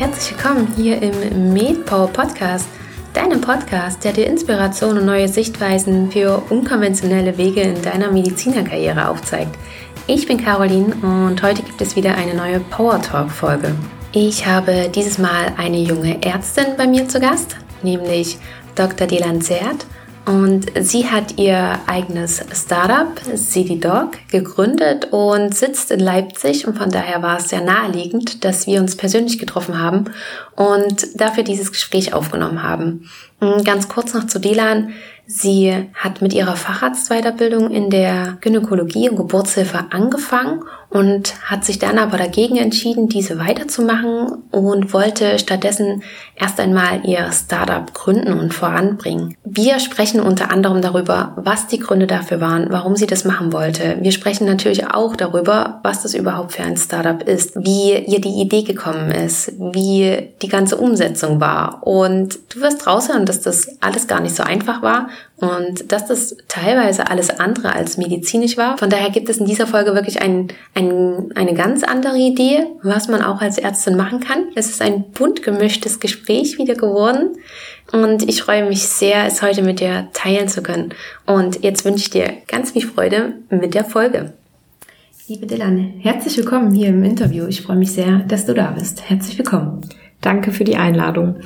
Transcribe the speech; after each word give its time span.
herzlich 0.00 0.34
willkommen 0.34 0.66
hier 0.76 1.02
im 1.02 1.52
MedPower 1.52 2.08
Podcast, 2.08 2.66
deinem 3.12 3.42
Podcast, 3.42 4.02
der 4.02 4.14
dir 4.14 4.26
Inspiration 4.26 4.96
und 4.96 5.04
neue 5.04 5.28
Sichtweisen 5.28 6.10
für 6.10 6.42
unkonventionelle 6.48 7.36
Wege 7.36 7.60
in 7.60 7.82
deiner 7.82 8.10
Medizinerkarriere 8.10 9.10
aufzeigt. 9.10 9.54
Ich 10.06 10.26
bin 10.26 10.42
Caroline 10.42 10.94
und 11.02 11.42
heute 11.42 11.62
gibt 11.62 11.82
es 11.82 11.96
wieder 11.96 12.14
eine 12.14 12.32
neue 12.32 12.60
Power 12.60 13.02
Talk 13.02 13.30
Folge. 13.30 13.74
Ich 14.12 14.46
habe 14.46 14.88
dieses 14.88 15.18
Mal 15.18 15.52
eine 15.58 15.82
junge 15.82 16.22
Ärztin 16.22 16.78
bei 16.78 16.86
mir 16.86 17.06
zu 17.06 17.20
Gast, 17.20 17.56
nämlich 17.82 18.38
Dr. 18.76 19.06
Delan 19.06 19.42
Zert. 19.42 19.84
Und 20.26 20.66
sie 20.78 21.10
hat 21.10 21.38
ihr 21.38 21.78
eigenes 21.86 22.44
Startup, 22.52 23.08
CityDog, 23.34 24.12
gegründet 24.30 25.08
und 25.10 25.54
sitzt 25.54 25.90
in 25.90 26.00
Leipzig. 26.00 26.66
Und 26.66 26.76
von 26.76 26.90
daher 26.90 27.22
war 27.22 27.38
es 27.38 27.48
sehr 27.48 27.62
naheliegend, 27.62 28.44
dass 28.44 28.66
wir 28.66 28.80
uns 28.80 28.96
persönlich 28.96 29.38
getroffen 29.38 29.80
haben 29.80 30.10
und 30.56 31.20
dafür 31.20 31.42
dieses 31.42 31.72
Gespräch 31.72 32.12
aufgenommen 32.12 32.62
haben. 32.62 33.08
Ganz 33.64 33.88
kurz 33.88 34.12
noch 34.12 34.26
zu 34.26 34.38
Delan. 34.38 34.92
Sie 35.26 35.72
hat 35.94 36.22
mit 36.22 36.32
ihrer 36.32 36.56
Facharztweiterbildung 36.56 37.70
in 37.70 37.88
der 37.88 38.36
Gynäkologie 38.40 39.08
und 39.08 39.16
Geburtshilfe 39.16 39.86
angefangen 39.90 40.62
und 40.90 41.34
hat 41.48 41.64
sich 41.64 41.78
dann 41.78 41.98
aber 41.98 42.18
dagegen 42.18 42.56
entschieden, 42.56 43.08
diese 43.08 43.38
weiterzumachen 43.38 44.42
und 44.50 44.92
wollte 44.92 45.38
stattdessen 45.38 46.02
erst 46.34 46.58
einmal 46.58 47.04
ihr 47.04 47.30
Startup 47.32 47.94
gründen 47.94 48.32
und 48.32 48.52
voranbringen. 48.52 49.36
Wir 49.44 49.78
sprechen 49.78 50.20
unter 50.20 50.50
anderem 50.50 50.82
darüber, 50.82 51.32
was 51.36 51.68
die 51.68 51.78
Gründe 51.78 52.08
dafür 52.08 52.40
waren, 52.40 52.66
warum 52.70 52.96
sie 52.96 53.06
das 53.06 53.24
machen 53.24 53.52
wollte. 53.52 53.98
Wir 54.00 54.10
sprechen 54.10 54.46
natürlich 54.46 54.86
auch 54.86 55.14
darüber, 55.14 55.80
was 55.84 56.02
das 56.02 56.14
überhaupt 56.14 56.52
für 56.52 56.64
ein 56.64 56.76
Startup 56.76 57.22
ist, 57.22 57.54
wie 57.54 57.96
ihr 57.96 58.20
die 58.20 58.40
Idee 58.40 58.62
gekommen 58.62 59.12
ist, 59.12 59.52
wie 59.58 60.30
die 60.42 60.48
ganze 60.48 60.76
Umsetzung 60.76 61.40
war. 61.40 61.86
Und 61.86 62.38
du 62.52 62.60
wirst 62.60 62.86
raushören, 62.86 63.26
dass 63.26 63.40
das 63.40 63.80
alles 63.80 64.08
gar 64.08 64.20
nicht 64.20 64.34
so 64.34 64.42
einfach 64.42 64.82
war 64.82 65.08
und 65.40 65.90
dass 65.90 66.06
das 66.06 66.36
teilweise 66.48 67.10
alles 67.10 67.30
andere 67.30 67.74
als 67.74 67.96
medizinisch 67.96 68.56
war. 68.56 68.76
Von 68.78 68.90
daher 68.90 69.10
gibt 69.10 69.28
es 69.28 69.38
in 69.38 69.46
dieser 69.46 69.66
Folge 69.66 69.94
wirklich 69.94 70.20
ein, 70.20 70.48
ein, 70.74 71.32
eine 71.34 71.54
ganz 71.54 71.82
andere 71.82 72.18
Idee, 72.18 72.66
was 72.82 73.08
man 73.08 73.22
auch 73.22 73.40
als 73.40 73.58
Ärztin 73.58 73.96
machen 73.96 74.20
kann. 74.20 74.44
Es 74.54 74.68
ist 74.70 74.82
ein 74.82 75.10
bunt 75.12 75.42
gemischtes 75.42 76.00
Gespräch 76.00 76.58
wieder 76.58 76.74
geworden 76.74 77.36
und 77.92 78.28
ich 78.28 78.42
freue 78.42 78.66
mich 78.66 78.86
sehr, 78.86 79.24
es 79.26 79.42
heute 79.42 79.62
mit 79.62 79.80
dir 79.80 80.08
teilen 80.12 80.48
zu 80.48 80.62
können. 80.62 80.94
Und 81.26 81.62
jetzt 81.62 81.84
wünsche 81.84 82.04
ich 82.04 82.10
dir 82.10 82.32
ganz 82.46 82.72
viel 82.72 82.86
Freude 82.86 83.34
mit 83.48 83.74
der 83.74 83.84
Folge. 83.84 84.32
Liebe 85.26 85.46
Dylan, 85.46 85.94
herzlich 86.00 86.36
willkommen 86.36 86.72
hier 86.72 86.88
im 86.88 87.04
Interview. 87.04 87.46
Ich 87.46 87.62
freue 87.62 87.76
mich 87.76 87.92
sehr, 87.92 88.18
dass 88.26 88.46
du 88.46 88.54
da 88.54 88.72
bist. 88.72 89.08
Herzlich 89.08 89.38
willkommen. 89.38 89.80
Danke 90.20 90.52
für 90.52 90.64
die 90.64 90.76
Einladung. 90.76 91.36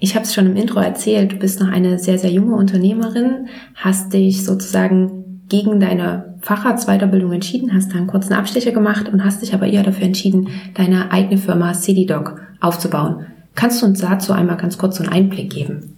Ich 0.00 0.14
habe 0.14 0.24
es 0.24 0.34
schon 0.34 0.46
im 0.46 0.56
Intro 0.56 0.80
erzählt, 0.80 1.32
du 1.32 1.36
bist 1.36 1.60
noch 1.60 1.68
eine 1.68 1.98
sehr, 1.98 2.18
sehr 2.18 2.30
junge 2.30 2.56
Unternehmerin, 2.56 3.48
hast 3.74 4.12
dich 4.12 4.44
sozusagen 4.44 5.42
gegen 5.48 5.78
deine 5.78 6.34
Facharztweiterbildung 6.40 7.32
entschieden, 7.32 7.72
hast 7.72 7.92
da 7.92 7.96
einen 7.96 8.08
kurzen 8.08 8.32
Abstecher 8.32 8.72
gemacht 8.72 9.08
und 9.08 9.24
hast 9.24 9.42
dich 9.42 9.54
aber 9.54 9.66
eher 9.66 9.84
dafür 9.84 10.06
entschieden, 10.06 10.48
deine 10.74 11.12
eigene 11.12 11.38
Firma 11.38 11.72
CityDoc 11.72 12.40
aufzubauen. 12.60 13.26
Kannst 13.54 13.80
du 13.80 13.86
uns 13.86 14.00
dazu 14.00 14.32
einmal 14.32 14.56
ganz 14.56 14.76
kurz 14.76 14.96
so 14.96 15.04
einen 15.04 15.12
Einblick 15.12 15.50
geben? 15.50 15.96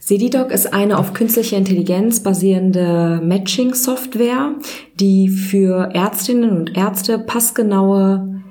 CityDoc 0.00 0.50
ist 0.50 0.74
eine 0.74 0.98
auf 0.98 1.14
künstliche 1.14 1.54
Intelligenz 1.54 2.20
basierende 2.20 3.20
Matching-Software, 3.22 4.54
die 4.98 5.28
für 5.28 5.90
Ärztinnen 5.94 6.50
und 6.50 6.76
Ärzte 6.76 7.18
passgenaue 7.18 8.42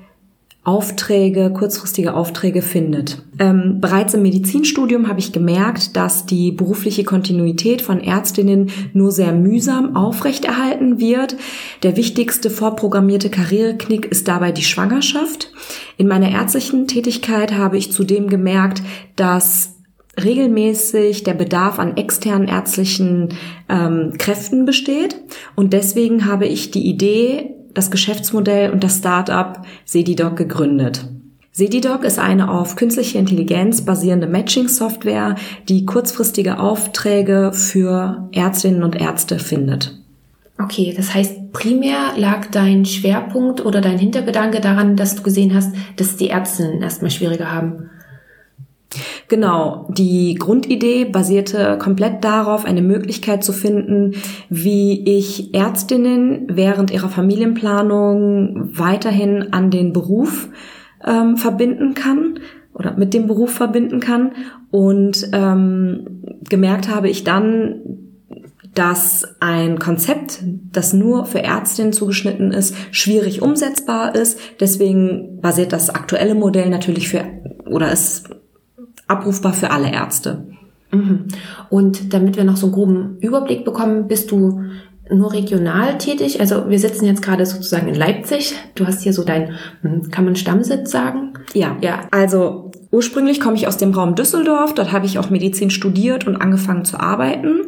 Aufträge, 0.62 1.50
kurzfristige 1.54 2.12
Aufträge 2.12 2.60
findet. 2.60 3.22
Ähm, 3.38 3.78
bereits 3.80 4.12
im 4.12 4.20
Medizinstudium 4.20 5.08
habe 5.08 5.18
ich 5.18 5.32
gemerkt, 5.32 5.96
dass 5.96 6.26
die 6.26 6.52
berufliche 6.52 7.02
Kontinuität 7.02 7.80
von 7.80 7.98
Ärztinnen 7.98 8.70
nur 8.92 9.10
sehr 9.10 9.32
mühsam 9.32 9.96
aufrechterhalten 9.96 11.00
wird. 11.00 11.36
Der 11.82 11.96
wichtigste 11.96 12.50
vorprogrammierte 12.50 13.30
Karriereknick 13.30 14.04
ist 14.04 14.28
dabei 14.28 14.52
die 14.52 14.62
Schwangerschaft. 14.62 15.50
In 15.96 16.08
meiner 16.08 16.30
ärztlichen 16.30 16.86
Tätigkeit 16.86 17.52
habe 17.54 17.78
ich 17.78 17.90
zudem 17.90 18.28
gemerkt, 18.28 18.82
dass 19.16 19.76
regelmäßig 20.22 21.22
der 21.22 21.34
Bedarf 21.34 21.78
an 21.78 21.96
externen 21.96 22.48
ärztlichen 22.48 23.30
ähm, 23.70 24.12
Kräften 24.18 24.66
besteht. 24.66 25.16
Und 25.56 25.72
deswegen 25.72 26.26
habe 26.26 26.46
ich 26.46 26.70
die 26.70 26.86
Idee 26.86 27.54
das 27.74 27.90
Geschäftsmodell 27.90 28.70
und 28.70 28.84
das 28.84 28.98
Startup 28.98 29.62
Sedidoc 29.84 30.36
gegründet. 30.36 31.04
Sedidoc 31.52 32.04
ist 32.04 32.18
eine 32.18 32.50
auf 32.50 32.76
künstliche 32.76 33.18
Intelligenz 33.18 33.84
basierende 33.84 34.28
Matching-Software, 34.28 35.34
die 35.68 35.84
kurzfristige 35.84 36.60
Aufträge 36.60 37.52
für 37.52 38.28
Ärztinnen 38.32 38.84
und 38.84 38.94
Ärzte 38.94 39.38
findet. 39.38 39.98
Okay, 40.62 40.94
das 40.96 41.14
heißt, 41.14 41.52
primär 41.52 42.12
lag 42.16 42.46
dein 42.50 42.84
Schwerpunkt 42.84 43.64
oder 43.64 43.80
dein 43.80 43.98
Hintergedanke 43.98 44.60
daran, 44.60 44.96
dass 44.96 45.16
du 45.16 45.22
gesehen 45.22 45.54
hast, 45.54 45.74
dass 45.96 46.16
die 46.16 46.28
Ärztinnen 46.28 46.82
erstmal 46.82 47.10
schwieriger 47.10 47.50
haben. 47.50 47.90
Genau, 49.30 49.86
die 49.90 50.34
Grundidee 50.34 51.04
basierte 51.04 51.78
komplett 51.78 52.24
darauf, 52.24 52.64
eine 52.64 52.82
Möglichkeit 52.82 53.44
zu 53.44 53.52
finden, 53.52 54.16
wie 54.48 55.04
ich 55.04 55.54
Ärztinnen 55.54 56.48
während 56.48 56.90
ihrer 56.90 57.08
Familienplanung 57.08 58.76
weiterhin 58.76 59.52
an 59.52 59.70
den 59.70 59.92
Beruf 59.92 60.48
ähm, 61.06 61.36
verbinden 61.36 61.94
kann 61.94 62.40
oder 62.74 62.96
mit 62.96 63.14
dem 63.14 63.28
Beruf 63.28 63.52
verbinden 63.52 64.00
kann. 64.00 64.32
Und 64.72 65.30
ähm, 65.32 66.24
gemerkt 66.48 66.88
habe 66.92 67.08
ich 67.08 67.22
dann, 67.22 67.82
dass 68.74 69.36
ein 69.38 69.78
Konzept, 69.78 70.42
das 70.72 70.92
nur 70.92 71.24
für 71.24 71.40
Ärztinnen 71.40 71.92
zugeschnitten 71.92 72.50
ist, 72.50 72.74
schwierig 72.90 73.42
umsetzbar 73.42 74.12
ist. 74.16 74.40
Deswegen 74.58 75.40
basiert 75.40 75.72
das 75.72 75.88
aktuelle 75.88 76.34
Modell 76.34 76.68
natürlich 76.68 77.08
für 77.08 77.22
oder 77.64 77.92
ist 77.92 78.28
abrufbar 79.10 79.52
für 79.52 79.70
alle 79.70 79.92
Ärzte. 79.92 80.46
Mhm. 80.92 81.26
Und 81.68 82.12
damit 82.14 82.36
wir 82.36 82.44
noch 82.44 82.56
so 82.56 82.66
einen 82.66 82.74
groben 82.74 83.18
Überblick 83.20 83.64
bekommen, 83.64 84.08
bist 84.08 84.30
du 84.30 84.62
nur 85.12 85.32
regional 85.32 85.98
tätig? 85.98 86.40
Also 86.40 86.68
wir 86.68 86.78
sitzen 86.78 87.04
jetzt 87.04 87.22
gerade 87.22 87.44
sozusagen 87.46 87.88
in 87.88 87.94
Leipzig. 87.94 88.54
Du 88.74 88.86
hast 88.86 89.02
hier 89.02 89.12
so 89.12 89.24
dein, 89.24 89.54
hm, 89.82 90.10
kann 90.10 90.24
man 90.24 90.36
Stammsitz 90.36 90.90
sagen? 90.90 91.34
Ja, 91.52 91.76
ja. 91.80 92.06
Also 92.10 92.70
ursprünglich 92.90 93.40
komme 93.40 93.56
ich 93.56 93.66
aus 93.66 93.76
dem 93.76 93.92
Raum 93.92 94.14
Düsseldorf. 94.14 94.74
Dort 94.74 94.92
habe 94.92 95.06
ich 95.06 95.18
auch 95.18 95.30
Medizin 95.30 95.70
studiert 95.70 96.26
und 96.26 96.36
angefangen 96.36 96.84
zu 96.84 96.98
arbeiten. 96.98 97.62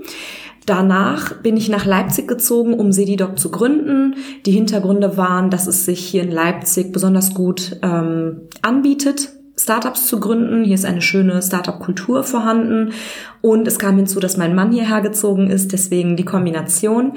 Danach 0.66 1.42
bin 1.42 1.56
ich 1.56 1.68
nach 1.68 1.84
Leipzig 1.84 2.28
gezogen, 2.28 2.74
um 2.74 2.92
Sedidoc 2.92 3.36
zu 3.38 3.50
gründen. 3.50 4.14
Die 4.46 4.52
Hintergründe 4.52 5.16
waren, 5.16 5.50
dass 5.50 5.66
es 5.66 5.84
sich 5.84 5.98
hier 5.98 6.22
in 6.22 6.30
Leipzig 6.30 6.92
besonders 6.92 7.34
gut 7.34 7.78
ähm, 7.82 8.42
anbietet, 8.62 9.30
Startups 9.56 10.06
zu 10.06 10.18
gründen. 10.20 10.64
Hier 10.64 10.74
ist 10.74 10.84
eine 10.84 11.02
schöne 11.02 11.42
Startup-Kultur 11.42 12.24
vorhanden. 12.24 12.92
Und 13.40 13.68
es 13.68 13.78
kam 13.78 13.96
hinzu, 13.96 14.20
dass 14.20 14.36
mein 14.36 14.54
Mann 14.54 14.72
hierher 14.72 15.00
gezogen 15.00 15.50
ist, 15.50 15.72
deswegen 15.72 16.16
die 16.16 16.24
Kombination. 16.24 17.12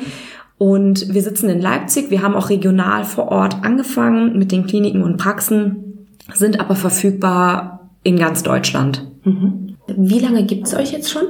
Und 0.57 1.13
wir 1.13 1.22
sitzen 1.22 1.50
in 1.50 1.62
Leipzig. 1.62 2.12
Wir 2.12 2.22
haben 2.22 2.35
auch 2.35 2.50
regional 2.50 3.03
vor 3.03 3.29
Ort 3.29 3.63
angefangen 3.63 4.38
mit 4.38 4.51
den 4.51 4.66
Kliniken 4.66 5.03
und 5.03 5.18
Praxen, 5.18 6.07
sind 6.34 6.59
aber 6.59 6.75
verfügbar 6.75 7.90
in 8.03 8.18
ganz 8.18 8.44
Deutschland. 8.44 9.12
Mhm. 9.23 9.64
Wie 9.88 10.20
lange 10.20 10.46
gibt's 10.46 10.73
euch 10.73 10.91
jetzt 10.91 11.11
schon? 11.11 11.23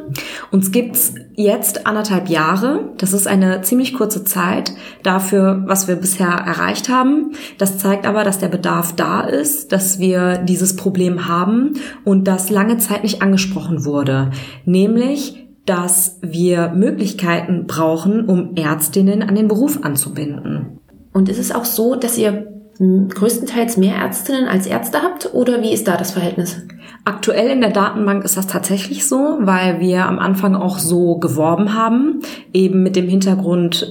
Uns 0.50 0.72
gibt's 0.72 1.14
jetzt 1.36 1.86
anderthalb 1.86 2.30
Jahre. 2.30 2.94
Das 2.98 3.12
ist 3.12 3.28
eine 3.28 3.62
ziemlich 3.62 3.94
kurze 3.94 4.24
Zeit 4.24 4.74
dafür, 5.04 5.64
was 5.66 5.90
wir 5.90 5.98
bisher 5.98 6.28
erreicht 6.28 6.88
haben. 6.88 7.34
Das 7.58 7.78
zeigt 7.78 8.06
aber, 8.06 8.24
dass 8.24 8.40
der 8.40 8.48
Bedarf 8.48 8.94
da 8.96 9.22
ist, 9.22 9.74
dass 9.74 10.00
wir 10.00 10.38
dieses 10.38 10.78
Problem 10.78 11.28
haben 11.28 11.74
und 12.06 12.30
das 12.30 12.50
lange 12.50 12.78
Zeit 12.78 13.04
nicht 13.04 13.22
angesprochen 13.22 13.84
wurde. 13.84 14.32
Nämlich, 14.64 15.46
dass 15.66 16.20
wir 16.22 16.70
Möglichkeiten 16.70 17.66
brauchen, 17.68 18.26
um 18.26 18.56
Ärztinnen 18.56 19.22
an 19.22 19.36
den 19.36 19.50
Beruf 19.50 19.80
anzubinden. 19.84 20.80
Und 21.12 21.28
ist 21.28 21.40
es 21.40 21.52
auch 21.52 21.66
so, 21.66 21.96
dass 21.96 22.18
ihr 22.18 22.55
größtenteils 22.80 23.78
mehr 23.78 23.96
Ärztinnen 23.96 24.48
als 24.48 24.68
Ärzte 24.68 25.02
habt 25.02 25.34
oder 25.34 25.62
wie 25.62 25.72
ist 25.72 25.88
da 25.88 25.96
das 25.96 26.12
Verhältnis? 26.12 26.62
Aktuell 27.06 27.50
in 27.50 27.62
der 27.62 27.70
Datenbank 27.70 28.26
ist 28.26 28.36
das 28.36 28.48
tatsächlich 28.48 29.08
so, 29.08 29.38
weil 29.40 29.80
wir 29.80 30.06
am 30.06 30.20
Anfang 30.20 30.56
auch 30.56 30.80
so 30.80 31.18
geworben 31.18 31.74
haben, 31.74 32.22
eben 32.52 32.84
mit 32.84 32.96
dem 32.96 33.08
Hintergrund, 33.08 33.88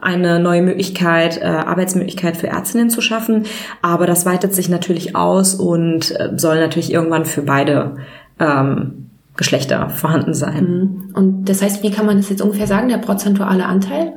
eine 0.00 0.40
neue 0.40 0.62
Möglichkeit, 0.62 1.40
äh, 1.40 1.44
Arbeitsmöglichkeit 1.44 2.36
für 2.36 2.48
Ärztinnen 2.48 2.90
zu 2.90 3.00
schaffen. 3.00 3.44
Aber 3.82 4.06
das 4.06 4.26
weitet 4.26 4.54
sich 4.54 4.68
natürlich 4.68 5.14
aus 5.14 5.54
und 5.54 6.18
äh, 6.18 6.32
soll 6.36 6.58
natürlich 6.58 6.92
irgendwann 6.92 7.24
für 7.24 7.42
beide 7.42 7.96
ähm, 8.40 9.10
Geschlechter 9.36 9.90
vorhanden 9.90 10.34
sein. 10.34 10.64
Mhm. 10.64 11.14
Und 11.14 11.44
das 11.44 11.62
heißt, 11.62 11.82
wie 11.82 11.90
kann 11.90 12.06
man 12.06 12.16
das 12.16 12.30
jetzt 12.30 12.42
ungefähr 12.42 12.66
sagen, 12.66 12.88
der 12.88 12.98
prozentuale 12.98 13.66
Anteil? 13.66 14.14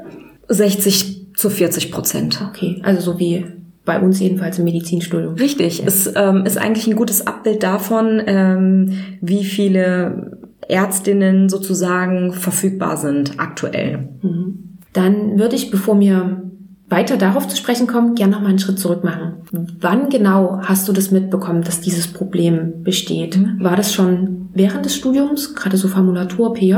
60 0.48 1.36
zu 1.36 1.50
40 1.50 1.92
Prozent. 1.92 2.42
Okay, 2.50 2.82
also 2.84 3.14
so 3.14 3.20
wie 3.20 3.46
bei 3.90 4.00
uns 4.00 4.20
jedenfalls 4.20 4.60
im 4.60 4.66
Medizinstudium. 4.66 5.34
Richtig, 5.34 5.82
es 5.84 6.14
ähm, 6.16 6.46
ist 6.46 6.60
eigentlich 6.60 6.86
ein 6.86 6.96
gutes 6.96 7.26
Abbild 7.26 7.64
davon, 7.64 8.22
ähm, 8.24 8.94
wie 9.20 9.44
viele 9.44 10.38
Ärztinnen 10.68 11.50
sozusagen 11.50 12.32
verfügbar 12.32 12.98
sind 12.98 13.40
aktuell. 13.40 14.10
Mhm. 14.22 14.78
Dann 14.94 15.40
würde 15.40 15.56
ich, 15.56 15.72
bevor 15.72 16.00
wir 16.00 16.49
weiter 16.90 17.18
darauf 17.18 17.48
zu 17.48 17.56
sprechen 17.56 17.88
kommen, 17.88 18.16
gerne 18.16 18.34
noch 18.34 18.42
mal 18.42 18.50
einen 18.50 18.60
Schritt 18.60 18.80
zurück 18.80 19.04
machen. 19.04 19.44
Wann 19.80 20.10
genau 20.10 20.60
hast 20.64 20.88
du 20.88 20.94
das 20.94 21.12
mitbekommen, 21.12 21.62
dass 21.62 21.82
dieses 21.82 22.08
Problem 22.08 22.84
besteht? 22.84 23.38
Mhm. 23.38 23.64
War 23.64 23.76
das 23.76 23.94
schon 23.94 24.50
während 24.54 24.86
des 24.86 24.96
Studiums, 24.96 25.56
gerade 25.56 25.78
so 25.78 25.88
Formulatur, 25.88 26.54
PJ? 26.54 26.76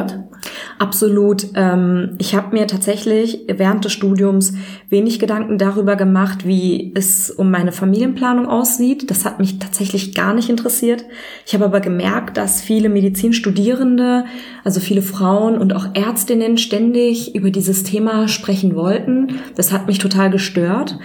Absolut. 0.80 1.46
Ähm, 1.54 2.16
ich 2.18 2.34
habe 2.36 2.56
mir 2.56 2.68
tatsächlich 2.68 3.42
während 3.48 3.86
des 3.86 3.92
Studiums 3.92 4.54
wenig 4.90 5.19
Gedanken 5.19 5.58
darüber 5.58 5.96
gemacht, 5.96 6.48
wie 6.48 6.92
es 6.96 7.30
um 7.30 7.52
meine 7.52 7.72
Familienplanung 7.72 8.48
aussieht. 8.48 9.12
Das 9.12 9.25
hat 9.25 9.40
mich 9.40 9.60
tatsächlich 9.60 10.16
gar 10.16 10.34
nicht 10.34 10.50
interessiert. 10.50 11.06
Ich 11.46 11.54
habe 11.54 11.66
aber 11.66 11.81
gemerkt, 11.81 12.38
dass 12.38 12.62
viele 12.62 12.90
Medizinstudierende, 12.90 14.25
also 14.64 14.80
viele 14.80 15.02
Frauen 15.02 15.57
und 15.57 15.74
auch 15.74 15.88
Ärztinnen 15.94 16.57
ständig 16.57 17.36
über 17.36 17.52
dieses 17.52 17.84
Thema 17.84 18.28
sprechen 18.28 18.75
wollten. 18.75 19.40
Das 19.56 19.72
hat 19.72 19.88
mich 19.88 20.00
total 20.01 20.30
gestört, 20.30 20.98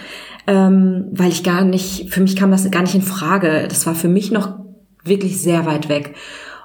ähm, 0.46 1.06
weil 1.12 1.28
ich 1.28 1.44
gar 1.44 1.64
nicht, 1.64 2.12
für 2.12 2.20
mich 2.20 2.36
kam 2.36 2.50
das 2.50 2.70
gar 2.70 2.82
nicht 2.82 2.94
in 2.94 3.02
Frage. 3.02 3.66
Das 3.68 3.86
war 3.86 3.94
für 3.94 4.08
mich 4.08 4.30
noch 4.30 4.58
wirklich 5.04 5.40
sehr 5.40 5.66
weit 5.66 5.88
weg. 5.88 6.14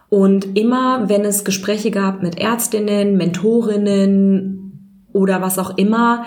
Und 0.09 0.57
immer, 0.57 1.07
wenn 1.07 1.23
es 1.23 1.45
Gespräche 1.45 1.91
gab 1.91 2.21
mit 2.21 2.37
Ärztinnen, 2.37 3.15
Mentorinnen 3.15 5.07
oder 5.13 5.41
was 5.41 5.57
auch 5.57 5.77
immer, 5.77 6.25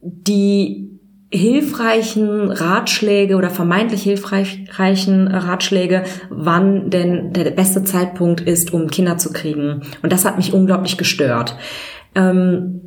die 0.00 0.88
hilfreichen 1.30 2.50
Ratschläge 2.50 3.36
oder 3.36 3.50
vermeintlich 3.50 4.02
hilfreichen 4.02 5.28
Ratschläge, 5.28 6.04
wann 6.30 6.90
denn 6.90 7.32
der 7.34 7.50
beste 7.50 7.84
Zeitpunkt 7.84 8.40
ist, 8.40 8.72
um 8.72 8.88
Kinder 8.88 9.18
zu 9.18 9.32
kriegen. 9.32 9.82
Und 10.02 10.12
das 10.12 10.24
hat 10.24 10.38
mich 10.38 10.54
unglaublich 10.54 10.96
gestört. 10.96 11.54
Ähm, 12.14 12.80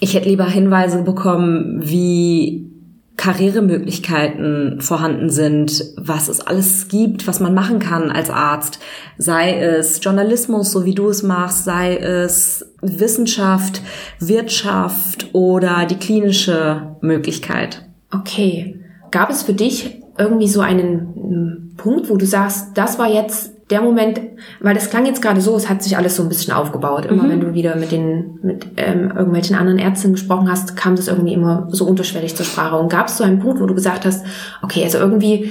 ich 0.00 0.14
hätte 0.14 0.28
lieber 0.28 0.46
Hinweise 0.46 1.02
bekommen, 1.02 1.80
wie 1.82 2.68
Karrieremöglichkeiten 3.16 4.80
vorhanden 4.80 5.28
sind, 5.28 5.84
was 5.96 6.28
es 6.28 6.40
alles 6.40 6.86
gibt, 6.88 7.26
was 7.26 7.40
man 7.40 7.52
machen 7.52 7.80
kann 7.80 8.10
als 8.10 8.30
Arzt. 8.30 8.78
Sei 9.18 9.58
es 9.58 10.02
Journalismus, 10.02 10.70
so 10.70 10.84
wie 10.84 10.94
du 10.94 11.08
es 11.08 11.24
machst, 11.24 11.64
sei 11.64 11.96
es 11.96 12.64
Wissenschaft, 12.80 13.82
Wirtschaft 14.20 15.30
oder 15.32 15.84
die 15.84 15.96
klinische 15.96 16.96
Möglichkeit. 17.00 17.84
Okay. 18.14 18.80
Gab 19.10 19.30
es 19.30 19.42
für 19.42 19.54
dich 19.54 20.00
irgendwie 20.16 20.48
so 20.48 20.60
einen 20.60 21.67
Punkt, 21.78 22.10
wo 22.10 22.18
du 22.18 22.26
sagst, 22.26 22.76
das 22.76 22.98
war 22.98 23.10
jetzt 23.10 23.54
der 23.70 23.80
Moment, 23.80 24.20
weil 24.60 24.74
das 24.74 24.90
klang 24.90 25.06
jetzt 25.06 25.22
gerade 25.22 25.40
so, 25.40 25.54
es 25.56 25.68
hat 25.68 25.82
sich 25.82 25.96
alles 25.96 26.16
so 26.16 26.22
ein 26.22 26.28
bisschen 26.28 26.52
aufgebaut. 26.52 27.06
Immer 27.06 27.24
mhm. 27.24 27.30
wenn 27.30 27.40
du 27.40 27.54
wieder 27.54 27.76
mit 27.76 27.92
den 27.92 28.38
mit 28.42 28.66
ähm, 28.76 29.12
irgendwelchen 29.14 29.56
anderen 29.56 29.78
Ärzten 29.78 30.12
gesprochen 30.12 30.50
hast, 30.50 30.76
kam 30.76 30.96
das 30.96 31.08
irgendwie 31.08 31.34
immer 31.34 31.68
so 31.70 31.86
unterschwellig 31.86 32.34
zur 32.34 32.46
Sprache. 32.46 32.76
Und 32.76 32.90
gab 32.90 33.08
es 33.08 33.16
so 33.16 33.24
einen 33.24 33.38
Punkt, 33.38 33.60
wo 33.60 33.66
du 33.66 33.74
gesagt 33.74 34.04
hast, 34.04 34.24
okay, 34.62 34.84
also 34.84 34.98
irgendwie 34.98 35.50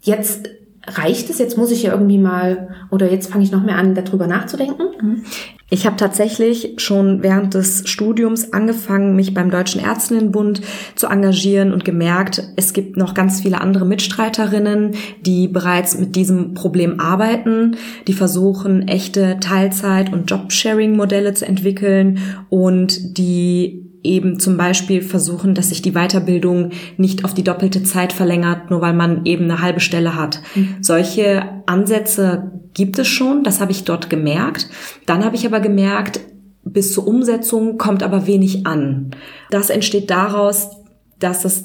jetzt 0.00 0.48
reicht 0.86 1.30
es, 1.30 1.38
jetzt 1.38 1.56
muss 1.56 1.70
ich 1.70 1.82
ja 1.82 1.92
irgendwie 1.92 2.18
mal 2.18 2.68
oder 2.90 3.10
jetzt 3.10 3.30
fange 3.30 3.44
ich 3.44 3.52
noch 3.52 3.62
mehr 3.62 3.76
an, 3.76 3.94
darüber 3.94 4.26
nachzudenken? 4.26 4.84
Mhm. 5.00 5.24
Ich 5.70 5.86
habe 5.86 5.96
tatsächlich 5.96 6.74
schon 6.76 7.22
während 7.22 7.54
des 7.54 7.88
Studiums 7.88 8.52
angefangen, 8.52 9.16
mich 9.16 9.32
beim 9.32 9.50
Deutschen 9.50 9.80
Ärztinnenbund 9.80 10.60
zu 10.94 11.06
engagieren 11.06 11.72
und 11.72 11.86
gemerkt, 11.86 12.42
es 12.56 12.74
gibt 12.74 12.98
noch 12.98 13.14
ganz 13.14 13.40
viele 13.40 13.60
andere 13.60 13.86
Mitstreiterinnen, 13.86 14.94
die 15.22 15.48
bereits 15.48 15.98
mit 15.98 16.16
diesem 16.16 16.52
Problem 16.52 17.00
arbeiten, 17.00 17.76
die 18.06 18.12
versuchen, 18.12 18.88
echte 18.88 19.38
Teilzeit- 19.40 20.12
und 20.12 20.30
Jobsharing-Modelle 20.30 21.32
zu 21.32 21.46
entwickeln 21.46 22.18
und 22.50 23.16
die 23.16 23.93
eben 24.04 24.38
zum 24.38 24.56
Beispiel 24.56 25.02
versuchen, 25.02 25.54
dass 25.54 25.70
sich 25.70 25.82
die 25.82 25.92
Weiterbildung 25.92 26.70
nicht 26.98 27.24
auf 27.24 27.34
die 27.34 27.42
doppelte 27.42 27.82
Zeit 27.82 28.12
verlängert, 28.12 28.70
nur 28.70 28.80
weil 28.80 28.92
man 28.92 29.24
eben 29.24 29.44
eine 29.44 29.62
halbe 29.62 29.80
Stelle 29.80 30.14
hat. 30.14 30.40
Mhm. 30.54 30.76
Solche 30.80 31.62
Ansätze 31.66 32.52
gibt 32.74 32.98
es 32.98 33.08
schon, 33.08 33.42
das 33.42 33.60
habe 33.60 33.72
ich 33.72 33.84
dort 33.84 34.10
gemerkt. 34.10 34.68
Dann 35.06 35.24
habe 35.24 35.36
ich 35.36 35.46
aber 35.46 35.60
gemerkt, 35.60 36.20
bis 36.64 36.92
zur 36.92 37.06
Umsetzung 37.06 37.78
kommt 37.78 38.02
aber 38.02 38.26
wenig 38.26 38.66
an. 38.66 39.10
Das 39.50 39.70
entsteht 39.70 40.10
daraus, 40.10 40.70
dass 41.18 41.44
es 41.44 41.64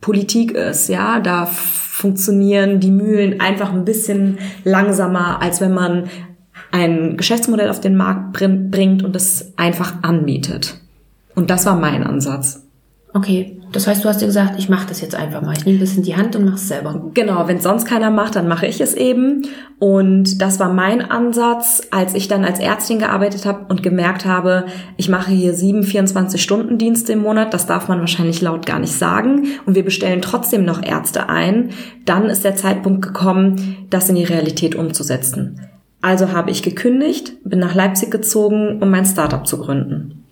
Politik 0.00 0.52
ist, 0.52 0.88
ja, 0.88 1.20
da 1.20 1.46
funktionieren 1.46 2.80
die 2.80 2.90
Mühlen 2.90 3.40
einfach 3.40 3.72
ein 3.72 3.84
bisschen 3.84 4.38
langsamer, 4.64 5.40
als 5.40 5.60
wenn 5.60 5.72
man 5.72 6.04
ein 6.72 7.16
Geschäftsmodell 7.16 7.70
auf 7.70 7.80
den 7.80 7.96
Markt 7.96 8.32
bringt 8.32 9.02
und 9.02 9.16
es 9.16 9.54
einfach 9.56 10.02
anbietet. 10.02 10.78
Und 11.34 11.50
das 11.50 11.66
war 11.66 11.76
mein 11.76 12.04
Ansatz. 12.04 12.64
Okay, 13.16 13.60
das 13.70 13.86
heißt, 13.86 14.04
du 14.04 14.08
hast 14.08 14.20
dir 14.20 14.26
gesagt, 14.26 14.58
ich 14.58 14.68
mache 14.68 14.88
das 14.88 15.00
jetzt 15.00 15.14
einfach 15.14 15.40
mal. 15.40 15.56
Ich 15.56 15.64
nehme 15.64 15.78
das 15.78 15.96
in 15.96 16.02
die 16.02 16.16
Hand 16.16 16.34
und 16.34 16.44
mache 16.44 16.56
es 16.56 16.66
selber. 16.66 17.10
Genau, 17.14 17.46
wenn 17.46 17.60
sonst 17.60 17.84
keiner 17.86 18.10
macht, 18.10 18.34
dann 18.34 18.48
mache 18.48 18.66
ich 18.66 18.80
es 18.80 18.92
eben. 18.92 19.46
Und 19.78 20.42
das 20.42 20.58
war 20.58 20.72
mein 20.72 21.00
Ansatz, 21.00 21.86
als 21.92 22.14
ich 22.14 22.26
dann 22.26 22.44
als 22.44 22.58
Ärztin 22.58 22.98
gearbeitet 22.98 23.46
habe 23.46 23.66
und 23.68 23.84
gemerkt 23.84 24.26
habe, 24.26 24.66
ich 24.96 25.08
mache 25.08 25.30
hier 25.30 25.54
sieben 25.54 25.82
24-Stunden-Dienste 25.82 27.12
im 27.12 27.20
Monat. 27.20 27.54
Das 27.54 27.66
darf 27.66 27.86
man 27.86 28.00
wahrscheinlich 28.00 28.40
laut 28.40 28.66
gar 28.66 28.80
nicht 28.80 28.94
sagen. 28.94 29.46
Und 29.64 29.76
wir 29.76 29.84
bestellen 29.84 30.20
trotzdem 30.20 30.64
noch 30.64 30.82
Ärzte 30.82 31.28
ein. 31.28 31.70
Dann 32.04 32.26
ist 32.26 32.42
der 32.42 32.56
Zeitpunkt 32.56 33.02
gekommen, 33.02 33.86
das 33.90 34.08
in 34.08 34.16
die 34.16 34.24
Realität 34.24 34.74
umzusetzen. 34.74 35.60
Also 36.00 36.32
habe 36.32 36.50
ich 36.50 36.64
gekündigt, 36.64 37.34
bin 37.44 37.60
nach 37.60 37.76
Leipzig 37.76 38.10
gezogen, 38.10 38.82
um 38.82 38.90
mein 38.90 39.06
Startup 39.06 39.46
zu 39.46 39.58
gründen. 39.58 40.23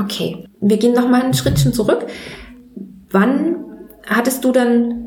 Okay, 0.00 0.44
wir 0.60 0.76
gehen 0.76 0.94
noch 0.94 1.08
mal 1.08 1.22
ein 1.22 1.34
Schrittchen 1.34 1.72
zurück. 1.72 2.06
Wann 3.10 3.56
hattest 4.06 4.44
du 4.44 4.52
dann 4.52 5.04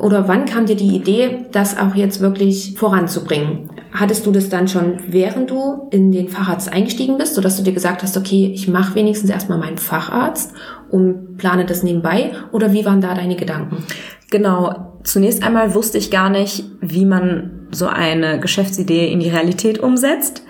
oder 0.00 0.28
wann 0.28 0.44
kam 0.44 0.66
dir 0.66 0.76
die 0.76 0.94
Idee, 0.94 1.46
das 1.52 1.78
auch 1.78 1.94
jetzt 1.94 2.20
wirklich 2.20 2.74
voranzubringen? 2.76 3.70
Hattest 3.92 4.26
du 4.26 4.32
das 4.32 4.48
dann 4.48 4.68
schon, 4.68 4.98
während 5.08 5.50
du 5.50 5.88
in 5.90 6.12
den 6.12 6.28
Facharzt 6.28 6.72
eingestiegen 6.72 7.18
bist, 7.18 7.34
sodass 7.34 7.56
du 7.56 7.62
dir 7.62 7.72
gesagt 7.72 8.02
hast, 8.02 8.16
okay, 8.16 8.50
ich 8.52 8.68
mache 8.68 8.94
wenigstens 8.94 9.30
erstmal 9.30 9.58
meinen 9.58 9.78
Facharzt 9.78 10.52
und 10.90 11.36
plane 11.36 11.64
das 11.64 11.82
nebenbei? 11.82 12.32
Oder 12.52 12.72
wie 12.72 12.84
waren 12.84 13.00
da 13.00 13.14
deine 13.14 13.36
Gedanken? 13.36 13.84
Genau. 14.30 15.00
Zunächst 15.04 15.42
einmal 15.42 15.74
wusste 15.74 15.96
ich 15.96 16.10
gar 16.10 16.28
nicht, 16.28 16.64
wie 16.80 17.06
man 17.06 17.68
so 17.70 17.86
eine 17.86 18.40
Geschäftsidee 18.40 19.10
in 19.10 19.20
die 19.20 19.30
Realität 19.30 19.78
umsetzt. 19.78 20.42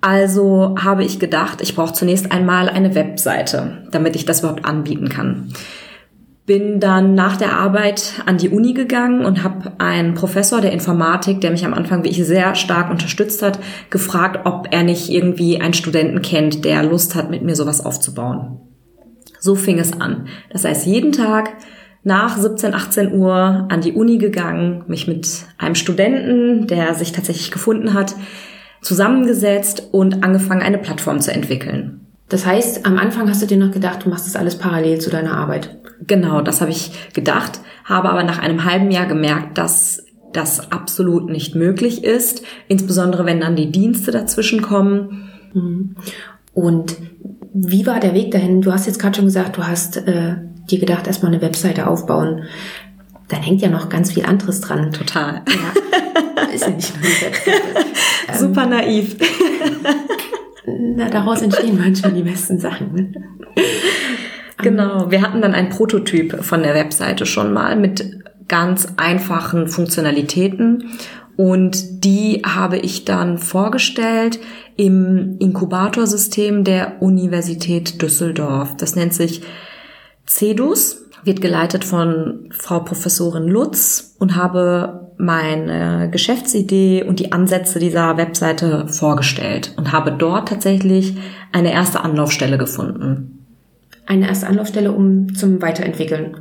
Also 0.00 0.76
habe 0.78 1.04
ich 1.04 1.18
gedacht, 1.18 1.60
ich 1.60 1.74
brauche 1.74 1.92
zunächst 1.92 2.30
einmal 2.30 2.68
eine 2.68 2.94
Webseite, 2.94 3.88
damit 3.90 4.14
ich 4.14 4.24
das 4.24 4.40
überhaupt 4.40 4.64
anbieten 4.64 5.08
kann. 5.08 5.52
Bin 6.46 6.80
dann 6.80 7.14
nach 7.14 7.36
der 7.36 7.52
Arbeit 7.52 8.22
an 8.24 8.38
die 8.38 8.48
Uni 8.48 8.72
gegangen 8.72 9.24
und 9.24 9.42
habe 9.42 9.72
einen 9.78 10.14
Professor 10.14 10.60
der 10.60 10.72
Informatik, 10.72 11.40
der 11.40 11.50
mich 11.50 11.66
am 11.66 11.74
Anfang 11.74 12.04
wie 12.04 12.08
ich 12.08 12.24
sehr 12.24 12.54
stark 12.54 12.90
unterstützt 12.90 13.42
hat, 13.42 13.58
gefragt, 13.90 14.46
ob 14.46 14.68
er 14.70 14.82
nicht 14.82 15.10
irgendwie 15.10 15.60
einen 15.60 15.74
Studenten 15.74 16.22
kennt, 16.22 16.64
der 16.64 16.82
Lust 16.84 17.14
hat, 17.14 17.30
mit 17.30 17.42
mir 17.42 17.56
sowas 17.56 17.84
aufzubauen. 17.84 18.60
So 19.40 19.56
fing 19.56 19.78
es 19.78 20.00
an. 20.00 20.28
Das 20.50 20.64
heißt, 20.64 20.86
jeden 20.86 21.12
Tag 21.12 21.52
nach 22.02 22.38
17, 22.38 22.72
18 22.72 23.12
Uhr 23.12 23.66
an 23.68 23.80
die 23.82 23.92
Uni 23.92 24.16
gegangen, 24.16 24.84
mich 24.86 25.06
mit 25.06 25.28
einem 25.58 25.74
Studenten, 25.74 26.66
der 26.66 26.94
sich 26.94 27.12
tatsächlich 27.12 27.50
gefunden 27.50 27.92
hat, 27.92 28.14
zusammengesetzt 28.82 29.88
und 29.92 30.22
angefangen, 30.24 30.62
eine 30.62 30.78
Plattform 30.78 31.20
zu 31.20 31.32
entwickeln. 31.32 32.00
Das 32.28 32.44
heißt, 32.44 32.84
am 32.84 32.98
Anfang 32.98 33.28
hast 33.28 33.42
du 33.42 33.46
dir 33.46 33.56
noch 33.56 33.70
gedacht, 33.70 34.04
du 34.04 34.10
machst 34.10 34.26
das 34.26 34.36
alles 34.36 34.56
parallel 34.56 35.00
zu 35.00 35.10
deiner 35.10 35.36
Arbeit. 35.36 35.78
Genau, 36.06 36.42
das 36.42 36.60
habe 36.60 36.70
ich 36.70 37.12
gedacht, 37.14 37.60
habe 37.84 38.10
aber 38.10 38.22
nach 38.22 38.38
einem 38.38 38.64
halben 38.64 38.90
Jahr 38.90 39.06
gemerkt, 39.06 39.56
dass 39.56 40.04
das 40.32 40.70
absolut 40.70 41.30
nicht 41.30 41.54
möglich 41.54 42.04
ist, 42.04 42.42
insbesondere 42.68 43.24
wenn 43.24 43.40
dann 43.40 43.56
die 43.56 43.72
Dienste 43.72 44.10
dazwischen 44.10 44.60
kommen. 44.60 45.30
Mhm. 45.54 45.96
Und 46.52 46.96
wie 47.54 47.86
war 47.86 47.98
der 47.98 48.14
Weg 48.14 48.30
dahin? 48.30 48.60
Du 48.60 48.72
hast 48.72 48.86
jetzt 48.86 48.98
gerade 48.98 49.16
schon 49.16 49.24
gesagt, 49.24 49.56
du 49.56 49.66
hast 49.66 49.96
äh, 49.96 50.36
dir 50.70 50.78
gedacht, 50.78 51.06
erstmal 51.06 51.32
eine 51.32 51.40
Webseite 51.40 51.86
aufbauen. 51.86 52.42
Dann 53.28 53.42
hängt 53.42 53.60
ja 53.60 53.68
noch 53.68 53.88
ganz 53.88 54.12
viel 54.12 54.24
anderes 54.24 54.60
dran. 54.60 54.92
Total. 54.92 55.42
Ja. 55.46 56.52
Ist 56.54 56.64
ja 56.64 56.70
nicht 56.70 56.94
nur 56.94 57.04
eine 57.04 57.20
Webseite. 57.20 58.38
Super 58.38 58.64
ähm, 58.64 58.70
naiv. 58.70 59.16
Na, 60.66 61.08
daraus 61.08 61.42
entstehen 61.42 61.78
manchmal 61.78 62.12
die 62.12 62.22
besten 62.22 62.58
Sachen. 62.58 62.94
Ne? 62.94 63.12
Genau, 64.58 65.10
wir 65.10 65.22
hatten 65.22 65.40
dann 65.40 65.54
ein 65.54 65.68
Prototyp 65.68 66.44
von 66.44 66.62
der 66.62 66.74
Webseite 66.74 67.26
schon 67.26 67.52
mal 67.52 67.76
mit 67.76 68.18
ganz 68.48 68.88
einfachen 68.96 69.68
Funktionalitäten 69.68 70.90
und 71.36 72.04
die 72.04 72.42
habe 72.44 72.78
ich 72.78 73.04
dann 73.04 73.38
vorgestellt 73.38 74.40
im 74.76 75.36
Inkubatorsystem 75.38 76.64
der 76.64 77.00
Universität 77.00 78.02
Düsseldorf. 78.02 78.76
Das 78.76 78.96
nennt 78.96 79.14
sich 79.14 79.42
CEDUS 80.26 81.07
wird 81.24 81.40
geleitet 81.40 81.84
von 81.84 82.48
Frau 82.50 82.80
Professorin 82.80 83.48
Lutz 83.48 84.16
und 84.18 84.36
habe 84.36 85.12
meine 85.18 86.08
Geschäftsidee 86.10 87.02
und 87.02 87.18
die 87.18 87.32
Ansätze 87.32 87.78
dieser 87.78 88.16
Webseite 88.16 88.86
vorgestellt 88.88 89.74
und 89.76 89.92
habe 89.92 90.12
dort 90.12 90.48
tatsächlich 90.48 91.16
eine 91.52 91.72
erste 91.72 92.00
Anlaufstelle 92.00 92.56
gefunden. 92.56 93.46
Eine 94.06 94.28
erste 94.28 94.46
Anlaufstelle, 94.46 94.92
um 94.92 95.34
zum 95.34 95.60
Weiterentwickeln. 95.60 96.36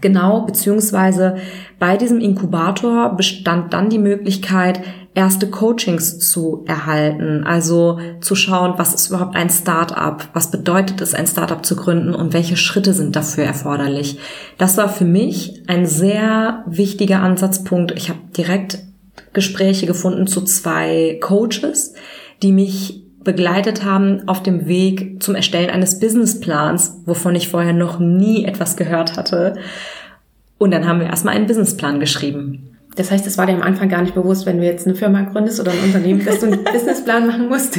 Genau, 0.00 0.42
beziehungsweise 0.42 1.36
bei 1.78 1.96
diesem 1.96 2.20
Inkubator 2.20 3.16
bestand 3.16 3.72
dann 3.72 3.90
die 3.90 3.98
Möglichkeit, 3.98 4.80
erste 5.14 5.50
Coachings 5.50 6.18
zu 6.30 6.64
erhalten. 6.66 7.44
Also 7.44 7.98
zu 8.20 8.34
schauen, 8.34 8.74
was 8.76 8.94
ist 8.94 9.08
überhaupt 9.08 9.34
ein 9.34 9.50
Startup? 9.50 10.28
Was 10.32 10.50
bedeutet 10.50 11.00
es, 11.00 11.14
ein 11.14 11.26
Startup 11.26 11.64
zu 11.64 11.76
gründen 11.76 12.14
und 12.14 12.32
welche 12.32 12.56
Schritte 12.56 12.92
sind 12.92 13.16
dafür 13.16 13.44
erforderlich? 13.44 14.18
Das 14.58 14.76
war 14.76 14.88
für 14.88 15.04
mich 15.04 15.62
ein 15.66 15.86
sehr 15.86 16.64
wichtiger 16.66 17.20
Ansatzpunkt. 17.20 17.92
Ich 17.96 18.08
habe 18.08 18.20
direkt 18.36 18.78
Gespräche 19.32 19.86
gefunden 19.86 20.26
zu 20.26 20.42
zwei 20.42 21.18
Coaches, 21.20 21.94
die 22.42 22.52
mich 22.52 23.02
begleitet 23.24 23.84
haben 23.84 24.26
auf 24.26 24.42
dem 24.42 24.66
Weg 24.66 25.22
zum 25.22 25.34
Erstellen 25.34 25.70
eines 25.70 25.98
Businessplans, 25.98 27.02
wovon 27.04 27.34
ich 27.34 27.48
vorher 27.48 27.72
noch 27.72 27.98
nie 27.98 28.44
etwas 28.44 28.76
gehört 28.76 29.16
hatte. 29.16 29.56
Und 30.56 30.70
dann 30.70 30.86
haben 30.86 31.00
wir 31.00 31.08
erstmal 31.08 31.34
einen 31.34 31.46
Businessplan 31.46 32.00
geschrieben. 32.00 32.77
Das 32.98 33.10
heißt, 33.12 33.26
es 33.26 33.38
war 33.38 33.46
dir 33.46 33.54
am 33.54 33.62
Anfang 33.62 33.88
gar 33.88 34.02
nicht 34.02 34.14
bewusst, 34.14 34.44
wenn 34.44 34.58
du 34.58 34.64
jetzt 34.64 34.86
eine 34.86 34.96
Firma 34.96 35.22
gründest 35.22 35.60
oder 35.60 35.70
ein 35.70 35.84
Unternehmen, 35.84 36.24
dass 36.24 36.40
du 36.40 36.46
einen 36.46 36.64
Businessplan 36.72 37.26
machen 37.26 37.48
musst. 37.48 37.78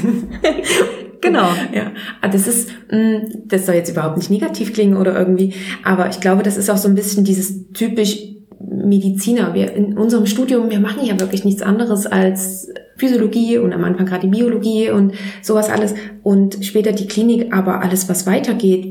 genau. 1.22 1.50
Ja, 1.74 1.92
aber 2.22 2.32
das 2.32 2.48
ist, 2.48 2.70
mm, 2.90 3.48
das 3.48 3.66
soll 3.66 3.76
jetzt 3.76 3.90
überhaupt 3.90 4.18
nicht 4.18 4.30
negativ 4.30 4.74
klingen 4.74 4.96
oder 4.96 5.18
irgendwie, 5.18 5.54
aber 5.84 6.10
ich 6.10 6.22
glaube, 6.22 6.44
das 6.44 6.56
ist 6.56 6.70
auch 6.70 6.78
so 6.78 6.88
ein 6.88 6.96
bisschen 6.96 7.26
dieses 7.26 7.72
typisch 7.74 8.18
Mediziner. 8.60 9.54
Wir 9.54 9.74
in 9.74 9.98
unserem 9.98 10.26
Studium, 10.26 10.70
wir 10.70 10.80
machen 10.80 11.06
ja 11.06 11.20
wirklich 11.20 11.44
nichts 11.44 11.62
anderes 11.62 12.06
als 12.08 12.70
Physiologie 12.98 13.58
und 13.58 13.74
am 13.74 13.84
Anfang 13.84 14.06
gerade 14.06 14.28
die 14.28 14.38
Biologie 14.38 14.90
und 14.90 15.14
sowas 15.42 15.70
alles 15.70 15.96
und 16.24 16.64
später 16.66 16.92
die 16.92 17.08
Klinik, 17.08 17.54
aber 17.54 17.82
alles, 17.82 18.08
was 18.08 18.26
weitergeht, 18.26 18.86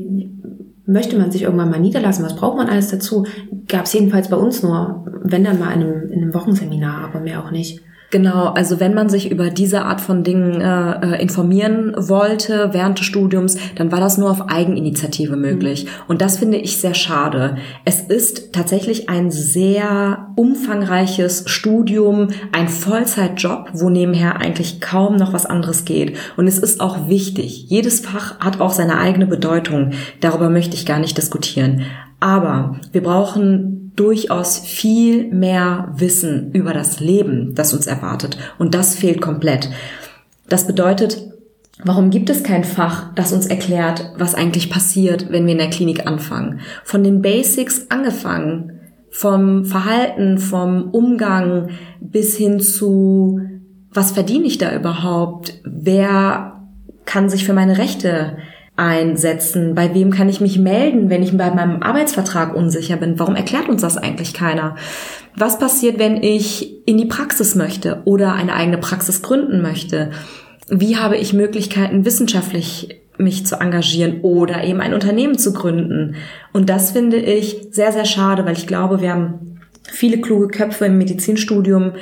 möchte 0.89 1.17
man 1.17 1.31
sich 1.31 1.43
irgendwann 1.43 1.69
mal 1.69 1.79
niederlassen, 1.79 2.25
was 2.25 2.35
braucht 2.35 2.57
man 2.57 2.67
alles 2.67 2.89
dazu, 2.89 3.25
gab 3.67 3.85
es 3.85 3.93
jedenfalls 3.93 4.29
bei 4.29 4.37
uns 4.37 4.63
nur, 4.63 5.05
wenn 5.23 5.43
dann 5.43 5.59
mal 5.59 5.71
in 5.73 5.83
einem, 5.83 6.09
in 6.09 6.21
einem 6.21 6.33
Wochenseminar, 6.33 7.05
aber 7.05 7.19
mehr 7.19 7.43
auch 7.43 7.51
nicht. 7.51 7.81
Genau, 8.11 8.45
also 8.53 8.79
wenn 8.79 8.95
man 8.95 9.07
sich 9.07 9.29
über 9.29 9.51
diese 9.51 9.83
Art 9.83 10.01
von 10.01 10.23
Dingen 10.23 10.61
äh, 10.61 11.15
äh, 11.15 11.21
informieren 11.21 11.93
wollte 11.95 12.69
während 12.73 12.97
des 12.97 13.05
Studiums, 13.05 13.57
dann 13.75 13.91
war 13.91 13.99
das 13.99 14.17
nur 14.17 14.31
auf 14.31 14.49
Eigeninitiative 14.49 15.35
möglich. 15.35 15.85
Mhm. 15.85 15.89
Und 16.07 16.21
das 16.21 16.37
finde 16.37 16.57
ich 16.57 16.77
sehr 16.77 16.95
schade. 16.95 17.57
Es 17.85 18.01
ist 18.01 18.51
tatsächlich 18.51 19.09
ein 19.09 19.29
sehr 19.29 20.33
umfangreiches 20.35 21.43
Studium, 21.45 22.29
ein 22.51 22.67
Vollzeitjob, 22.67 23.69
wo 23.73 23.89
nebenher 23.89 24.37
eigentlich 24.37 24.81
kaum 24.81 25.15
noch 25.15 25.33
was 25.33 25.45
anderes 25.45 25.85
geht. 25.85 26.17
Und 26.35 26.47
es 26.47 26.57
ist 26.57 26.81
auch 26.81 27.09
wichtig. 27.09 27.65
Jedes 27.69 27.99
Fach 27.99 28.39
hat 28.39 28.59
auch 28.59 28.71
seine 28.71 28.97
eigene 28.97 29.27
Bedeutung. 29.27 29.91
Darüber 30.19 30.49
möchte 30.49 30.75
ich 30.75 30.87
gar 30.87 30.99
nicht 30.99 31.17
diskutieren. 31.17 31.83
Aber 32.19 32.75
wir 32.91 33.03
brauchen 33.03 33.88
durchaus 33.99 34.59
viel 34.59 35.31
mehr 35.31 35.91
Wissen 35.95 36.51
über 36.53 36.73
das 36.73 36.99
Leben, 36.99 37.53
das 37.55 37.73
uns 37.73 37.85
erwartet. 37.85 38.37
Und 38.57 38.73
das 38.73 38.95
fehlt 38.95 39.21
komplett. 39.21 39.69
Das 40.47 40.65
bedeutet, 40.67 41.25
Warum 41.81 42.09
gibt 42.09 42.29
es 42.29 42.43
kein 42.43 42.65
Fach, 42.65 43.13
das 43.15 43.31
uns 43.31 43.45
erklärt, 43.45 44.11
was 44.17 44.35
eigentlich 44.35 44.69
passiert, 44.69 45.31
wenn 45.31 45.45
wir 45.45 45.53
in 45.53 45.59
der 45.59 45.69
Klinik 45.69 46.05
anfangen? 46.05 46.59
Von 46.83 47.05
den 47.05 47.21
Basics 47.21 47.85
angefangen, 47.87 48.81
vom 49.11 49.63
Verhalten, 49.63 50.39
vom 50.39 50.89
Umgang 50.91 51.69
bis 52.01 52.35
hin 52.35 52.59
zu, 52.59 53.39
was 53.93 54.11
verdiene 54.11 54.45
ich 54.45 54.57
da 54.57 54.75
überhaupt? 54.75 55.61
Wer 55.63 56.67
kann 57.05 57.29
sich 57.29 57.45
für 57.45 57.53
meine 57.53 57.77
Rechte 57.77 58.37
einsetzen? 58.79 59.75
Bei 59.75 59.93
wem 59.93 60.09
kann 60.09 60.29
ich 60.29 60.39
mich 60.39 60.57
melden, 60.57 61.09
wenn 61.09 61.21
ich 61.21 61.37
bei 61.37 61.51
meinem 61.51 61.83
Arbeitsvertrag 61.83 62.55
unsicher 62.55 62.95
bin? 62.95 63.19
Warum 63.19 63.35
erklärt 63.35 63.67
uns 63.67 63.81
das 63.81 63.97
eigentlich 63.97 64.33
keiner? 64.33 64.75
Was 65.35 65.59
passiert, 65.59 65.99
wenn 65.99 66.23
ich 66.23 66.87
in 66.87 66.97
die 66.97 67.05
Praxis 67.05 67.55
möchte 67.55 68.01
oder 68.05 68.33
eine 68.33 68.53
eigene 68.53 68.77
Praxis 68.77 69.21
gründen 69.21 69.61
möchte? 69.61 70.11
Wie 70.69 70.97
habe 70.97 71.17
ich 71.17 71.33
Möglichkeiten, 71.33 72.05
wissenschaftlich 72.05 73.01
mich 73.17 73.45
zu 73.45 73.59
engagieren 73.59 74.21
oder 74.21 74.63
eben 74.63 74.79
ein 74.79 74.93
Unternehmen 74.93 75.37
zu 75.37 75.51
gründen? 75.51 76.15
Und 76.53 76.69
das 76.69 76.91
finde 76.91 77.17
ich 77.17 77.67
sehr, 77.71 77.91
sehr 77.91 78.05
schade, 78.05 78.45
weil 78.45 78.57
ich 78.57 78.65
glaube, 78.65 79.01
wir 79.01 79.11
haben 79.11 79.59
viele 79.83 80.21
kluge 80.21 80.47
Köpfe 80.47 80.85
im 80.85 80.97
Medizinstudium, 80.97 81.93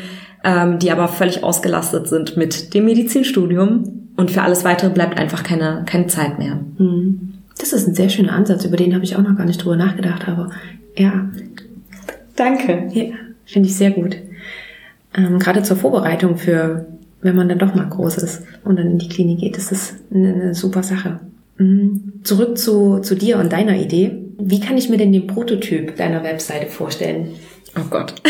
ähm, 0.44 0.78
die 0.78 0.92
aber 0.92 1.08
völlig 1.08 1.44
ausgelastet 1.44 2.08
sind 2.08 2.38
mit 2.38 2.76
dem 2.76 2.86
Medizinstudium 2.86 4.07
und 4.18 4.32
für 4.32 4.42
alles 4.42 4.66
weitere 4.66 4.90
bleibt 4.90 5.18
einfach 5.18 5.44
keine, 5.44 5.84
keine 5.86 6.08
Zeit 6.08 6.40
mehr. 6.40 6.60
Hm. 6.78 7.34
Das 7.58 7.72
ist 7.72 7.88
ein 7.88 7.96
sehr 7.96 8.10
schöner 8.10 8.34
Ansatz, 8.34 8.66
über 8.66 8.78
den 8.78 8.94
habe 8.94 9.04
ich 9.04 9.16
auch 9.16 9.22
noch 9.22 9.38
gar 9.38 9.46
nicht 9.46 9.64
drüber 9.64 9.78
nachgedacht, 9.78 10.28
aber 10.28 10.52
ja. 10.96 11.30
Danke. 12.36 12.90
Ja, 12.92 13.16
finde 13.46 13.70
ich 13.70 13.76
sehr 13.76 13.92
gut. 13.92 14.18
Ähm, 15.16 15.40
gerade 15.40 15.64
zur 15.64 15.78
Vorbereitung 15.78 16.38
für, 16.38 16.88
wenn 17.22 17.36
man 17.36 17.50
dann 17.50 17.60
doch 17.60 17.74
mal 17.74 17.88
groß 17.88 18.18
ist 18.18 18.44
und 18.64 18.78
dann 18.78 18.92
in 18.92 19.00
die 19.00 19.10
Klinik 19.10 19.40
geht, 19.40 19.58
ist 19.58 19.72
das 19.72 19.96
eine, 20.14 20.34
eine 20.34 20.56
super 20.56 20.84
Sache. 20.84 21.20
Mhm. 21.58 22.22
Zurück 22.24 22.58
zu, 22.58 23.00
zu 23.00 23.16
dir 23.16 23.40
und 23.40 23.52
deiner 23.54 23.76
Idee. 23.76 24.18
Wie 24.40 24.60
kann 24.60 24.78
ich 24.78 24.90
mir 24.90 24.98
denn 24.98 25.12
den 25.12 25.28
Prototyp 25.28 25.96
deiner 25.96 26.24
Webseite 26.24 26.68
vorstellen? 26.68 27.30
Oh 27.76 27.88
Gott. 27.90 28.14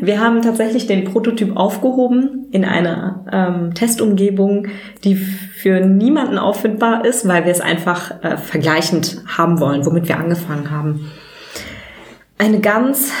Wir 0.00 0.20
haben 0.20 0.42
tatsächlich 0.42 0.86
den 0.86 1.04
Prototyp 1.04 1.56
aufgehoben 1.56 2.46
in 2.50 2.64
einer 2.64 3.24
ähm, 3.32 3.74
Testumgebung, 3.74 4.68
die 5.04 5.16
für 5.16 5.80
niemanden 5.80 6.38
auffindbar 6.38 7.04
ist, 7.04 7.26
weil 7.26 7.44
wir 7.44 7.52
es 7.52 7.60
einfach 7.60 8.22
äh, 8.22 8.36
vergleichend 8.36 9.22
haben 9.26 9.60
wollen, 9.60 9.86
womit 9.86 10.08
wir 10.08 10.18
angefangen 10.18 10.70
haben. 10.70 11.10
Ein 12.36 12.62
ganz, 12.62 13.12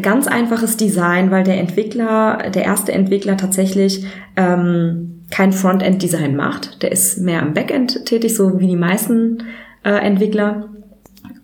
ganz 0.00 0.26
einfaches 0.26 0.76
Design, 0.76 1.30
weil 1.30 1.42
der 1.42 1.58
Entwickler, 1.58 2.50
der 2.54 2.64
erste 2.64 2.92
Entwickler 2.92 3.36
tatsächlich 3.36 4.04
ähm, 4.36 5.24
kein 5.30 5.52
Frontend-Design 5.52 6.36
macht. 6.36 6.82
Der 6.82 6.92
ist 6.92 7.18
mehr 7.18 7.42
am 7.42 7.54
Backend 7.54 8.04
tätig, 8.04 8.36
so 8.36 8.60
wie 8.60 8.66
die 8.66 8.76
meisten 8.76 9.44
äh, 9.84 9.90
Entwickler. 9.90 10.68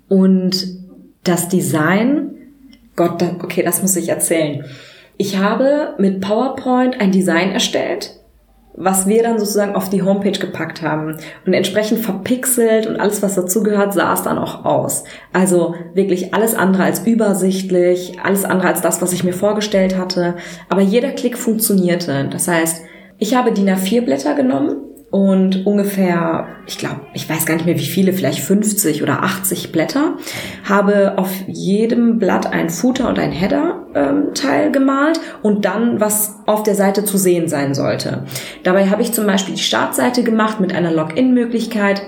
Und 0.08 0.66
das 1.24 1.48
Design 1.48 2.30
Gott, 2.96 3.22
okay, 3.42 3.62
das 3.62 3.82
muss 3.82 3.96
ich 3.96 4.08
erzählen. 4.08 4.64
Ich 5.16 5.38
habe 5.38 5.94
mit 5.98 6.20
PowerPoint 6.20 7.00
ein 7.00 7.12
Design 7.12 7.52
erstellt, 7.52 8.20
was 8.76 9.06
wir 9.06 9.22
dann 9.22 9.38
sozusagen 9.38 9.76
auf 9.76 9.88
die 9.88 10.02
Homepage 10.02 10.38
gepackt 10.38 10.82
haben. 10.82 11.16
Und 11.46 11.54
entsprechend 11.54 12.00
verpixelt 12.00 12.86
und 12.86 12.98
alles, 12.98 13.22
was 13.22 13.36
dazugehört, 13.36 13.94
sah 13.94 14.12
es 14.12 14.22
dann 14.22 14.38
auch 14.38 14.64
aus. 14.64 15.04
Also 15.32 15.74
wirklich 15.94 16.34
alles 16.34 16.54
andere 16.54 16.84
als 16.84 17.06
übersichtlich, 17.06 18.18
alles 18.22 18.44
andere 18.44 18.68
als 18.68 18.80
das, 18.80 19.00
was 19.02 19.12
ich 19.12 19.24
mir 19.24 19.32
vorgestellt 19.32 19.96
hatte. 19.96 20.34
Aber 20.68 20.80
jeder 20.80 21.10
Klick 21.10 21.38
funktionierte. 21.38 22.28
Das 22.30 22.48
heißt, 22.48 22.82
ich 23.18 23.36
habe 23.36 23.52
DIN 23.52 23.70
A4 23.70 24.00
Blätter 24.00 24.34
genommen 24.34 24.76
und 25.14 25.64
ungefähr, 25.64 26.48
ich 26.66 26.76
glaube, 26.76 27.02
ich 27.12 27.30
weiß 27.30 27.46
gar 27.46 27.54
nicht 27.54 27.66
mehr 27.66 27.78
wie 27.78 27.86
viele, 27.86 28.12
vielleicht 28.12 28.40
50 28.40 29.00
oder 29.00 29.22
80 29.22 29.70
Blätter, 29.70 30.14
habe 30.68 31.14
auf 31.18 31.30
jedem 31.46 32.18
Blatt 32.18 32.52
ein 32.52 32.68
Footer 32.68 33.08
und 33.08 33.20
ein 33.20 33.30
Header-Teil 33.30 34.66
ähm, 34.66 34.72
gemalt 34.72 35.20
und 35.40 35.66
dann, 35.66 36.00
was 36.00 36.40
auf 36.46 36.64
der 36.64 36.74
Seite 36.74 37.04
zu 37.04 37.16
sehen 37.16 37.46
sein 37.46 37.74
sollte. 37.74 38.24
Dabei 38.64 38.90
habe 38.90 39.02
ich 39.02 39.12
zum 39.12 39.24
Beispiel 39.24 39.54
die 39.54 39.62
Startseite 39.62 40.24
gemacht 40.24 40.58
mit 40.58 40.74
einer 40.74 40.90
Login-Möglichkeit, 40.90 42.02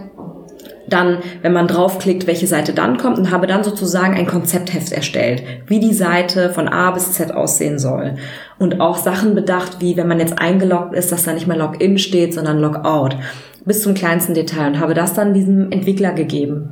dann, 0.89 1.19
wenn 1.43 1.53
man 1.53 1.67
draufklickt, 1.67 2.27
welche 2.27 2.47
Seite 2.47 2.73
dann 2.73 2.97
kommt 2.97 3.19
und 3.19 3.31
habe 3.31 3.47
dann 3.47 3.65
sozusagen 3.65 4.15
ein 4.15 4.27
Konzeptheft 4.27 4.93
erstellt, 4.93 5.43
wie 5.67 5.81
die 5.81 5.95
Seite 5.95 6.51
von 6.51 6.69
A 6.69 6.91
bis 6.91 7.13
Z 7.13 7.33
aussehen 7.33 7.79
soll. 7.79 8.17
Und 8.59 8.81
auch 8.81 8.97
Sachen 8.97 9.35
bedacht, 9.35 9.81
wie 9.81 9.97
wenn 9.97 10.09
man 10.09 10.21
jetzt 10.21 10.39
eingeloggt 10.39 10.95
ist, 10.95 11.13
dass 11.13 11.25
da 11.25 11.33
nicht 11.33 11.47
mehr 11.47 11.57
Login 11.57 11.99
steht, 11.99 12.35
sondern 12.35 12.61
Logout. 12.61 13.17
Bis 13.65 13.83
zum 13.83 13.95
kleinsten 13.95 14.35
Detail 14.35 14.69
und 14.69 14.81
habe 14.81 14.95
das 14.95 15.15
dann 15.15 15.35
diesem 15.35 15.73
Entwickler 15.73 16.13
gegeben. 16.13 16.71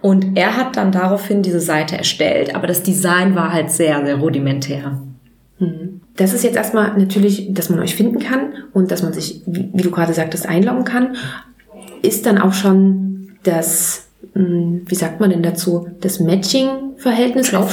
Und 0.00 0.38
er 0.38 0.56
hat 0.56 0.76
dann 0.76 0.92
daraufhin 0.92 1.42
diese 1.42 1.60
Seite 1.60 1.98
erstellt, 1.98 2.54
aber 2.54 2.66
das 2.66 2.82
Design 2.82 3.34
war 3.34 3.52
halt 3.52 3.70
sehr, 3.70 4.02
sehr 4.04 4.16
rudimentär. 4.16 5.00
Mhm. 5.58 6.00
Das 6.16 6.32
ist 6.32 6.44
jetzt 6.44 6.56
erstmal 6.56 6.96
natürlich, 6.98 7.52
dass 7.52 7.70
man 7.70 7.80
euch 7.80 7.94
finden 7.94 8.18
kann 8.18 8.52
und 8.72 8.90
dass 8.90 9.02
man 9.02 9.12
sich, 9.12 9.42
wie 9.46 9.82
du 9.82 9.90
gerade 9.90 10.14
sagtest, 10.14 10.48
einloggen 10.48 10.84
kann 10.84 11.16
ist 12.02 12.26
dann 12.26 12.38
auch 12.38 12.52
schon 12.52 13.36
das, 13.42 14.08
hm, 14.34 14.82
wie 14.86 14.94
sagt 14.94 15.20
man 15.20 15.30
denn 15.30 15.42
dazu, 15.42 15.88
das 16.00 16.20
Matching-Verhältnis 16.20 17.54
auch, 17.54 17.70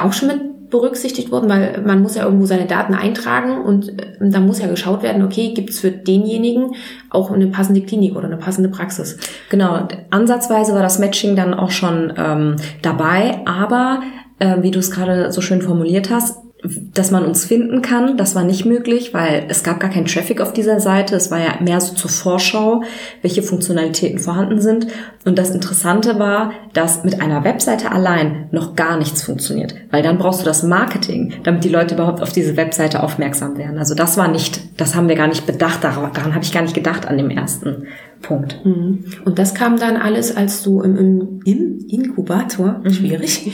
auch 0.00 0.12
schon 0.12 0.28
mit 0.28 0.70
berücksichtigt 0.70 1.30
worden? 1.30 1.48
Weil 1.48 1.82
man 1.84 2.02
muss 2.02 2.16
ja 2.16 2.24
irgendwo 2.24 2.46
seine 2.46 2.66
Daten 2.66 2.94
eintragen 2.94 3.62
und 3.62 3.88
äh, 3.88 4.16
da 4.20 4.40
muss 4.40 4.60
ja 4.60 4.66
geschaut 4.66 5.02
werden, 5.02 5.22
okay, 5.22 5.52
gibt 5.54 5.70
es 5.70 5.80
für 5.80 5.90
denjenigen 5.90 6.74
auch 7.10 7.30
eine 7.30 7.46
passende 7.46 7.82
Klinik 7.82 8.16
oder 8.16 8.26
eine 8.26 8.38
passende 8.38 8.70
Praxis? 8.70 9.18
Genau, 9.50 9.86
ansatzweise 10.10 10.74
war 10.74 10.82
das 10.82 10.98
Matching 10.98 11.36
dann 11.36 11.54
auch 11.54 11.70
schon 11.70 12.12
ähm, 12.16 12.56
dabei, 12.82 13.40
aber 13.44 14.00
äh, 14.38 14.62
wie 14.62 14.70
du 14.70 14.80
es 14.80 14.90
gerade 14.90 15.30
so 15.30 15.40
schön 15.40 15.62
formuliert 15.62 16.10
hast, 16.10 16.38
dass 16.94 17.10
man 17.10 17.24
uns 17.24 17.44
finden 17.44 17.82
kann, 17.82 18.16
das 18.16 18.36
war 18.36 18.44
nicht 18.44 18.64
möglich, 18.64 19.12
weil 19.12 19.46
es 19.48 19.64
gab 19.64 19.80
gar 19.80 19.90
keinen 19.90 20.06
Traffic 20.06 20.40
auf 20.40 20.52
dieser 20.52 20.78
Seite. 20.78 21.16
Es 21.16 21.30
war 21.30 21.40
ja 21.40 21.54
mehr 21.60 21.80
so 21.80 21.94
zur 21.94 22.10
Vorschau, 22.10 22.84
welche 23.20 23.42
Funktionalitäten 23.42 24.20
vorhanden 24.20 24.60
sind. 24.60 24.86
Und 25.24 25.38
das 25.38 25.50
Interessante 25.50 26.20
war, 26.20 26.52
dass 26.72 27.02
mit 27.02 27.20
einer 27.20 27.42
Webseite 27.42 27.90
allein 27.90 28.48
noch 28.52 28.76
gar 28.76 28.96
nichts 28.96 29.22
funktioniert, 29.22 29.74
weil 29.90 30.04
dann 30.04 30.18
brauchst 30.18 30.40
du 30.40 30.44
das 30.44 30.62
Marketing, 30.62 31.34
damit 31.42 31.64
die 31.64 31.68
Leute 31.68 31.96
überhaupt 31.96 32.22
auf 32.22 32.32
diese 32.32 32.56
Webseite 32.56 33.02
aufmerksam 33.02 33.58
werden. 33.58 33.78
Also 33.78 33.96
das 33.96 34.16
war 34.16 34.28
nicht, 34.28 34.80
das 34.80 34.94
haben 34.94 35.08
wir 35.08 35.16
gar 35.16 35.28
nicht 35.28 35.46
bedacht, 35.46 35.82
daran, 35.82 36.34
habe 36.34 36.44
ich 36.44 36.52
gar 36.52 36.62
nicht 36.62 36.74
gedacht 36.74 37.08
an 37.08 37.18
dem 37.18 37.30
ersten 37.30 37.88
Punkt. 38.22 38.64
Mhm. 38.64 39.04
Und 39.24 39.38
das 39.40 39.54
kam 39.54 39.78
dann 39.78 39.96
alles, 39.96 40.36
als 40.36 40.62
du 40.62 40.80
im, 40.80 40.96
im, 40.96 41.40
im 41.44 41.78
Inkubator, 41.88 42.80
mhm. 42.84 42.90
schwierig, 42.90 43.52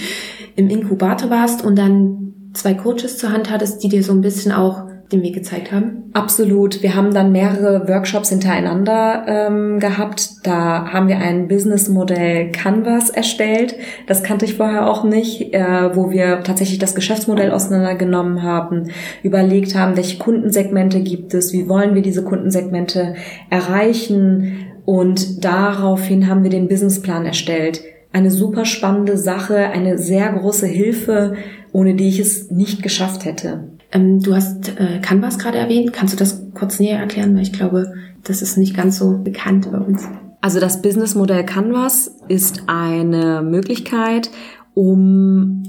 im 0.56 0.68
Inkubator 0.68 1.30
warst 1.30 1.64
und 1.64 1.78
dann 1.78 2.27
zwei 2.58 2.74
Coaches 2.74 3.18
zur 3.18 3.32
Hand 3.32 3.50
hattest, 3.50 3.82
die 3.82 3.88
dir 3.88 4.02
so 4.02 4.12
ein 4.12 4.20
bisschen 4.20 4.52
auch 4.52 4.88
den 5.12 5.22
Weg 5.22 5.34
gezeigt 5.34 5.72
haben? 5.72 6.10
Absolut. 6.12 6.82
Wir 6.82 6.94
haben 6.94 7.14
dann 7.14 7.32
mehrere 7.32 7.88
Workshops 7.88 8.28
hintereinander 8.28 9.24
ähm, 9.26 9.78
gehabt. 9.78 10.46
Da 10.46 10.92
haben 10.92 11.08
wir 11.08 11.18
ein 11.18 11.48
Businessmodell 11.48 12.52
Canvas 12.52 13.08
erstellt. 13.08 13.76
Das 14.06 14.22
kannte 14.22 14.44
ich 14.44 14.56
vorher 14.56 14.88
auch 14.88 15.04
nicht, 15.04 15.54
äh, 15.54 15.94
wo 15.94 16.10
wir 16.10 16.42
tatsächlich 16.42 16.78
das 16.78 16.94
Geschäftsmodell 16.94 17.52
auseinandergenommen 17.52 18.42
haben, 18.42 18.90
überlegt 19.22 19.74
haben, 19.74 19.96
welche 19.96 20.18
Kundensegmente 20.18 21.00
gibt 21.00 21.32
es, 21.34 21.52
wie 21.52 21.68
wollen 21.68 21.94
wir 21.94 22.02
diese 22.02 22.24
Kundensegmente 22.24 23.14
erreichen. 23.50 24.66
Und 24.84 25.44
daraufhin 25.44 26.28
haben 26.28 26.42
wir 26.42 26.50
den 26.50 26.68
Businessplan 26.68 27.26
erstellt. 27.26 27.82
Eine 28.12 28.30
super 28.30 28.64
spannende 28.64 29.18
Sache, 29.18 29.56
eine 29.56 29.98
sehr 29.98 30.32
große 30.32 30.66
Hilfe 30.66 31.36
ohne 31.72 31.94
die 31.94 32.08
ich 32.08 32.18
es 32.18 32.50
nicht 32.50 32.82
geschafft 32.82 33.24
hätte. 33.24 33.70
Ähm, 33.92 34.20
du 34.20 34.34
hast 34.34 34.68
äh, 34.78 35.00
Canvas 35.00 35.38
gerade 35.38 35.58
erwähnt. 35.58 35.92
Kannst 35.92 36.14
du 36.14 36.18
das 36.18 36.42
kurz 36.54 36.80
näher 36.80 36.98
erklären? 36.98 37.34
Weil 37.34 37.42
ich 37.42 37.52
glaube, 37.52 37.92
das 38.24 38.42
ist 38.42 38.56
nicht 38.58 38.76
ganz 38.76 38.98
so 38.98 39.18
bekannt 39.18 39.70
bei 39.70 39.78
uns. 39.78 40.06
Also 40.40 40.60
das 40.60 40.82
Businessmodell 40.82 41.44
Canvas 41.44 42.16
ist 42.28 42.64
eine 42.66 43.42
Möglichkeit, 43.42 44.30
um 44.74 45.62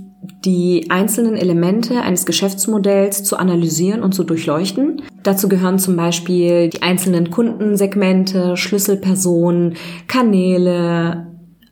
die 0.46 0.88
einzelnen 0.90 1.36
Elemente 1.36 2.02
eines 2.02 2.26
Geschäftsmodells 2.26 3.24
zu 3.24 3.38
analysieren 3.38 4.04
und 4.04 4.14
zu 4.14 4.24
durchleuchten. 4.24 5.02
Dazu 5.24 5.50
gehören 5.50 5.80
zum 5.80 5.96
Beispiel 5.96 6.70
die 6.70 6.82
einzelnen 6.82 7.32
Kundensegmente, 7.32 8.56
Schlüsselpersonen, 8.56 9.76
Kanäle, 10.08 11.29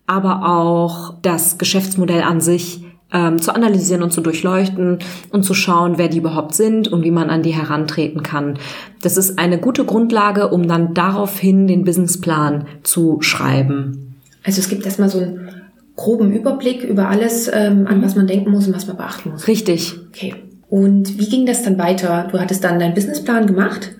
aber 0.07 0.47
auch 0.49 1.15
das 1.21 1.57
Geschäftsmodell 1.57 2.23
an 2.23 2.41
sich 2.41 2.81
ähm, 3.13 3.39
zu 3.41 3.53
analysieren 3.53 4.03
und 4.03 4.11
zu 4.11 4.21
durchleuchten 4.21 4.99
und 5.31 5.43
zu 5.43 5.53
schauen, 5.53 5.97
wer 5.97 6.07
die 6.07 6.17
überhaupt 6.17 6.55
sind 6.55 6.87
und 6.87 7.03
wie 7.03 7.11
man 7.11 7.29
an 7.29 7.43
die 7.43 7.51
herantreten 7.53 8.23
kann. 8.23 8.57
Das 9.01 9.17
ist 9.17 9.39
eine 9.39 9.59
gute 9.59 9.85
Grundlage, 9.85 10.49
um 10.49 10.67
dann 10.67 10.93
daraufhin 10.93 11.67
den 11.67 11.83
Businessplan 11.83 12.65
zu 12.83 13.21
schreiben. 13.21 14.15
Also 14.43 14.59
es 14.59 14.69
gibt 14.69 14.85
erstmal 14.85 15.09
so 15.09 15.19
einen 15.19 15.49
groben 15.95 16.31
Überblick 16.31 16.83
über 16.83 17.09
alles, 17.09 17.49
ähm, 17.53 17.87
an 17.87 18.01
was 18.01 18.15
man 18.15 18.27
denken 18.27 18.51
muss 18.51 18.67
und 18.67 18.75
was 18.75 18.87
man 18.87 18.97
beachten 18.97 19.31
muss. 19.31 19.47
Richtig. 19.47 19.95
Okay. 20.09 20.35
Und 20.69 21.17
wie 21.17 21.29
ging 21.29 21.45
das 21.45 21.63
dann 21.63 21.77
weiter? 21.77 22.27
Du 22.31 22.39
hattest 22.39 22.63
dann 22.63 22.79
deinen 22.79 22.93
Businessplan 22.93 23.47
gemacht. 23.47 23.95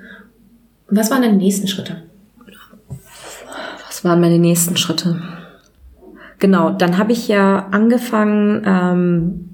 Was 0.89 1.11
waren 1.11 1.21
deine 1.21 1.37
nächsten 1.37 1.67
Schritte? 1.67 2.03
Was 3.87 4.03
waren 4.03 4.21
meine 4.21 4.37
nächsten 4.37 4.77
Schritte? 4.77 5.21
Genau, 6.39 6.69
dann 6.69 6.97
habe 6.97 7.11
ich 7.11 7.27
ja 7.27 7.67
angefangen, 7.71 8.63
ähm, 8.65 9.49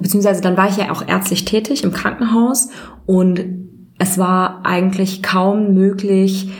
beziehungsweise 0.00 0.40
dann 0.40 0.56
war 0.56 0.68
ich 0.68 0.76
ja 0.76 0.90
auch 0.90 1.06
ärztlich 1.06 1.44
tätig 1.44 1.82
im 1.82 1.92
Krankenhaus 1.92 2.68
und 3.06 3.40
es 3.98 4.18
war 4.18 4.64
eigentlich 4.64 5.22
kaum 5.22 5.74
möglich, 5.74 6.50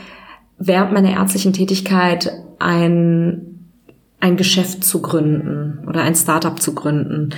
während 0.59 0.93
meiner 0.93 1.13
ärztlichen 1.13 1.53
Tätigkeit 1.53 2.33
ein, 2.59 3.71
ein 4.21 4.37
Geschäft 4.37 4.85
zu 4.85 5.03
gründen 5.03 5.85
oder 5.87 6.03
ein 6.03 6.15
Startup 6.15 6.61
zu 6.61 6.75
gründen. 6.75 7.31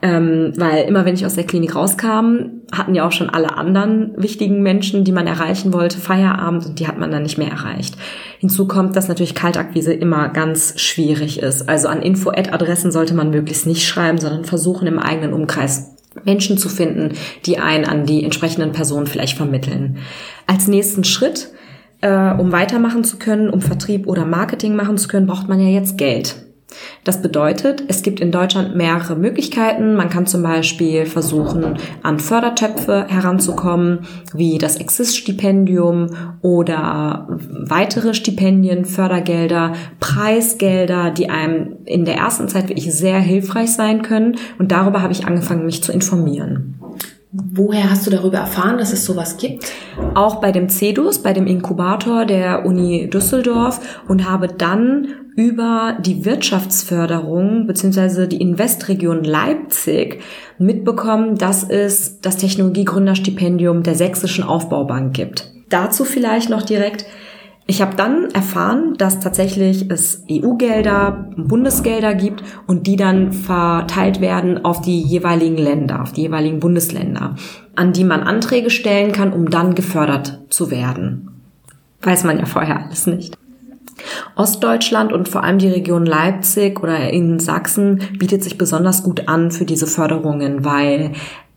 Ähm, 0.00 0.52
weil 0.56 0.84
immer 0.84 1.04
wenn 1.04 1.14
ich 1.14 1.26
aus 1.26 1.34
der 1.34 1.44
Klinik 1.44 1.74
rauskam, 1.74 2.60
hatten 2.70 2.94
ja 2.94 3.04
auch 3.04 3.10
schon 3.10 3.30
alle 3.30 3.56
anderen 3.56 4.12
wichtigen 4.16 4.62
Menschen, 4.62 5.02
die 5.02 5.10
man 5.10 5.26
erreichen 5.26 5.72
wollte, 5.72 5.98
Feierabend 5.98 6.66
und 6.66 6.78
die 6.78 6.86
hat 6.86 6.98
man 6.98 7.10
dann 7.10 7.24
nicht 7.24 7.36
mehr 7.36 7.50
erreicht. 7.50 7.96
Hinzu 8.38 8.68
kommt, 8.68 8.94
dass 8.94 9.08
natürlich 9.08 9.34
Kaltakquise 9.34 9.92
immer 9.92 10.28
ganz 10.28 10.78
schwierig 10.80 11.40
ist. 11.40 11.68
Also 11.68 11.88
an 11.88 12.00
Info-Ad-Adressen 12.00 12.92
sollte 12.92 13.14
man 13.14 13.30
möglichst 13.30 13.66
nicht 13.66 13.88
schreiben, 13.88 14.18
sondern 14.18 14.44
versuchen 14.44 14.86
im 14.86 15.00
eigenen 15.00 15.32
Umkreis 15.32 15.96
Menschen 16.24 16.58
zu 16.58 16.68
finden, 16.68 17.14
die 17.44 17.58
einen 17.58 17.84
an 17.84 18.06
die 18.06 18.22
entsprechenden 18.22 18.70
Personen 18.70 19.06
vielleicht 19.06 19.36
vermitteln. 19.36 19.98
Als 20.46 20.68
nächsten 20.68 21.02
Schritt, 21.02 21.50
äh, 22.02 22.32
um 22.34 22.52
weitermachen 22.52 23.02
zu 23.02 23.18
können, 23.18 23.50
um 23.50 23.60
Vertrieb 23.60 24.06
oder 24.06 24.24
Marketing 24.24 24.76
machen 24.76 24.96
zu 24.96 25.08
können, 25.08 25.26
braucht 25.26 25.48
man 25.48 25.60
ja 25.60 25.68
jetzt 25.68 25.98
Geld. 25.98 26.47
Das 27.04 27.22
bedeutet, 27.22 27.84
es 27.88 28.02
gibt 28.02 28.20
in 28.20 28.30
Deutschland 28.30 28.76
mehrere 28.76 29.16
Möglichkeiten. 29.16 29.94
Man 29.94 30.10
kann 30.10 30.26
zum 30.26 30.42
Beispiel 30.42 31.06
versuchen, 31.06 31.78
an 32.02 32.18
Fördertöpfe 32.18 33.06
heranzukommen, 33.08 34.00
wie 34.34 34.58
das 34.58 34.76
Exist-Stipendium 34.76 36.10
oder 36.42 37.26
weitere 37.66 38.12
Stipendien, 38.12 38.84
Fördergelder, 38.84 39.72
Preisgelder, 40.00 41.10
die 41.10 41.30
einem 41.30 41.76
in 41.86 42.04
der 42.04 42.16
ersten 42.16 42.48
Zeit 42.48 42.68
wirklich 42.68 42.92
sehr 42.94 43.18
hilfreich 43.18 43.72
sein 43.72 44.02
können. 44.02 44.36
Und 44.58 44.70
darüber 44.70 45.00
habe 45.00 45.12
ich 45.12 45.26
angefangen, 45.26 45.64
mich 45.64 45.82
zu 45.82 45.92
informieren. 45.92 46.74
Woher 47.30 47.90
hast 47.90 48.06
du 48.06 48.10
darüber 48.10 48.38
erfahren, 48.38 48.78
dass 48.78 48.92
es 48.92 49.04
sowas 49.04 49.36
gibt? 49.36 49.70
Auch 50.14 50.36
bei 50.36 50.50
dem 50.50 50.70
CEDUS, 50.70 51.22
bei 51.22 51.34
dem 51.34 51.46
Inkubator 51.46 52.24
der 52.24 52.64
Uni 52.64 53.10
Düsseldorf 53.10 54.02
und 54.08 54.28
habe 54.28 54.48
dann 54.48 55.08
über 55.38 55.96
die 56.00 56.24
Wirtschaftsförderung 56.24 57.68
bzw. 57.68 58.26
die 58.26 58.40
Investregion 58.40 59.22
Leipzig 59.22 60.20
mitbekommen, 60.58 61.38
dass 61.38 61.62
es 61.62 62.20
das 62.20 62.38
Technologiegründerstipendium 62.38 63.84
der 63.84 63.94
Sächsischen 63.94 64.42
Aufbaubank 64.42 65.14
gibt. 65.14 65.52
Dazu 65.68 66.04
vielleicht 66.04 66.50
noch 66.50 66.62
direkt, 66.62 67.06
ich 67.68 67.80
habe 67.80 67.94
dann 67.94 68.30
erfahren, 68.32 68.94
dass 68.98 69.20
tatsächlich 69.20 69.88
es 69.92 70.24
EU-Gelder, 70.28 71.30
Bundesgelder 71.36 72.16
gibt 72.16 72.42
und 72.66 72.88
die 72.88 72.96
dann 72.96 73.32
verteilt 73.32 74.20
werden 74.20 74.64
auf 74.64 74.80
die 74.80 75.00
jeweiligen 75.00 75.58
Länder, 75.58 76.02
auf 76.02 76.12
die 76.12 76.22
jeweiligen 76.22 76.58
Bundesländer, 76.58 77.36
an 77.76 77.92
die 77.92 78.02
man 78.02 78.24
Anträge 78.24 78.70
stellen 78.70 79.12
kann, 79.12 79.32
um 79.32 79.50
dann 79.50 79.76
gefördert 79.76 80.40
zu 80.50 80.72
werden. 80.72 81.30
Weiß 82.02 82.24
man 82.24 82.40
ja 82.40 82.46
vorher 82.46 82.84
alles 82.86 83.06
nicht. 83.06 83.38
Ostdeutschland 84.36 85.12
und 85.12 85.28
vor 85.28 85.44
allem 85.44 85.58
die 85.58 85.68
Region 85.68 86.06
Leipzig 86.06 86.82
oder 86.82 87.10
in 87.10 87.38
Sachsen 87.38 88.02
bietet 88.18 88.42
sich 88.42 88.58
besonders 88.58 89.02
gut 89.02 89.28
an 89.28 89.50
für 89.50 89.64
diese 89.64 89.86
Förderungen, 89.86 90.64
weil 90.64 91.12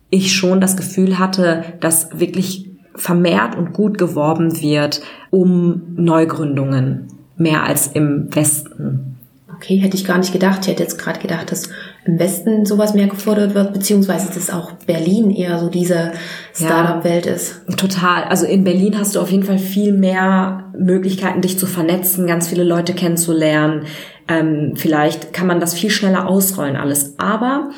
ich 0.10 0.36
schon 0.36 0.62
das 0.62 0.78
Gefühl 0.78 1.20
hatte, 1.20 1.64
dass 1.80 2.20
wirklich 2.20 2.70
vermehrt 2.96 3.56
und 3.56 3.74
gut 3.74 3.98
geworben 3.98 4.62
wird 4.62 5.02
um 5.30 5.82
Neugründungen, 5.96 7.08
mehr 7.38 7.64
als 7.64 7.88
im 7.88 8.34
Westen. 8.36 9.18
Okay, 9.56 9.78
hätte 9.78 9.96
ich 9.96 10.06
gar 10.06 10.18
nicht 10.18 10.34
gedacht. 10.34 10.60
Ich 10.62 10.68
hätte 10.68 10.84
jetzt 10.84 11.00
gerade 11.00 11.20
gedacht, 11.20 11.52
dass 11.52 11.70
im 12.04 12.18
Westen 12.18 12.66
sowas 12.66 12.94
mehr 12.96 13.08
gefordert 13.08 13.54
wird, 13.54 13.74
beziehungsweise 13.74 14.34
dass 14.34 14.50
auch 14.50 14.72
Berlin 14.88 15.30
eher 15.30 15.60
so 15.60 15.70
diese 15.70 16.14
Startup-Welt 16.54 17.28
ist. 17.28 17.62
Total. 17.78 18.24
Also 18.24 18.46
in 18.48 18.64
Berlin 18.64 18.98
hast 18.98 19.16
du 19.16 19.20
auf 19.20 19.30
jeden 19.30 19.44
Fall 19.44 19.60
viel 19.60 19.94
mehr 19.94 20.72
Möglichkeiten, 20.78 21.42
dich 21.42 21.60
zu 21.60 21.68
vernetzen, 21.68 22.26
ganz 22.26 22.48
viele 22.48 22.64
Leute 22.64 22.94
kennenzulernen. 22.94 23.86
Ähm, 24.28 24.74
vielleicht 24.76 25.32
kann 25.32 25.46
man 25.46 25.60
das 25.60 25.76
viel 25.76 25.92
schneller 25.92 26.28
ausrollen 26.28 26.76
alles. 26.76 27.20
Aber 27.20 27.70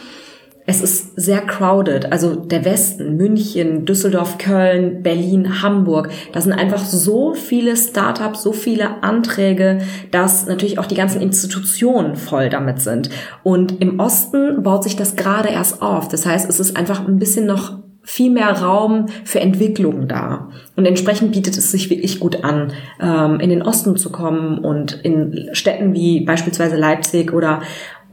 es 0.65 0.81
ist 0.81 1.19
sehr 1.19 1.41
crowded. 1.41 2.11
Also 2.11 2.35
der 2.35 2.63
Westen, 2.63 3.17
München, 3.17 3.85
Düsseldorf, 3.85 4.37
Köln, 4.37 5.03
Berlin, 5.03 5.61
Hamburg. 5.61 6.09
Da 6.31 6.41
sind 6.41 6.53
einfach 6.53 6.83
so 6.85 7.33
viele 7.33 7.75
Startups, 7.75 8.43
so 8.43 8.53
viele 8.53 9.03
Anträge, 9.03 9.79
dass 10.11 10.47
natürlich 10.47 10.79
auch 10.79 10.85
die 10.85 10.95
ganzen 10.95 11.21
Institutionen 11.21 12.15
voll 12.15 12.49
damit 12.49 12.79
sind. 12.79 13.09
Und 13.43 13.81
im 13.81 13.99
Osten 13.99 14.63
baut 14.63 14.83
sich 14.83 14.95
das 14.95 15.15
gerade 15.15 15.49
erst 15.49 15.81
auf. 15.81 16.07
Das 16.07 16.25
heißt, 16.25 16.49
es 16.49 16.59
ist 16.59 16.77
einfach 16.77 17.05
ein 17.07 17.19
bisschen 17.19 17.45
noch 17.45 17.83
viel 18.05 18.31
mehr 18.31 18.51
Raum 18.51 19.05
für 19.23 19.39
Entwicklung 19.39 20.09
da. 20.09 20.49
Und 20.75 20.85
entsprechend 20.85 21.31
bietet 21.31 21.57
es 21.57 21.71
sich 21.71 21.89
wirklich 21.89 22.19
gut 22.19 22.43
an, 22.43 22.73
ähm, 23.01 23.39
in 23.39 23.49
den 23.49 23.61
Osten 23.61 23.95
zu 23.95 24.11
kommen 24.11 24.59
und 24.59 24.93
in 25.03 25.49
Städten 25.53 25.93
wie 25.93 26.25
beispielsweise 26.25 26.75
Leipzig 26.75 27.31
oder 27.31 27.61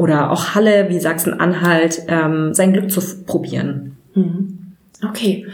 oder 0.00 0.30
auch 0.30 0.54
Halle 0.54 0.88
wie 0.88 0.98
Sachsen-Anhalt 0.98 2.04
ähm, 2.08 2.54
sein 2.54 2.72
Glück 2.72 2.90
zu 2.90 3.02
probieren. 3.26 3.98
Mhm. 4.14 4.72
Okay. 5.06 5.46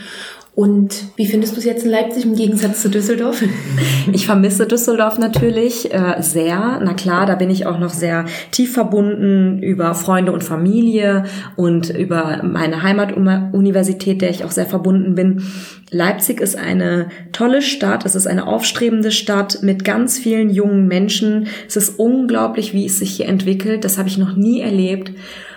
Und 0.57 1.09
wie 1.17 1.27
findest 1.27 1.55
du 1.55 1.59
es 1.59 1.67
jetzt 1.67 1.85
in 1.85 1.91
Leipzig 1.91 2.25
im 2.25 2.35
Gegensatz 2.35 2.81
zu 2.81 2.89
Düsseldorf? 2.89 3.45
Ich 4.13 4.25
vermisse 4.25 4.67
Düsseldorf 4.67 5.19
natürlich 5.19 5.93
äh, 5.93 6.23
sehr. 6.23 6.81
Na 6.83 6.95
klar, 6.95 7.27
da 7.27 7.35
bin 7.35 7.51
ich 7.51 7.67
auch 7.67 7.79
noch 7.79 7.91
sehr 7.91 8.25
tief 8.53 8.73
verbunden 8.73 9.61
über 9.61 9.95
Freunde 9.95 10.31
und 10.33 10.45
Familie 10.45 11.25
und 11.57 11.91
über 11.91 12.41
meine 12.45 12.85
Heimatuniversität, 12.85 14.23
der 14.23 14.31
ich 14.31 14.45
auch 14.45 14.53
sehr 14.53 14.65
verbunden 14.65 15.17
bin. 15.17 15.43
Leipzig 15.91 16.41
ist 16.41 16.57
eine 16.57 17.09
tolle 17.33 17.63
Stadt. 17.63 18.07
Es 18.07 18.15
ist 18.15 18.29
eine 18.29 18.47
aufstrebende 18.47 19.11
Stadt 19.11 19.59
mit 19.63 19.85
ganz 19.85 20.19
vielen 20.19 20.49
jungen 20.49 20.87
Menschen. 20.87 21.49
Es 21.67 21.77
ist 21.77 21.99
unglaublich, 21.99 22.73
wie 22.73 22.87
es 22.87 23.01
sich 23.01 23.11
hier 23.11 23.27
entwickelt. 23.27 23.85
Das 23.85 23.99
habe 23.99 24.09
ich 24.09 24.17
noch 24.17 24.37
nie 24.37 24.61
erlebt. 24.61 25.11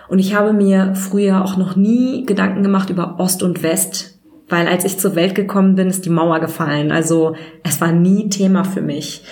Und 0.10 0.20
ich 0.20 0.36
habe 0.36 0.52
mir 0.54 0.96
früher 0.96 1.46
auch 1.46 1.56
noch 1.56 1.76
nie 1.76 2.26
Gedanken 2.26 2.64
gemacht 2.64 2.90
über 2.90 3.20
Ost 3.20 3.44
und 3.44 3.64
West 3.64 4.19
weil 4.50 4.68
als 4.68 4.84
ich 4.84 4.98
zur 4.98 5.16
Welt 5.16 5.36
gekommen 5.36 5.76
bin, 5.76 5.88
ist 5.88 6.06
die 6.06 6.10
Mauer 6.10 6.40
gefallen. 6.40 6.92
Also 6.92 7.36
es 7.64 7.80
war 7.80 7.92
nie 7.92 8.30
Thema 8.30 8.64
für 8.64 8.82
mich. 8.82 9.24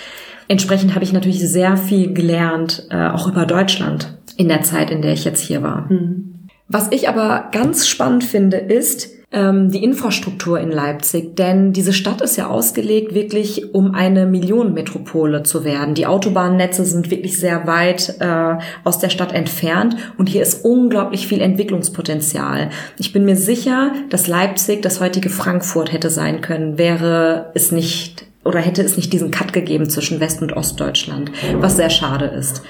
Entsprechend 0.48 0.96
habe 0.96 1.04
ich 1.04 1.12
natürlich 1.12 1.40
sehr 1.40 1.76
viel 1.76 2.14
gelernt, 2.14 2.88
äh, 2.90 3.08
auch 3.10 3.28
über 3.28 3.46
Deutschland 3.46 4.18
in 4.38 4.48
der 4.48 4.62
Zeit, 4.62 4.92
in 4.92 5.02
der 5.02 5.14
ich 5.14 5.26
jetzt 5.26 5.42
hier 5.42 5.62
war. 5.62 5.92
Mhm. 5.92 6.48
Was 6.70 6.92
ich 6.92 7.10
aber 7.10 7.50
ganz 7.52 7.88
spannend 7.88 8.24
finde, 8.24 8.58
ist, 8.58 9.17
ähm, 9.30 9.72
die 9.72 9.84
Infrastruktur 9.84 10.60
in 10.60 10.72
Leipzig, 10.72 11.36
denn 11.36 11.74
diese 11.74 11.92
Stadt 11.92 12.22
ist 12.22 12.38
ja 12.38 12.48
ausgelegt, 12.48 13.14
wirklich 13.14 13.74
um 13.74 13.94
eine 13.94 14.26
Millionenmetropole 14.26 15.44
zu 15.44 15.66
werden. 15.66 15.96
Die 15.96 16.06
Autobahnnetze 16.06 16.86
sind 16.86 17.12
wirklich 17.12 17.38
sehr 17.38 17.68
weit 17.68 18.16
äh, 18.20 18.56
aus 18.86 19.00
der 19.00 19.10
Stadt 19.10 19.34
entfernt 19.34 19.98
und 20.18 20.30
hier 20.30 20.42
ist 20.42 20.64
unglaublich 20.64 21.28
viel 21.28 21.42
Entwicklungspotenzial. 21.42 22.70
Ich 22.98 23.12
bin 23.12 23.26
mir 23.26 23.36
sicher, 23.36 23.92
dass 24.10 24.28
Leipzig 24.28 24.82
das 24.82 25.02
heutige 25.02 25.30
Frankfurt 25.30 25.92
hätte 25.92 26.10
sein 26.10 26.40
können, 26.40 26.78
wäre 26.78 27.52
es 27.54 27.74
nicht 27.74 28.26
oder 28.46 28.60
hätte 28.60 28.82
es 28.82 28.96
nicht 28.96 29.12
diesen 29.12 29.30
Cut 29.30 29.52
gegeben 29.52 29.90
zwischen 29.90 30.22
West- 30.22 30.42
und 30.42 30.54
Ostdeutschland, 30.54 31.32
was 31.56 31.76
sehr 31.76 31.90
schade 31.90 32.26
ist. 32.28 32.62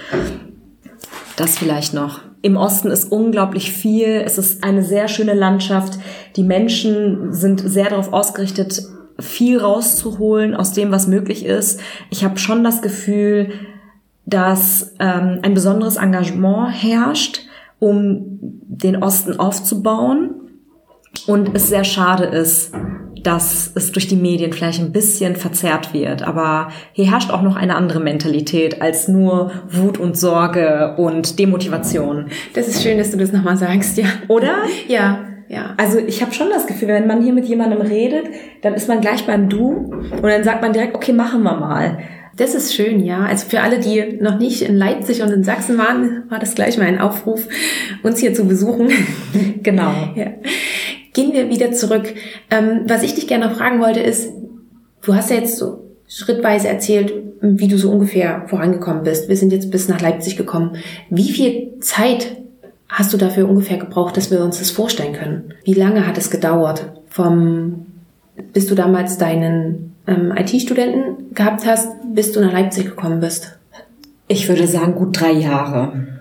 Das 1.36 1.56
vielleicht 1.56 1.94
noch. 1.94 2.27
Im 2.42 2.56
Osten 2.56 2.90
ist 2.90 3.12
unglaublich 3.12 3.72
viel. 3.72 4.22
Es 4.26 4.38
ist 4.38 4.64
eine 4.64 4.84
sehr 4.84 5.08
schöne 5.08 5.34
Landschaft. 5.34 6.00
Die 6.36 6.44
Menschen 6.44 7.34
sind 7.34 7.60
sehr 7.60 7.90
darauf 7.90 8.14
ausgerichtet, 8.14 8.84
viel 9.20 9.60
rauszuholen 9.60 10.56
aus 10.56 10.74
dem, 10.74 10.92
was 10.92 11.08
möglich 11.08 11.46
ist. 11.46 11.80
Ich 12.10 12.24
habe 12.24 12.38
schon 12.38 12.64
das 12.64 12.82
Gefühl, 12.82 13.52
dass 14.26 14.94
ähm, 15.00 15.40
ein 15.42 15.54
besonderes 15.54 15.96
Engagement 15.96 16.72
herrscht, 16.72 17.42
um 17.80 18.40
den 18.42 19.02
Osten 19.02 19.40
aufzubauen 19.40 20.36
und 21.26 21.56
es 21.56 21.70
sehr 21.70 21.84
schade 21.84 22.26
ist, 22.26 22.74
dass 23.24 23.72
es 23.76 23.92
durch 23.92 24.08
die 24.08 24.16
Medien 24.16 24.54
vielleicht 24.54 24.80
ein 24.80 24.92
bisschen 24.92 25.36
verzerrt 25.36 25.94
wird. 25.94 26.22
Aber 26.22 26.70
hier 26.94 27.10
herrscht 27.12 27.32
auch 27.32 27.42
noch 27.42 27.56
eine 27.56 27.76
andere 27.76 28.00
Mentalität 28.00 28.82
als 28.82 29.08
nur 29.08 29.52
Wut 29.70 29.98
und 29.98 30.18
Sorge 30.18 30.96
und 30.98 31.40
Demotivation. 31.40 32.28
Das 32.54 32.68
ist 32.68 32.84
schön, 32.84 32.98
dass 32.98 33.12
du 33.12 33.18
das 33.18 33.32
nochmal 33.32 33.58
sagst, 33.58 33.98
ja. 33.98 34.06
Oder? 34.28 34.56
Ja. 34.88 35.24
Ja. 35.50 35.76
Also 35.78 36.00
ich 36.00 36.22
habe 36.22 36.34
schon 36.34 36.50
das 36.50 36.68
Gefühl, 36.68 36.90
wenn 36.90 37.08
man 37.08 37.24
hier 37.24 37.34
mit 37.34 37.46
jemandem 37.46 37.82
redet, 37.82 38.26
dann 38.64 38.74
ist 38.74 38.90
man 38.90 39.00
gleich 39.00 39.26
beim 39.26 39.48
Du 39.48 39.94
und 40.12 40.24
dann 40.24 40.44
sagt 40.44 40.62
man 40.62 40.74
direkt, 40.74 40.94
okay, 40.96 41.14
machen 41.14 41.42
wir 41.44 41.56
mal. 41.56 42.00
Das 42.38 42.54
ist 42.54 42.76
schön, 42.76 43.04
ja. 43.04 43.26
Also 43.26 43.48
für 43.48 43.62
alle, 43.62 43.80
die 43.80 44.20
noch 44.22 44.38
nicht 44.38 44.62
in 44.62 44.76
Leipzig 44.76 45.24
und 45.24 45.32
in 45.32 45.44
Sachsen 45.44 45.78
waren, 45.80 46.24
war 46.30 46.38
das 46.38 46.54
gleich 46.54 46.78
mal 46.78 46.86
ein 46.86 47.00
Aufruf, 47.00 47.48
uns 48.04 48.20
hier 48.20 48.34
zu 48.34 48.46
besuchen. 48.46 48.90
genau. 49.64 49.92
Ja. 50.16 50.28
Gehen 51.18 51.34
wir 51.34 51.50
wieder 51.50 51.72
zurück. 51.72 52.14
Ähm, 52.52 52.82
was 52.86 53.02
ich 53.02 53.16
dich 53.16 53.28
gerne 53.28 53.50
fragen 53.50 53.82
wollte 53.82 54.02
ist, 54.02 54.32
du 55.02 55.16
hast 55.16 55.32
ja 55.32 55.38
jetzt 55.38 55.58
so 55.58 55.80
schrittweise 56.08 56.68
erzählt, 56.68 57.12
wie 57.42 57.68
du 57.68 57.80
so 57.80 57.90
ungefähr 57.90 58.44
vorangekommen 58.46 59.02
bist. 59.02 59.28
Wir 59.28 59.36
sind 59.36 59.52
jetzt 59.52 59.72
bis 59.72 59.88
nach 59.88 60.00
Leipzig 60.00 60.38
gekommen. 60.38 60.76
Wie 61.10 61.32
viel 61.32 61.80
Zeit 61.80 62.38
hast 62.88 63.14
du 63.14 63.18
dafür 63.18 63.50
ungefähr 63.50 63.78
gebraucht, 63.78 64.16
dass 64.16 64.30
wir 64.30 64.44
uns 64.44 64.60
das 64.60 64.70
vorstellen 64.70 65.14
können? 65.14 65.56
Wie 65.64 65.74
lange 65.74 66.06
hat 66.06 66.20
es 66.20 66.30
gedauert? 66.30 66.86
Vom, 67.10 67.88
bis 68.54 68.68
du 68.68 68.76
damals 68.76 69.18
deinen 69.18 69.96
ähm, 70.06 70.32
IT-Studenten 70.38 71.34
gehabt 71.34 71.66
hast, 71.66 71.90
bis 72.14 72.32
du 72.32 72.42
nach 72.42 72.54
Leipzig 72.54 72.86
gekommen 72.86 73.22
bist? 73.22 73.58
Ich 74.28 74.48
würde 74.48 74.68
sagen, 74.68 74.94
gut 74.94 75.20
drei 75.20 75.32
Jahre 75.32 76.17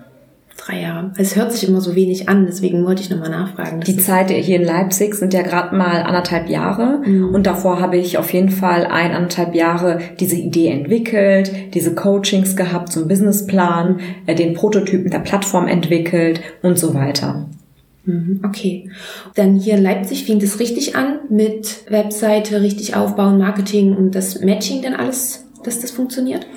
drei 0.67 0.81
Jahre. 0.81 1.11
Es 1.17 1.35
hört 1.35 1.51
sich 1.51 1.67
immer 1.67 1.81
so 1.81 1.95
wenig 1.95 2.29
an, 2.29 2.45
deswegen 2.45 2.85
wollte 2.85 3.01
ich 3.01 3.09
nochmal 3.09 3.29
nachfragen. 3.29 3.81
Die 3.81 3.97
Zeit 3.97 4.29
hier 4.29 4.57
in 4.57 4.63
Leipzig 4.63 5.15
sind 5.15 5.33
ja 5.33 5.41
gerade 5.41 5.75
mal 5.75 6.01
anderthalb 6.03 6.49
Jahre 6.49 7.01
mhm. 7.05 7.33
und 7.33 7.47
davor 7.47 7.79
habe 7.79 7.97
ich 7.97 8.17
auf 8.17 8.33
jeden 8.33 8.49
Fall 8.49 8.85
ein, 8.85 9.11
anderthalb 9.11 9.55
Jahre 9.55 9.99
diese 10.19 10.35
Idee 10.35 10.67
entwickelt, 10.67 11.51
diese 11.73 11.95
Coachings 11.95 12.55
gehabt 12.55 12.91
zum 12.91 13.07
Businessplan, 13.07 13.99
äh, 14.25 14.35
den 14.35 14.53
Prototypen 14.53 15.09
der 15.11 15.19
Plattform 15.19 15.67
entwickelt 15.67 16.41
und 16.61 16.77
so 16.77 16.93
weiter. 16.93 17.47
Mhm, 18.05 18.41
okay. 18.45 18.89
Dann 19.35 19.55
hier 19.55 19.75
in 19.75 19.83
Leipzig 19.83 20.23
fing 20.23 20.39
das 20.39 20.59
richtig 20.59 20.95
an 20.95 21.19
mit 21.29 21.83
Webseite, 21.89 22.61
richtig 22.61 22.95
aufbauen, 22.95 23.37
Marketing 23.37 23.95
und 23.95 24.15
das 24.15 24.41
Matching 24.41 24.81
dann 24.81 24.93
alles, 24.93 25.46
dass 25.67 25.79
das 25.79 25.91
funktioniert? 25.91 26.47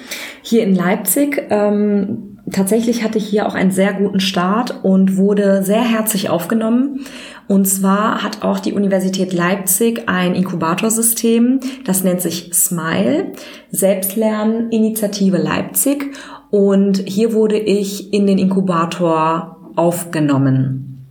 Hier 0.42 0.62
in 0.62 0.74
Leipzig 0.74 1.46
ähm, 1.50 2.38
tatsächlich 2.50 3.02
hatte 3.02 3.18
ich 3.18 3.26
hier 3.26 3.46
auch 3.46 3.54
einen 3.54 3.70
sehr 3.70 3.92
guten 3.92 4.20
Start 4.20 4.82
und 4.82 5.16
wurde 5.16 5.62
sehr 5.62 5.82
herzlich 5.82 6.30
aufgenommen. 6.30 7.00
Und 7.48 7.66
zwar 7.66 8.22
hat 8.22 8.42
auch 8.42 8.60
die 8.60 8.72
Universität 8.72 9.32
Leipzig 9.32 10.08
ein 10.08 10.34
Inkubatorsystem, 10.34 11.60
das 11.84 12.04
nennt 12.04 12.20
sich 12.20 12.50
SMILE, 12.54 13.32
Selbstlerninitiative 13.70 15.36
Leipzig. 15.36 16.14
Und 16.50 16.98
hier 17.06 17.32
wurde 17.32 17.58
ich 17.58 18.12
in 18.12 18.26
den 18.26 18.38
Inkubator 18.38 19.56
aufgenommen. 19.76 21.06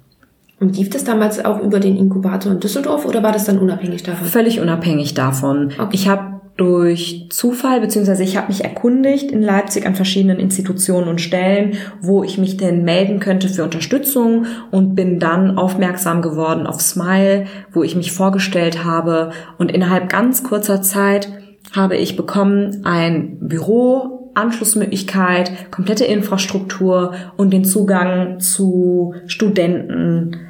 Und 0.60 0.76
lief 0.78 0.90
das 0.90 1.06
damals 1.06 1.44
auch 1.44 1.62
über 1.62 1.80
den 1.80 1.96
Inkubator 1.96 2.52
in 2.52 2.60
Düsseldorf 2.60 3.06
oder 3.06 3.24
war 3.24 3.32
das 3.32 3.46
dann 3.46 3.60
unabhängig 3.60 4.04
davon? 4.04 4.28
Völlig 4.28 4.60
unabhängig 4.60 5.14
davon. 5.14 5.72
Okay. 5.78 5.90
Ich 5.92 6.10
habe 6.10 6.29
durch 6.60 7.28
Zufall, 7.30 7.80
beziehungsweise 7.80 8.24
ich 8.24 8.36
habe 8.36 8.48
mich 8.48 8.64
erkundigt 8.64 9.32
in 9.32 9.42
Leipzig 9.42 9.86
an 9.86 9.96
verschiedenen 9.96 10.40
Institutionen 10.40 11.08
und 11.08 11.22
Stellen, 11.22 11.78
wo 12.02 12.24
ich 12.24 12.38
mich 12.38 12.58
denn 12.58 12.84
melden 12.84 13.20
könnte 13.20 13.48
für 13.48 13.64
Unterstützung 13.64 14.46
und 14.70 14.94
bin 14.94 15.20
dann 15.20 15.58
aufmerksam 15.58 16.22
geworden 16.22 16.68
auf 16.68 16.82
Smile, 16.82 17.46
wo 17.72 17.84
ich 17.84 17.96
mich 17.96 18.12
vorgestellt 18.12 18.84
habe. 18.84 19.32
Und 19.58 19.72
innerhalb 19.72 20.10
ganz 20.10 20.44
kurzer 20.44 20.82
Zeit 20.82 21.32
habe 21.74 21.96
ich 21.96 22.18
bekommen 22.18 22.82
ein 22.84 23.38
Büro, 23.40 24.32
Anschlussmöglichkeit, 24.34 25.72
komplette 25.72 26.06
Infrastruktur 26.06 27.14
und 27.38 27.52
den 27.52 27.64
Zugang 27.64 28.40
zu 28.40 29.14
Studenten, 29.28 30.49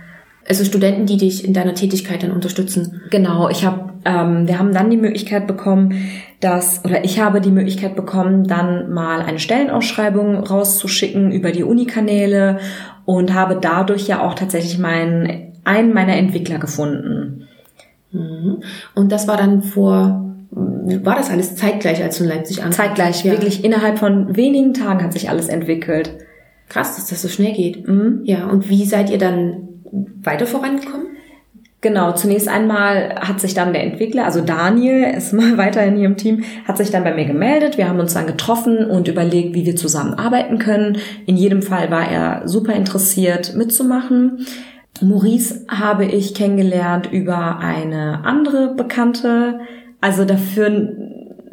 also 0.49 0.65
Studenten, 0.65 1.05
die 1.05 1.17
dich 1.17 1.45
in 1.45 1.53
deiner 1.53 1.75
Tätigkeit 1.75 2.23
dann 2.23 2.31
unterstützen. 2.31 3.01
Genau, 3.11 3.49
ich 3.49 3.65
habe, 3.65 3.93
ähm, 4.03 4.47
wir 4.47 4.57
haben 4.57 4.73
dann 4.73 4.89
die 4.89 4.97
Möglichkeit 4.97 5.45
bekommen, 5.45 5.93
dass, 6.39 6.83
oder 6.83 7.05
ich 7.05 7.19
habe 7.19 7.39
die 7.39 7.51
Möglichkeit 7.51 7.95
bekommen, 7.95 8.47
dann 8.47 8.91
mal 8.91 9.21
eine 9.21 9.37
Stellenausschreibung 9.37 10.37
rauszuschicken 10.37 11.31
über 11.31 11.51
die 11.51 11.63
Unikanäle 11.63 12.59
und 13.05 13.35
habe 13.35 13.59
dadurch 13.61 14.07
ja 14.07 14.25
auch 14.25 14.33
tatsächlich 14.33 14.79
meinen, 14.79 15.53
einen 15.65 15.93
meiner 15.93 16.15
Entwickler 16.15 16.57
gefunden. 16.57 17.47
Mhm. 18.11 18.63
Und 18.95 19.11
das 19.11 19.27
war 19.27 19.37
dann 19.37 19.61
vor, 19.61 20.33
war 20.49 21.15
das 21.15 21.29
alles 21.29 21.55
zeitgleich, 21.55 22.01
als 22.01 22.17
du 22.17 22.23
in 22.23 22.29
Leipzig 22.31 22.57
ankamst? 22.57 22.79
Zeitgleich, 22.79 23.23
ja. 23.23 23.33
wirklich 23.33 23.63
innerhalb 23.63 23.99
von 23.99 24.35
wenigen 24.35 24.73
Tagen 24.73 25.03
hat 25.03 25.13
sich 25.13 25.29
alles 25.29 25.47
entwickelt. 25.47 26.17
Krass, 26.69 26.95
dass 26.95 27.07
das 27.07 27.21
so 27.21 27.27
schnell 27.27 27.53
geht. 27.53 27.87
Mhm. 27.87 28.21
Ja, 28.23 28.47
und 28.47 28.67
wie 28.67 28.85
seid 28.85 29.11
ihr 29.11 29.19
dann 29.19 29.68
weiter 30.23 30.45
vorangekommen? 30.45 31.07
Genau, 31.81 32.11
zunächst 32.11 32.49
einmal 32.49 33.15
hat 33.21 33.39
sich 33.39 33.53
dann 33.53 33.71
der 33.71 33.83
Entwickler, 33.83 34.25
also 34.25 34.41
Daniel, 34.41 35.13
ist 35.17 35.33
mal 35.33 35.57
weiterhin 35.57 35.95
hier 35.95 36.07
im 36.07 36.17
Team, 36.17 36.43
hat 36.67 36.77
sich 36.77 36.91
dann 36.91 37.03
bei 37.03 37.13
mir 37.13 37.25
gemeldet. 37.25 37.77
Wir 37.77 37.87
haben 37.87 37.99
uns 37.99 38.13
dann 38.13 38.27
getroffen 38.27 38.85
und 38.85 39.07
überlegt, 39.07 39.55
wie 39.55 39.65
wir 39.65 39.75
zusammenarbeiten 39.75 40.59
können. 40.59 40.97
In 41.25 41.37
jedem 41.37 41.61
Fall 41.61 41.89
war 41.89 42.09
er 42.09 42.47
super 42.47 42.73
interessiert 42.73 43.55
mitzumachen. 43.55 44.45
Maurice 45.01 45.65
habe 45.69 46.05
ich 46.05 46.35
kennengelernt 46.35 47.09
über 47.11 47.59
eine 47.59 48.25
andere 48.25 48.75
Bekannte. 48.75 49.61
Also 50.01 50.25
da 50.25 50.35
führen 50.35 51.09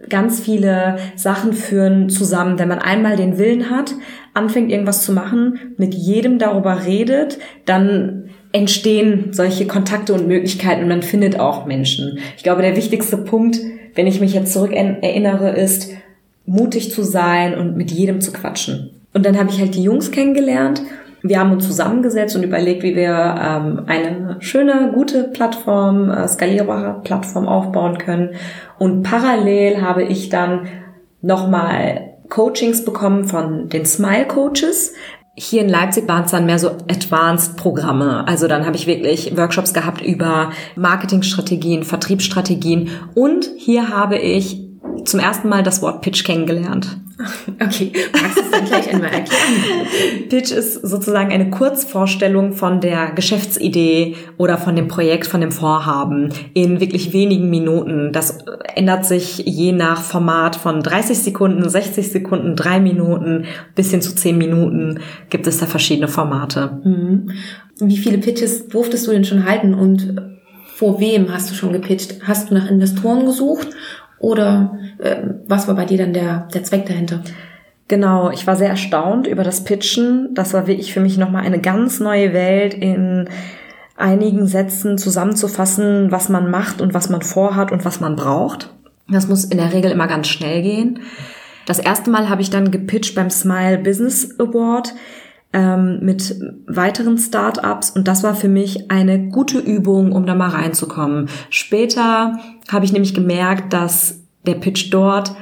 ganz 0.08 0.40
viele 0.40 0.96
Sachen 1.16 1.52
führen 1.52 2.08
zusammen, 2.08 2.58
wenn 2.58 2.68
man 2.68 2.78
einmal 2.78 3.16
den 3.16 3.38
Willen 3.38 3.70
hat, 3.70 3.94
anfängt 4.36 4.70
irgendwas 4.70 5.02
zu 5.02 5.12
machen, 5.12 5.74
mit 5.76 5.94
jedem 5.94 6.38
darüber 6.38 6.84
redet, 6.84 7.38
dann 7.64 8.30
entstehen 8.52 9.32
solche 9.32 9.66
Kontakte 9.66 10.14
und 10.14 10.28
Möglichkeiten 10.28 10.82
und 10.82 10.88
man 10.88 11.02
findet 11.02 11.38
auch 11.40 11.66
Menschen. 11.66 12.18
Ich 12.36 12.42
glaube, 12.42 12.62
der 12.62 12.76
wichtigste 12.76 13.18
Punkt, 13.18 13.58
wenn 13.94 14.06
ich 14.06 14.20
mich 14.20 14.34
jetzt 14.34 14.52
zurück 14.52 14.72
erinnere, 14.72 15.50
ist, 15.50 15.90
mutig 16.46 16.92
zu 16.92 17.02
sein 17.02 17.58
und 17.58 17.76
mit 17.76 17.90
jedem 17.90 18.20
zu 18.20 18.32
quatschen. 18.32 18.90
Und 19.12 19.26
dann 19.26 19.38
habe 19.38 19.50
ich 19.50 19.58
halt 19.60 19.74
die 19.74 19.82
Jungs 19.82 20.10
kennengelernt. 20.10 20.82
Wir 21.22 21.40
haben 21.40 21.50
uns 21.50 21.66
zusammengesetzt 21.66 22.36
und 22.36 22.44
überlegt, 22.44 22.82
wie 22.82 22.94
wir 22.94 23.34
ähm, 23.42 23.82
eine 23.86 24.36
schöne, 24.38 24.92
gute 24.94 25.24
Plattform, 25.24 26.10
äh, 26.10 26.28
skalierbare 26.28 27.00
Plattform 27.02 27.48
aufbauen 27.48 27.98
können. 27.98 28.30
Und 28.78 29.02
parallel 29.02 29.82
habe 29.82 30.04
ich 30.04 30.28
dann 30.28 30.68
nochmal 31.20 32.15
Coachings 32.28 32.84
bekommen 32.84 33.24
von 33.24 33.68
den 33.68 33.86
Smile 33.86 34.26
Coaches. 34.26 34.92
Hier 35.34 35.60
in 35.60 35.68
Leipzig 35.68 36.08
waren 36.08 36.24
es 36.24 36.30
dann 36.30 36.46
mehr 36.46 36.58
so 36.58 36.70
Advanced-Programme. 36.70 38.26
Also 38.26 38.48
dann 38.48 38.64
habe 38.64 38.76
ich 38.76 38.86
wirklich 38.86 39.36
Workshops 39.36 39.74
gehabt 39.74 40.00
über 40.00 40.50
Marketingstrategien, 40.76 41.84
Vertriebsstrategien 41.84 42.90
und 43.14 43.50
hier 43.56 43.90
habe 43.90 44.16
ich 44.16 44.62
zum 45.04 45.20
ersten 45.20 45.48
Mal 45.48 45.62
das 45.62 45.82
Wort 45.82 46.00
Pitch 46.00 46.24
kennengelernt. 46.24 46.98
Okay, 47.60 47.92
magst 48.12 48.36
du 48.36 48.42
es 48.42 48.50
dann 48.50 48.64
gleich 48.64 48.92
einmal 48.92 49.10
erklären? 49.10 50.28
Pitch 50.28 50.50
ist 50.52 50.74
sozusagen 50.74 51.32
eine 51.32 51.50
Kurzvorstellung 51.50 52.52
von 52.52 52.80
der 52.80 53.12
Geschäftsidee 53.12 54.16
oder 54.36 54.58
von 54.58 54.76
dem 54.76 54.88
Projekt, 54.88 55.26
von 55.26 55.40
dem 55.40 55.52
Vorhaben 55.52 56.32
in 56.54 56.80
wirklich 56.80 57.12
wenigen 57.12 57.48
Minuten. 57.48 58.12
Das 58.12 58.38
ändert 58.74 59.06
sich 59.06 59.38
je 59.38 59.72
nach 59.72 60.02
Format 60.02 60.56
von 60.56 60.82
30 60.82 61.18
Sekunden, 61.18 61.68
60 61.68 62.10
Sekunden, 62.12 62.56
3 62.56 62.80
Minuten 62.80 63.44
bis 63.74 63.90
hin 63.90 64.02
zu 64.02 64.14
10 64.14 64.36
Minuten 64.36 65.00
gibt 65.30 65.46
es 65.46 65.58
da 65.58 65.66
verschiedene 65.66 66.08
Formate. 66.08 66.80
Mhm. 66.84 67.30
Wie 67.80 67.96
viele 67.96 68.18
Pitches 68.18 68.68
durftest 68.68 69.06
du 69.06 69.12
denn 69.12 69.24
schon 69.24 69.46
halten 69.46 69.74
und 69.74 70.36
vor 70.76 71.00
wem 71.00 71.32
hast 71.32 71.50
du 71.50 71.54
schon 71.54 71.72
gepitcht? 71.72 72.16
Hast 72.24 72.50
du 72.50 72.54
nach 72.54 72.70
Investoren 72.70 73.24
gesucht 73.24 73.68
oder 74.18 74.78
äh, 74.98 75.16
was 75.46 75.68
war 75.68 75.74
bei 75.74 75.84
dir 75.84 75.98
dann 75.98 76.12
der, 76.12 76.48
der 76.52 76.64
Zweck 76.64 76.86
dahinter? 76.86 77.22
Genau, 77.88 78.30
ich 78.30 78.46
war 78.46 78.56
sehr 78.56 78.70
erstaunt 78.70 79.26
über 79.26 79.44
das 79.44 79.62
Pitchen. 79.62 80.30
Das 80.34 80.52
war 80.54 80.66
wirklich 80.66 80.92
für 80.92 81.00
mich 81.00 81.18
nochmal 81.18 81.44
eine 81.44 81.60
ganz 81.60 82.00
neue 82.00 82.32
Welt 82.32 82.74
in 82.74 83.28
einigen 83.96 84.46
Sätzen 84.46 84.98
zusammenzufassen, 84.98 86.10
was 86.10 86.28
man 86.28 86.50
macht 86.50 86.80
und 86.80 86.94
was 86.94 87.08
man 87.08 87.22
vorhat 87.22 87.72
und 87.72 87.84
was 87.84 88.00
man 88.00 88.16
braucht. 88.16 88.74
Das 89.08 89.28
muss 89.28 89.44
in 89.44 89.58
der 89.58 89.72
Regel 89.72 89.92
immer 89.92 90.08
ganz 90.08 90.26
schnell 90.26 90.62
gehen. 90.62 91.00
Das 91.66 91.78
erste 91.78 92.10
Mal 92.10 92.28
habe 92.28 92.42
ich 92.42 92.50
dann 92.50 92.70
gepitcht 92.70 93.14
beim 93.14 93.30
Smile 93.30 93.78
Business 93.78 94.38
Award 94.38 94.94
ähm, 95.56 96.00
mit 96.02 96.38
weiteren 96.66 97.16
Startups 97.16 97.90
und 97.90 98.06
das 98.06 98.22
war 98.22 98.34
für 98.34 98.48
mich 98.48 98.90
eine 98.90 99.30
gute 99.30 99.58
Übung, 99.58 100.12
um 100.12 100.26
da 100.26 100.34
mal 100.34 100.50
reinzukommen. 100.50 101.30
Später 101.48 102.38
habe 102.68 102.84
ich 102.84 102.92
nämlich 102.92 103.14
gemerkt, 103.14 103.72
dass 103.72 104.20
der 104.46 104.54
Pitch 104.54 104.92
dort 104.92 105.34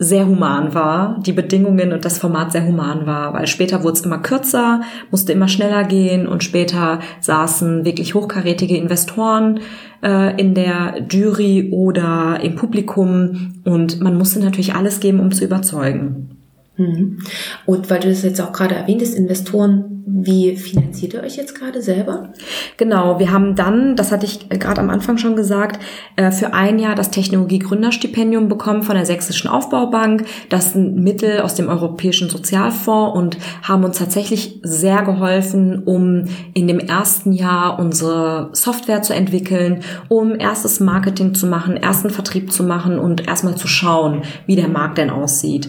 sehr 0.00 0.26
human 0.26 0.74
war, 0.74 1.20
die 1.24 1.32
Bedingungen 1.32 1.92
und 1.92 2.04
das 2.04 2.18
Format 2.18 2.52
sehr 2.52 2.66
human 2.66 3.06
war, 3.06 3.32
weil 3.32 3.46
später 3.46 3.82
wurde 3.82 3.94
es 3.94 4.00
immer 4.00 4.18
kürzer, 4.18 4.82
musste 5.10 5.32
immer 5.32 5.48
schneller 5.48 5.84
gehen 5.84 6.26
und 6.26 6.44
später 6.44 7.00
saßen 7.20 7.84
wirklich 7.84 8.14
hochkarätige 8.14 8.76
Investoren 8.76 9.60
äh, 10.02 10.40
in 10.40 10.54
der 10.54 11.06
Jury 11.10 11.70
oder 11.72 12.38
im 12.42 12.54
Publikum 12.56 13.60
und 13.64 14.00
man 14.00 14.16
musste 14.16 14.40
natürlich 14.40 14.74
alles 14.74 15.00
geben, 15.00 15.20
um 15.20 15.32
zu 15.32 15.44
überzeugen. 15.44 16.37
Mhm. 16.78 17.18
Und 17.66 17.90
weil 17.90 18.00
du 18.00 18.08
das 18.08 18.22
jetzt 18.22 18.40
auch 18.40 18.52
gerade 18.52 18.76
erwähnt 18.76 19.02
hast, 19.02 19.14
Investoren, 19.14 19.98
wie 20.06 20.56
finanziert 20.56 21.12
ihr 21.12 21.22
euch 21.22 21.36
jetzt 21.36 21.54
gerade 21.54 21.82
selber? 21.82 22.32
Genau, 22.76 23.18
wir 23.18 23.30
haben 23.30 23.56
dann, 23.56 23.94
das 23.96 24.10
hatte 24.10 24.26
ich 24.26 24.48
gerade 24.48 24.80
am 24.80 24.88
Anfang 24.88 25.18
schon 25.18 25.36
gesagt, 25.36 25.82
äh, 26.16 26.30
für 26.30 26.54
ein 26.54 26.78
Jahr 26.78 26.94
das 26.94 27.10
Technologie-Gründerstipendium 27.10 28.48
bekommen 28.48 28.84
von 28.84 28.94
der 28.94 29.04
Sächsischen 29.04 29.50
Aufbaubank. 29.50 30.24
Das 30.48 30.72
sind 30.72 30.96
Mittel 30.96 31.40
aus 31.40 31.56
dem 31.56 31.68
Europäischen 31.68 32.30
Sozialfonds 32.30 33.18
und 33.18 33.38
haben 33.62 33.84
uns 33.84 33.98
tatsächlich 33.98 34.60
sehr 34.62 35.02
geholfen, 35.02 35.82
um 35.84 36.24
in 36.54 36.68
dem 36.68 36.78
ersten 36.78 37.32
Jahr 37.32 37.78
unsere 37.78 38.50
Software 38.52 39.02
zu 39.02 39.14
entwickeln, 39.14 39.80
um 40.08 40.38
erstes 40.38 40.80
Marketing 40.80 41.34
zu 41.34 41.46
machen, 41.46 41.76
ersten 41.76 42.10
Vertrieb 42.10 42.52
zu 42.52 42.62
machen 42.62 42.98
und 42.98 43.26
erstmal 43.26 43.56
zu 43.56 43.66
schauen, 43.66 44.22
wie 44.46 44.56
der 44.56 44.68
Markt 44.68 44.98
denn 44.98 45.10
aussieht. 45.10 45.68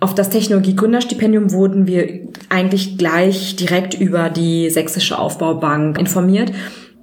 Auf 0.00 0.14
das 0.14 0.30
Technologie-Gründerstipendium 0.30 1.52
wurden 1.52 1.86
wir 1.86 2.20
eigentlich 2.48 2.96
gleich 2.96 3.56
direkt 3.56 3.92
über 3.92 4.30
die 4.30 4.70
Sächsische 4.70 5.18
Aufbaubank 5.18 5.98
informiert. 5.98 6.52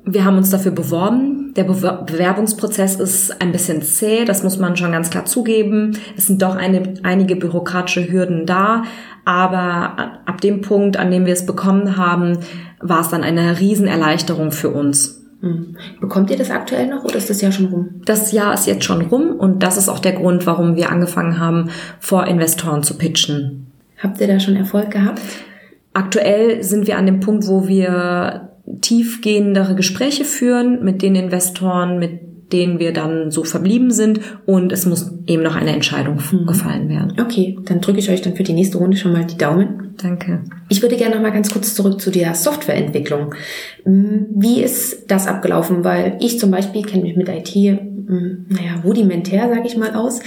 Wir 0.04 0.26
haben 0.26 0.38
uns 0.38 0.50
dafür 0.50 0.72
beworben. 0.72 1.54
Der 1.56 1.64
Bewerbungsprozess 1.64 2.96
ist 2.96 3.40
ein 3.40 3.52
bisschen 3.52 3.84
zäh, 3.84 4.26
das 4.26 4.44
muss 4.44 4.58
man 4.58 4.78
schon 4.78 4.92
ganz 4.92 5.12
klar 5.12 5.26
zugeben. 5.26 5.98
Es 6.18 6.26
sind 6.26 6.42
doch 6.42 6.56
eine, 6.56 6.96
einige 7.04 7.36
bürokratische 7.36 8.12
Hürden 8.12 8.48
da, 8.48 8.84
aber 9.26 10.22
ab 10.26 10.42
dem 10.42 10.62
Punkt, 10.62 10.98
an 10.98 11.12
dem 11.12 11.26
wir 11.26 11.34
es 11.34 11.46
bekommen 11.46 11.98
haben, 11.98 12.40
war 12.80 13.02
es 13.02 13.10
dann 13.10 13.24
eine 13.24 13.60
Riesenerleichterung 13.60 14.52
für 14.52 14.70
uns. 14.70 15.17
Hm. 15.42 15.76
Bekommt 16.02 16.32
ihr 16.32 16.38
das 16.38 16.50
aktuell 16.50 16.88
noch 16.88 17.04
oder 17.04 17.16
ist 17.16 17.30
das 17.30 17.42
Jahr 17.42 17.52
schon 17.52 17.68
rum? 17.68 18.02
Das 18.06 18.32
Jahr 18.32 18.54
ist 18.54 18.66
jetzt 18.66 18.84
schon 18.84 19.02
rum 19.02 19.36
und 19.38 19.62
das 19.62 19.78
ist 19.78 19.88
auch 19.88 20.00
der 20.00 20.14
Grund, 20.14 20.48
warum 20.48 20.76
wir 20.76 20.90
angefangen 20.90 21.40
haben, 21.40 21.70
vor 22.00 22.26
Investoren 22.26 22.84
zu 22.84 22.98
pitchen. 22.98 23.68
Habt 24.00 24.20
ihr 24.20 24.28
da 24.28 24.40
schon 24.40 24.56
Erfolg 24.56 24.92
gehabt? 24.92 25.22
Aktuell 25.94 26.64
sind 26.64 26.88
wir 26.88 26.98
an 26.98 27.06
dem 27.06 27.20
Punkt, 27.20 27.48
wo 27.48 27.68
wir 27.68 28.50
tiefgehendere 28.82 29.76
Gespräche 29.76 30.26
führen 30.26 30.84
mit 30.84 31.02
den 31.02 31.16
Investoren, 31.16 32.00
mit 32.00 32.20
denen 32.52 32.80
wir 32.80 32.94
dann 32.94 33.32
so 33.32 33.44
verblieben 33.44 33.92
sind 33.92 34.22
und 34.46 34.72
es 34.72 34.86
muss 34.86 35.12
eben 35.26 35.44
noch 35.44 35.56
eine 35.56 35.72
Entscheidung 35.72 36.20
mhm. 36.32 36.48
gefallen 36.48 36.90
werden. 36.90 37.14
Okay, 37.20 37.58
dann 37.66 37.82
drücke 37.82 38.00
ich 38.00 38.10
euch 38.10 38.22
dann 38.22 38.36
für 38.36 38.44
die 38.44 38.54
nächste 38.54 38.78
Runde 38.78 38.98
schon 38.98 39.12
mal 39.12 39.26
die 39.26 39.38
Daumen. 39.38 39.96
Danke. 40.02 40.44
Ich 40.70 40.82
würde 40.82 40.96
gerne 40.96 41.16
noch 41.16 41.22
mal 41.22 41.32
ganz 41.32 41.52
kurz 41.52 41.74
zurück 41.76 42.00
zu 42.00 42.12
der 42.12 42.36
Softwareentwicklung. 42.36 43.36
Hm, 43.84 44.28
wie 44.36 44.62
ist 44.62 45.12
das 45.12 45.28
abgelaufen? 45.28 45.84
Weil 45.84 46.18
ich 46.20 46.40
zum 46.40 46.52
Beispiel 46.52 46.84
kenne 46.84 47.04
mich 47.04 47.18
mit 47.18 47.28
IT, 47.28 47.54
hm, 47.54 48.46
naja, 48.48 48.82
rudimentär, 48.84 49.50
sage 49.50 49.68
ich 49.68 49.76
mal 49.76 49.96
aus. 49.96 50.22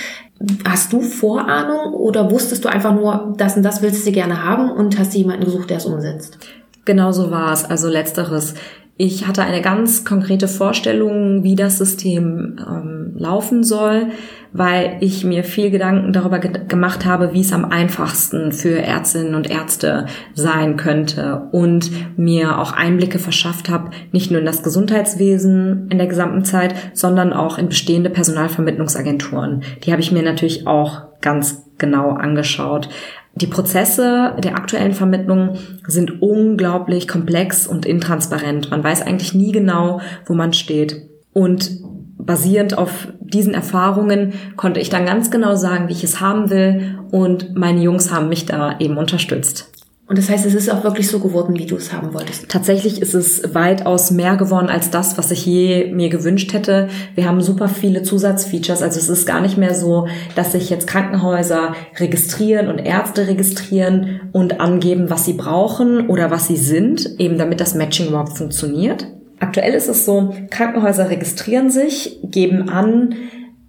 Hast 0.65 0.93
du 0.93 1.01
Vorahnung 1.01 1.95
oder 1.95 2.31
wusstest 2.31 2.65
du 2.65 2.69
einfach 2.69 2.95
nur, 2.95 3.35
das 3.39 3.57
und 3.57 3.63
das 3.63 3.81
willst 3.83 4.07
du 4.07 4.13
gerne 4.13 4.45
haben 4.45 4.71
und 4.71 4.99
hast 4.99 5.15
jemanden 5.15 5.45
gesucht, 5.45 5.71
der 5.71 5.79
es 5.79 5.87
umsetzt? 5.87 6.39
Genau 6.85 7.13
so 7.13 7.31
war 7.31 7.53
es. 7.53 7.65
Also 7.65 7.89
letzteres. 7.89 8.55
Ich 9.03 9.27
hatte 9.27 9.43
eine 9.43 9.63
ganz 9.63 10.05
konkrete 10.05 10.47
Vorstellung, 10.47 11.43
wie 11.43 11.55
das 11.55 11.79
System 11.79 12.59
ähm, 12.59 13.15
laufen 13.17 13.65
soll, 13.65 14.09
weil 14.53 14.99
ich 15.01 15.25
mir 15.25 15.43
viel 15.43 15.71
Gedanken 15.71 16.13
darüber 16.13 16.39
ge 16.39 16.67
gemacht 16.69 17.07
habe, 17.07 17.33
wie 17.33 17.41
es 17.41 17.55
am 17.55 17.65
einfachsten 17.65 18.53
für 18.53 18.79
Ärztinnen 18.79 19.35
und 19.35 19.49
Ärzte 19.49 20.05
sein 20.35 20.77
könnte 20.77 21.49
und 21.51 21.91
mir 22.19 22.59
auch 22.59 22.73
Einblicke 22.73 23.19
verschafft 23.19 23.71
habe, 23.71 23.89
nicht 24.13 24.31
nur 24.31 24.41
in 24.41 24.47
das 24.47 24.63
Gesundheitswesen 24.63 25.89
in 25.91 25.97
der 25.97 26.07
gesamten 26.07 26.45
Zeit, 26.45 26.75
sondern 26.93 27.33
auch 27.33 27.57
in 27.57 27.71
bestehende 27.71 28.11
Personalvermittlungsagenturen. 28.11 29.63
Die 29.83 29.93
habe 29.93 30.03
ich 30.03 30.13
mir 30.13 30.23
natürlich 30.23 30.67
auch 30.67 31.05
ganz 31.23 31.65
genau 31.79 32.11
angeschaut. 32.11 32.91
Die 33.35 33.47
Prozesse 33.47 34.35
der 34.43 34.57
aktuellen 34.57 34.93
Vermittlung 34.93 35.57
sind 35.87 36.21
unglaublich 36.21 37.07
komplex 37.07 37.67
und 37.67 37.87
intransparent. 37.87 38.71
Man 38.71 38.83
weiß 38.83 39.03
eigentlich 39.03 39.35
nie 39.35 39.53
genau, 39.53 40.01
wo 40.27 40.35
man 40.35 40.53
steht. 40.53 41.09
Und 41.33 41.71
basierend 42.19 42.77
auf 42.77 43.09
diesen 43.21 43.55
Erfahrungen 43.55 44.35
konnte 44.57 44.81
ich 44.81 44.91
dann 44.91 45.07
ganz 45.07 45.31
genau 45.31 45.55
sagen, 45.55 45.89
wie 45.89 45.93
ich 45.93 46.05
es 46.05 46.21
haben 46.21 46.51
will. 46.51 46.99
Und 47.13 47.55
meine 47.55 47.81
Jungs 47.81 48.13
haben 48.13 48.29
mich 48.29 48.47
da 48.47 48.79
eben 48.79 48.99
unterstützt. 48.99 49.70
Und 50.11 50.19
das 50.19 50.29
heißt, 50.29 50.45
es 50.45 50.55
ist 50.55 50.69
auch 50.69 50.83
wirklich 50.83 51.07
so 51.07 51.21
geworden, 51.21 51.57
wie 51.57 51.67
du 51.67 51.77
es 51.77 51.93
haben 51.93 52.13
wolltest. 52.13 52.49
Tatsächlich 52.49 53.01
ist 53.01 53.15
es 53.15 53.55
weitaus 53.55 54.11
mehr 54.11 54.35
geworden 54.35 54.69
als 54.69 54.91
das, 54.91 55.17
was 55.17 55.31
ich 55.31 55.47
je 55.47 55.93
mir 55.95 56.09
gewünscht 56.09 56.53
hätte. 56.53 56.89
Wir 57.15 57.27
haben 57.27 57.41
super 57.41 57.69
viele 57.69 58.03
Zusatzfeatures. 58.03 58.83
Also 58.83 58.99
es 58.99 59.09
ist 59.09 59.25
gar 59.25 59.41
nicht 59.41 59.57
mehr 59.57 59.73
so, 59.73 60.09
dass 60.35 60.51
sich 60.51 60.69
jetzt 60.69 60.89
Krankenhäuser 60.89 61.77
registrieren 62.01 62.67
und 62.67 62.79
Ärzte 62.79 63.29
registrieren 63.29 64.23
und 64.33 64.59
angeben, 64.61 65.11
was 65.11 65.27
sie 65.27 65.35
brauchen 65.35 66.09
oder 66.09 66.33
was 66.33 66.49
sie 66.49 66.57
sind, 66.57 67.09
eben 67.21 67.39
damit 67.39 67.61
das 67.61 67.77
Matching 67.77 68.09
überhaupt 68.09 68.37
funktioniert. 68.37 69.07
Aktuell 69.39 69.75
ist 69.75 69.89
es 69.89 70.05
so, 70.05 70.35
Krankenhäuser 70.51 71.09
registrieren 71.09 71.71
sich, 71.71 72.19
geben 72.25 72.69
an, 72.69 73.15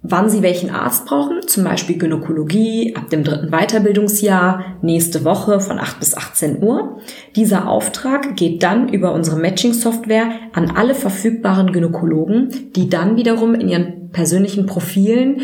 wann 0.02 0.28
Sie 0.28 0.42
welchen 0.42 0.70
Arzt 0.70 1.06
brauchen, 1.06 1.46
zum 1.46 1.64
Beispiel 1.64 1.96
Gynäkologie 1.96 2.94
ab 2.96 3.08
dem 3.10 3.22
dritten 3.22 3.50
Weiterbildungsjahr, 3.50 4.76
nächste 4.82 5.24
Woche 5.24 5.60
von 5.60 5.78
8 5.78 6.00
bis 6.00 6.16
18 6.16 6.62
Uhr. 6.62 6.98
Dieser 7.36 7.68
Auftrag 7.68 8.36
geht 8.36 8.62
dann 8.62 8.88
über 8.88 9.14
unsere 9.14 9.38
Matching-Software 9.38 10.30
an 10.52 10.72
alle 10.72 10.94
verfügbaren 10.94 11.72
Gynäkologen, 11.72 12.72
die 12.74 12.88
dann 12.88 13.16
wiederum 13.16 13.54
in 13.54 13.68
ihren 13.68 14.10
persönlichen 14.10 14.66
Profilen 14.66 15.42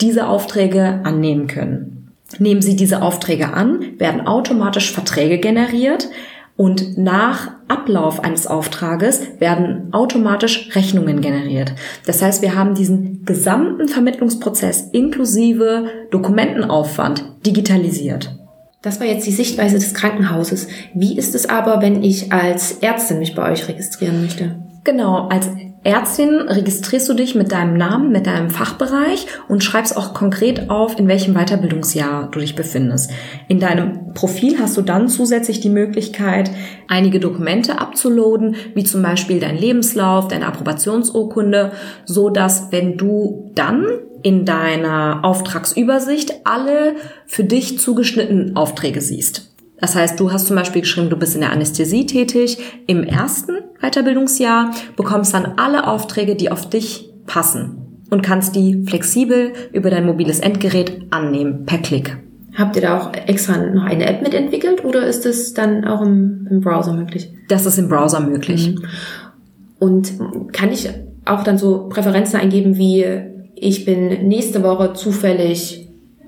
diese 0.00 0.26
Aufträge 0.26 1.00
annehmen 1.04 1.46
können. 1.46 2.12
Nehmen 2.38 2.62
Sie 2.62 2.76
diese 2.76 3.02
Aufträge 3.02 3.52
an, 3.52 3.98
werden 3.98 4.26
automatisch 4.26 4.90
Verträge 4.90 5.38
generiert, 5.38 6.08
und 6.56 6.98
nach 6.98 7.52
Ablauf 7.68 8.22
eines 8.22 8.46
Auftrages 8.46 9.22
werden 9.38 9.88
automatisch 9.92 10.70
Rechnungen 10.74 11.20
generiert. 11.20 11.74
Das 12.06 12.22
heißt, 12.22 12.42
wir 12.42 12.54
haben 12.54 12.74
diesen 12.74 13.24
gesamten 13.24 13.88
Vermittlungsprozess 13.88 14.88
inklusive 14.92 15.86
Dokumentenaufwand 16.10 17.24
digitalisiert. 17.46 18.38
Das 18.82 19.00
war 19.00 19.06
jetzt 19.06 19.26
die 19.26 19.32
Sichtweise 19.32 19.76
des 19.78 19.94
Krankenhauses. 19.94 20.66
Wie 20.92 21.16
ist 21.16 21.34
es 21.34 21.48
aber, 21.48 21.80
wenn 21.80 22.02
ich 22.02 22.32
als 22.32 22.78
Ärztin 22.80 23.20
mich 23.20 23.34
bei 23.34 23.50
euch 23.50 23.68
registrieren 23.68 24.20
möchte? 24.20 24.56
Genau, 24.84 25.28
als 25.28 25.48
Ärztin 25.84 26.42
registrierst 26.42 27.08
du 27.08 27.14
dich 27.14 27.34
mit 27.34 27.50
deinem 27.50 27.76
Namen, 27.76 28.12
mit 28.12 28.28
deinem 28.28 28.50
Fachbereich 28.50 29.26
und 29.48 29.64
schreibst 29.64 29.96
auch 29.96 30.14
konkret 30.14 30.70
auf, 30.70 30.96
in 30.96 31.08
welchem 31.08 31.34
Weiterbildungsjahr 31.34 32.28
du 32.30 32.38
dich 32.38 32.54
befindest. 32.54 33.10
In 33.48 33.58
deinem 33.58 34.14
Profil 34.14 34.60
hast 34.60 34.76
du 34.76 34.82
dann 34.82 35.08
zusätzlich 35.08 35.58
die 35.58 35.70
Möglichkeit, 35.70 36.52
einige 36.86 37.18
Dokumente 37.18 37.80
abzuladen, 37.80 38.54
wie 38.74 38.84
zum 38.84 39.02
Beispiel 39.02 39.40
dein 39.40 39.58
Lebenslauf, 39.58 40.28
deine 40.28 40.46
Approbationsurkunde, 40.46 41.72
so 42.04 42.30
dass 42.30 42.70
wenn 42.70 42.96
du 42.96 43.50
dann 43.56 43.86
in 44.22 44.44
deiner 44.44 45.24
Auftragsübersicht 45.24 46.46
alle 46.46 46.94
für 47.26 47.42
dich 47.42 47.80
zugeschnittenen 47.80 48.54
Aufträge 48.54 49.00
siehst. 49.00 49.51
Das 49.82 49.96
heißt, 49.96 50.18
du 50.20 50.30
hast 50.30 50.46
zum 50.46 50.54
Beispiel 50.54 50.82
geschrieben, 50.82 51.10
du 51.10 51.16
bist 51.16 51.34
in 51.34 51.40
der 51.40 51.50
Anästhesie 51.50 52.06
tätig 52.06 52.56
im 52.86 53.02
ersten 53.02 53.56
Weiterbildungsjahr, 53.80 54.70
bekommst 54.96 55.34
dann 55.34 55.54
alle 55.56 55.88
Aufträge, 55.88 56.36
die 56.36 56.52
auf 56.52 56.70
dich 56.70 57.10
passen 57.26 58.04
und 58.08 58.22
kannst 58.22 58.54
die 58.54 58.84
flexibel 58.86 59.52
über 59.72 59.90
dein 59.90 60.06
mobiles 60.06 60.38
Endgerät 60.38 61.08
annehmen 61.10 61.66
per 61.66 61.78
Klick. 61.78 62.16
Habt 62.54 62.76
ihr 62.76 62.82
da 62.82 63.00
auch 63.00 63.12
extra 63.26 63.56
noch 63.56 63.82
eine 63.82 64.06
App 64.06 64.22
mitentwickelt 64.22 64.84
oder 64.84 65.04
ist 65.04 65.26
es 65.26 65.52
dann 65.52 65.84
auch 65.84 66.00
im, 66.00 66.46
im, 66.48 66.60
Browser 66.60 66.92
möglich? 66.92 67.32
Das 67.48 67.66
ist 67.66 67.78
im 67.78 67.88
Browser 67.88 68.20
möglich. 68.20 68.76
Mhm. 68.76 68.84
Und 69.80 70.12
kann 70.52 70.70
ich 70.70 70.90
auch 71.24 71.42
dann 71.42 71.58
so 71.58 71.88
Präferenzen 71.88 72.38
eingeben 72.38 72.76
wie 72.76 73.04
ich 73.56 73.84
bin 73.84 74.28
nächste 74.28 74.62
Woche 74.62 74.92
zufällig 74.92 75.81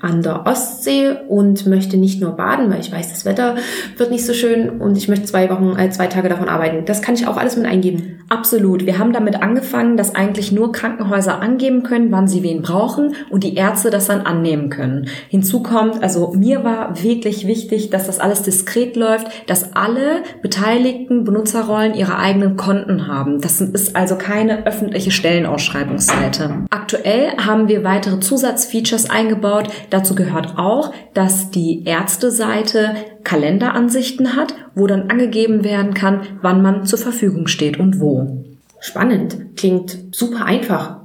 an 0.05 0.23
der 0.23 0.47
Ostsee 0.47 1.13
und 1.29 1.67
möchte 1.67 1.97
nicht 1.97 2.21
nur 2.21 2.33
baden, 2.33 2.71
weil 2.71 2.81
ich 2.81 2.93
weiß, 2.93 3.11
das 3.11 3.25
Wetter 3.25 3.57
wird 3.97 4.11
nicht 4.11 4.27
so 4.27 4.35
schön 4.35 4.81
und 4.81 4.97
ich 4.97 5.09
möchte 5.09 5.25
zwei 5.25 5.49
Wochen, 5.51 5.77
äh, 5.79 5.91
zwei 5.91 6.07
Tage 6.07 6.29
davon 6.29 6.49
arbeiten. 6.49 6.85
Das 6.85 7.01
kann 7.01 7.15
ich 7.15 7.27
auch 7.27 7.39
alles 7.39 7.57
mit 7.57 7.67
eingeben. 7.67 8.21
Absolut. 8.29 8.87
Wir 8.87 8.99
haben 8.99 9.13
damit 9.13 9.43
angefangen, 9.43 9.97
dass 9.97 10.15
eigentlich 10.15 10.53
nur 10.53 10.73
Krankenhäuser 10.73 11.41
angeben 11.41 11.83
können, 11.83 12.13
wann 12.13 12.29
sie 12.29 12.43
wen 12.43 12.63
brauchen 12.63 13.15
und 13.31 13.45
die 13.45 13.55
Ärzte 13.55 13.91
das 13.91 14.07
dann 14.07 14.23
annehmen 14.23 14.71
können. 14.71 15.09
Hinzu 15.29 15.63
kommt, 15.63 16.03
also 16.03 16.33
mir 16.37 16.65
war 16.65 17.03
wirklich 17.03 17.47
wichtig, 17.47 17.91
dass 17.91 18.07
das 18.07 18.21
alles 18.21 18.43
diskret 18.43 18.97
läuft, 18.97 19.27
dass 19.47 19.75
alle 19.75 20.23
beteiligten 20.43 21.25
Benutzerrollen 21.25 21.95
ihre 21.95 22.19
eigenen 22.19 22.57
Konten 22.57 23.09
haben. 23.09 23.41
Das 23.41 23.61
ist 23.61 23.97
also 23.97 24.17
keine 24.17 24.67
öffentliche 24.67 25.11
Stellenausschreibungsseite. 25.11 26.65
Aktuell 26.71 27.37
haben 27.39 27.69
wir 27.69 27.85
weitere 27.85 28.21
Zusatzfeatures 28.21 29.09
eingebaut, 29.09 29.69
Dazu 29.95 30.17
gehört 30.17 30.59
auch, 30.59 30.93
dass 31.15 31.53
die 31.53 31.85
Ärzteseite 31.85 32.97
Kalenderansichten 33.23 34.35
hat, 34.35 34.53
wo 34.75 34.89
dann 34.89 35.09
angegeben 35.09 35.63
werden 35.63 35.95
kann, 35.95 36.23
wann 36.43 36.63
man 36.63 36.85
zur 36.85 36.99
Verfügung 36.99 37.47
steht 37.47 37.79
und 37.79 38.01
wo. 38.01 38.45
Spannend. 38.81 39.55
Klingt 39.55 39.97
super 40.11 40.47
einfach. 40.47 40.97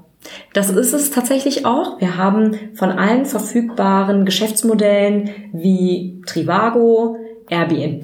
Das 0.54 0.72
ist 0.72 0.94
es 0.94 1.12
tatsächlich 1.12 1.68
auch. 1.68 2.02
Wir 2.02 2.18
haben 2.18 2.58
von 2.74 2.90
allen 2.90 3.28
verfügbaren 3.28 4.26
Geschäftsmodellen 4.26 5.30
wie 5.54 6.24
Trivago, 6.26 7.18
Airbnb, 7.48 8.04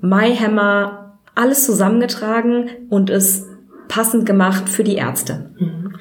MyHammer 0.00 1.18
alles 1.34 1.66
zusammengetragen 1.66 2.70
und 2.88 3.10
es 3.10 3.46
passend 3.88 4.24
gemacht 4.24 4.70
für 4.70 4.84
die 4.84 4.96
Ärzte. 4.96 5.50
Mhm. 5.58 5.96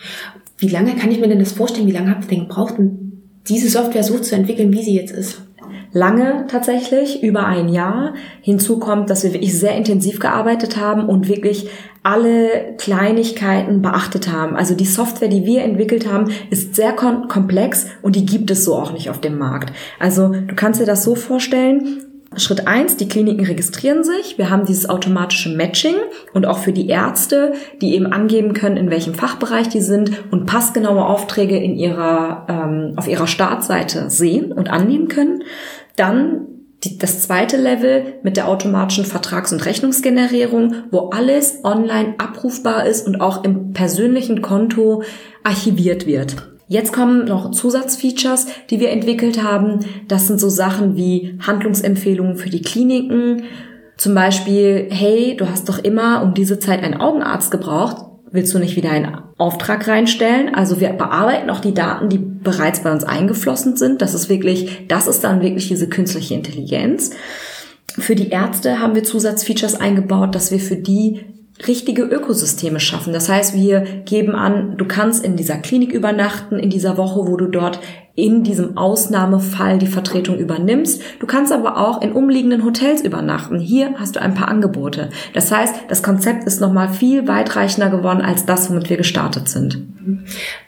Wie 0.60 0.70
lange 0.70 0.96
kann 0.96 1.12
ich 1.12 1.20
mir 1.20 1.28
denn 1.28 1.40
das 1.40 1.52
vorstellen? 1.52 1.88
Wie 1.88 1.92
lange 1.92 2.12
habt 2.12 2.24
ihr 2.24 2.30
denn 2.30 2.48
gebraucht, 2.48 2.76
diese 3.50 3.70
Software 3.70 4.04
so 4.04 4.20
zu 4.20 4.36
entwickeln, 4.36 4.72
wie 4.74 4.84
sie 4.84 4.96
jetzt 4.96 5.12
ist? 5.12 5.42
Lange 5.94 6.46
tatsächlich, 6.48 7.24
über 7.24 7.46
ein 7.46 7.70
Jahr. 7.70 8.14
Hinzu 8.42 8.78
kommt, 8.78 9.10
dass 9.10 9.24
wir 9.24 9.34
wirklich 9.34 9.58
sehr 9.58 9.76
intensiv 9.76 10.20
gearbeitet 10.20 10.78
haben 10.78 11.08
und 11.08 11.28
wirklich 11.28 11.70
alle 12.04 12.76
Kleinigkeiten 12.78 13.82
beachtet 13.82 14.32
haben. 14.32 14.56
Also 14.56 14.76
die 14.76 14.86
Software, 14.86 15.28
die 15.28 15.46
wir 15.46 15.64
entwickelt 15.64 16.12
haben, 16.12 16.32
ist 16.50 16.76
sehr 16.76 16.94
komplex 16.94 17.88
und 18.02 18.16
die 18.16 18.26
gibt 18.26 18.52
es 18.52 18.64
so 18.64 18.76
auch 18.76 18.94
nicht 18.94 19.10
auf 19.10 19.20
dem 19.20 19.38
Markt. 19.38 19.74
Also 20.00 20.30
du 20.30 20.56
kannst 20.56 20.80
dir 20.80 20.86
das 20.86 21.04
so 21.04 21.16
vorstellen, 21.16 22.04
Schritt 22.36 22.68
eins: 22.68 22.98
die 22.98 23.08
Kliniken 23.08 23.46
registrieren 23.46 24.04
sich. 24.04 24.38
Wir 24.38 24.50
haben 24.50 24.66
dieses 24.66 24.90
automatische 24.90 25.56
Matching 25.56 25.96
und 26.34 26.46
auch 26.46 26.60
für 26.60 26.74
die 26.74 26.90
Ärzte, 26.90 27.54
die 27.82 27.96
eben 27.96 28.08
angeben 28.08 28.54
können, 28.54 28.78
in 28.78 28.90
welchem 28.90 29.14
Fachbereich 29.14 29.70
die 29.70 29.82
sind 29.82 30.12
und 30.32 30.46
passgenaue 30.46 31.06
Aufträge 31.06 31.58
in 31.58 31.76
ihrer, 31.76 32.46
ähm, 32.50 32.94
auf 32.98 33.08
ihrer 33.08 33.28
Startseite 33.28 34.10
sehen 34.10 34.52
und 34.52 34.70
annehmen 34.70 35.08
können. 35.08 35.44
Dann 35.96 36.48
die, 36.84 36.98
das 36.98 37.22
zweite 37.24 37.58
Level 37.58 38.16
mit 38.24 38.38
der 38.38 38.48
automatischen 38.48 39.06
Vertrags- 39.06 39.52
und 39.52 39.66
Rechnungsgenerierung, 39.66 40.76
wo 40.92 41.10
alles 41.10 41.60
online 41.64 42.16
abrufbar 42.18 42.86
ist 42.86 43.08
und 43.08 43.20
auch 43.20 43.44
im 43.44 43.74
persönlichen 43.74 44.42
Konto 44.42 45.04
archiviert 45.44 46.06
wird. 46.06 46.57
Jetzt 46.68 46.92
kommen 46.92 47.26
noch 47.26 47.52
Zusatzfeatures, 47.52 48.48
die 48.70 48.80
wir 48.80 48.90
entwickelt 48.90 49.42
haben. 49.42 49.86
Das 50.08 50.28
sind 50.28 50.40
so 50.40 50.50
Sachen 50.50 50.98
wie 50.98 51.38
Handlungsempfehlungen 51.46 52.36
für 52.36 52.50
die 52.50 52.62
Kliniken. 52.62 53.44
Zum 53.96 54.14
Beispiel, 54.14 54.88
hey, 54.90 55.36
du 55.38 55.50
hast 55.50 55.70
doch 55.70 55.80
immer 55.80 56.22
um 56.24 56.34
diese 56.34 56.60
Zeit 56.60 56.84
einen 56.84 57.00
Augenarzt 57.00 57.52
gebraucht. 57.52 58.06
Willst 58.30 58.54
du 58.54 58.60
nicht 58.60 58.76
wieder 58.76 58.92
einen 58.92 59.18
Auftrag 59.38 59.88
reinstellen? 59.88 60.54
Also 60.54 60.82
wir 60.82 60.90
bearbeiten 60.90 61.50
auch 61.50 61.62
die 61.62 61.74
Daten, 61.74 62.10
die 62.10 62.18
bereits 62.18 62.84
bei 62.84 62.92
uns 62.92 63.06
eingeflossen 63.06 63.78
sind. 63.78 64.02
Das 64.02 64.14
ist 64.14 64.28
wirklich, 64.28 64.88
das 64.90 65.08
ist 65.08 65.24
dann 65.24 65.42
wirklich 65.42 65.70
diese 65.70 65.88
künstliche 65.88 66.34
Intelligenz. 66.34 67.12
Für 67.98 68.16
die 68.16 68.30
Ärzte 68.30 68.82
haben 68.82 68.94
wir 68.94 69.06
Zusatzfeatures 69.06 69.80
eingebaut, 69.80 70.36
dass 70.36 70.52
wir 70.52 70.60
für 70.60 70.76
die 70.76 71.22
richtige 71.66 72.04
Ökosysteme 72.04 72.80
schaffen. 72.80 73.14
Das 73.14 73.30
heißt, 73.30 73.56
wir 73.56 73.82
geben 74.06 74.36
an, 74.36 74.78
du 74.78 74.86
kannst 74.86 75.24
in 75.24 75.36
dieser 75.36 75.58
Klinik 75.58 75.92
übernachten, 75.92 76.60
in 76.60 76.70
dieser 76.70 76.98
Woche, 76.98 77.28
wo 77.28 77.36
du 77.36 77.48
dort 77.48 77.80
in 78.14 78.44
diesem 78.44 78.78
Ausnahmefall 78.78 79.78
die 79.78 79.88
Vertretung 79.88 80.38
übernimmst. 80.38 81.02
Du 81.20 81.28
kannst 81.28 81.52
aber 81.52 81.78
auch 81.78 82.02
in 82.02 82.12
umliegenden 82.12 82.66
Hotels 82.66 83.02
übernachten. 83.02 83.60
Hier 83.60 83.94
hast 83.98 84.16
du 84.16 84.22
ein 84.22 84.34
paar 84.34 84.48
Angebote. 84.48 85.10
Das 85.34 85.52
heißt, 85.52 85.76
das 85.88 86.02
Konzept 86.02 86.46
ist 86.46 86.60
nochmal 86.60 86.90
viel 86.90 87.28
weitreichender 87.28 87.90
geworden 87.90 88.22
als 88.22 88.46
das, 88.46 88.70
womit 88.70 88.90
wir 88.90 88.98
gestartet 88.98 89.50
sind. 89.50 89.80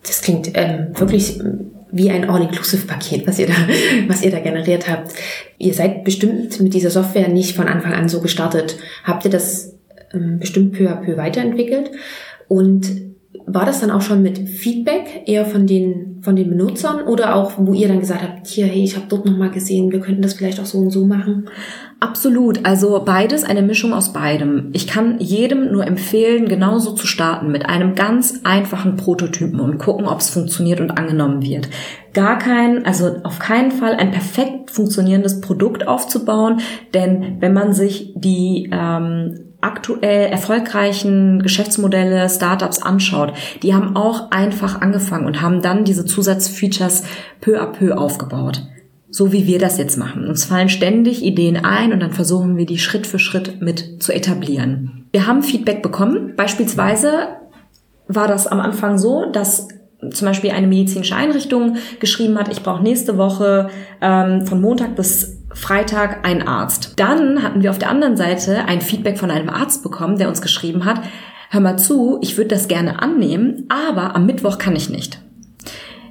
Das 0.06 0.22
klingt 0.22 0.52
ähm, 0.54 0.90
wirklich 0.96 1.40
wie 1.92 2.12
ein 2.12 2.30
All-Inclusive-Paket, 2.30 3.26
was 3.26 3.40
ihr 3.40 3.48
da, 3.48 3.54
was 4.08 4.22
ihr 4.22 4.30
da 4.30 4.40
generiert 4.40 4.88
habt. 4.88 5.14
Ihr 5.58 5.74
seid 5.74 6.04
bestimmt 6.04 6.60
mit 6.60 6.76
dieser 6.76 6.92
Software 6.92 7.30
nicht 7.30 7.56
von 7.56 7.68
Anfang 7.68 7.94
an 7.94 8.10
so 8.10 8.22
gestartet. 8.22 8.78
Habt 9.04 9.26
ihr 9.26 9.32
das 9.32 9.79
ähm, 10.14 10.40
bestimmt 10.40 10.74
peu 10.74 10.90
à 10.90 10.96
peu 10.96 11.18
weiterentwickelt. 11.18 11.92
Und 12.48 13.10
war 13.46 13.66
das 13.66 13.80
dann 13.80 13.92
auch 13.92 14.02
schon 14.02 14.22
mit 14.22 14.38
Feedback 14.38 15.24
eher 15.26 15.46
von 15.46 15.66
den 15.66 16.10
von 16.22 16.36
den 16.36 16.50
Benutzern 16.50 17.08
oder 17.08 17.36
auch 17.36 17.54
wo 17.58 17.74
ihr 17.74 17.88
dann 17.88 18.00
gesagt 18.00 18.22
habt, 18.22 18.48
hier 18.48 18.66
hey, 18.66 18.84
ich 18.84 18.96
habe 18.96 19.06
dort 19.08 19.26
noch 19.26 19.52
gesehen, 19.52 19.92
wir 19.92 20.00
könnten 20.02 20.22
das 20.22 20.34
vielleicht 20.34 20.60
auch 20.60 20.66
so 20.66 20.80
und 20.80 20.92
so 20.92 21.06
machen? 21.06 21.50
Absolut, 22.02 22.66
also 22.66 23.02
beides, 23.06 23.44
eine 23.44 23.62
Mischung 23.62 23.94
aus 23.94 24.14
beidem. 24.14 24.70
Ich 24.74 24.88
kann 24.88 25.20
jedem 25.20 25.72
nur 25.72 25.86
empfehlen, 25.86 26.48
genauso 26.48 26.92
zu 26.92 27.08
starten 27.08 27.52
mit 27.52 27.66
einem 27.66 27.96
ganz 27.96 28.42
einfachen 28.44 28.96
Prototypen 28.96 29.60
und 29.60 29.80
gucken, 29.80 30.08
ob 30.08 30.20
es 30.20 30.30
funktioniert 30.30 30.82
und 30.82 30.92
angenommen 30.92 31.42
wird. 31.42 31.70
Gar 32.14 32.38
kein, 32.38 32.86
also 32.86 33.18
auf 33.24 33.40
keinen 33.40 33.72
Fall 33.72 33.94
ein 33.94 34.12
perfekt 34.12 34.72
funktionierendes 34.72 35.42
Produkt 35.42 35.88
aufzubauen, 35.88 36.60
denn 36.94 37.38
wenn 37.40 37.54
man 37.54 37.74
sich 37.74 38.14
die 38.16 38.70
ähm, 38.72 39.49
aktuell 39.62 40.28
erfolgreichen 40.30 41.42
Geschäftsmodelle, 41.42 42.30
Startups 42.30 42.82
anschaut, 42.82 43.34
die 43.62 43.74
haben 43.74 43.96
auch 43.96 44.32
einfach 44.32 44.82
angefangen 44.82 45.26
und 45.26 45.42
haben 45.42 45.62
dann 45.62 45.84
diese 45.84 46.06
Zusatzfeatures 46.06 47.04
peu 47.42 47.62
à 47.62 47.66
peu 47.66 47.98
aufgebaut. 47.98 48.64
So 49.12 49.32
wie 49.32 49.48
wir 49.48 49.58
das 49.58 49.78
jetzt 49.78 49.98
machen. 49.98 50.28
Uns 50.28 50.46
fallen 50.46 50.70
ständig 50.70 51.24
Ideen 51.24 51.58
ein 51.58 51.94
und 51.94 52.00
dann 52.00 52.14
versuchen 52.14 52.58
wir 52.58 52.68
die 52.68 52.78
Schritt 52.78 53.08
für 53.08 53.20
Schritt 53.20 53.60
mit 53.62 54.04
zu 54.04 54.14
etablieren. 54.14 55.08
Wir 55.12 55.26
haben 55.26 55.42
Feedback 55.42 55.82
bekommen. 55.82 56.36
Beispielsweise 56.36 57.30
war 58.08 58.28
das 58.28 58.46
am 58.46 58.60
Anfang 58.60 59.00
so, 59.00 59.26
dass 59.32 59.68
zum 60.12 60.28
Beispiel 60.28 60.52
eine 60.52 60.68
medizinische 60.68 61.16
Einrichtung 61.16 61.78
geschrieben 62.00 62.38
hat, 62.38 62.50
ich 62.50 62.64
brauche 62.64 62.84
nächste 62.84 63.18
Woche 63.18 63.70
ähm, 64.02 64.46
von 64.46 64.62
Montag 64.62 64.96
bis 64.96 65.39
Freitag 65.54 66.26
ein 66.26 66.48
Arzt. 66.48 66.94
Dann 66.98 67.44
hatten 67.44 67.64
wir 67.64 67.72
auf 67.72 67.80
der 67.80 67.90
anderen 67.90 68.18
Seite 68.18 68.66
ein 68.66 68.82
Feedback 68.82 69.18
von 69.18 69.32
einem 69.32 69.50
Arzt 69.50 69.84
bekommen, 69.84 70.18
der 70.18 70.30
uns 70.30 70.42
geschrieben 70.42 70.86
hat, 70.86 71.02
hör 71.50 71.62
mal 71.62 71.78
zu, 71.78 72.20
ich 72.22 72.38
würde 72.38 72.50
das 72.50 72.68
gerne 72.68 73.02
annehmen, 73.02 73.66
aber 73.70 74.16
am 74.16 74.26
Mittwoch 74.26 74.58
kann 74.58 74.76
ich 74.76 74.90
nicht. 74.90 75.20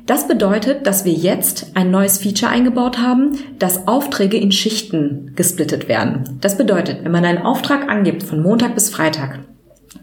Das 0.07 0.27
bedeutet, 0.27 0.87
dass 0.87 1.05
wir 1.05 1.13
jetzt 1.13 1.73
ein 1.75 1.91
neues 1.91 2.19
Feature 2.19 2.51
eingebaut 2.51 2.99
haben, 2.99 3.39
dass 3.59 3.87
Aufträge 3.87 4.39
in 4.39 4.53
Schichten 4.53 5.33
gesplittet 5.37 5.87
werden. 5.87 6.39
Das 6.41 6.57
bedeutet, 6.57 7.05
wenn 7.05 7.13
man 7.13 7.27
einen 7.27 7.43
Auftrag 7.43 7.91
angibt 7.91 8.23
von 8.23 8.43
Montag 8.43 8.75
bis 8.75 8.89
Freitag, 8.89 9.41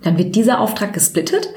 dann 0.04 0.18
wird 0.20 0.36
dieser 0.36 0.60
Auftrag 0.60 0.94
gesplittet 0.94 1.50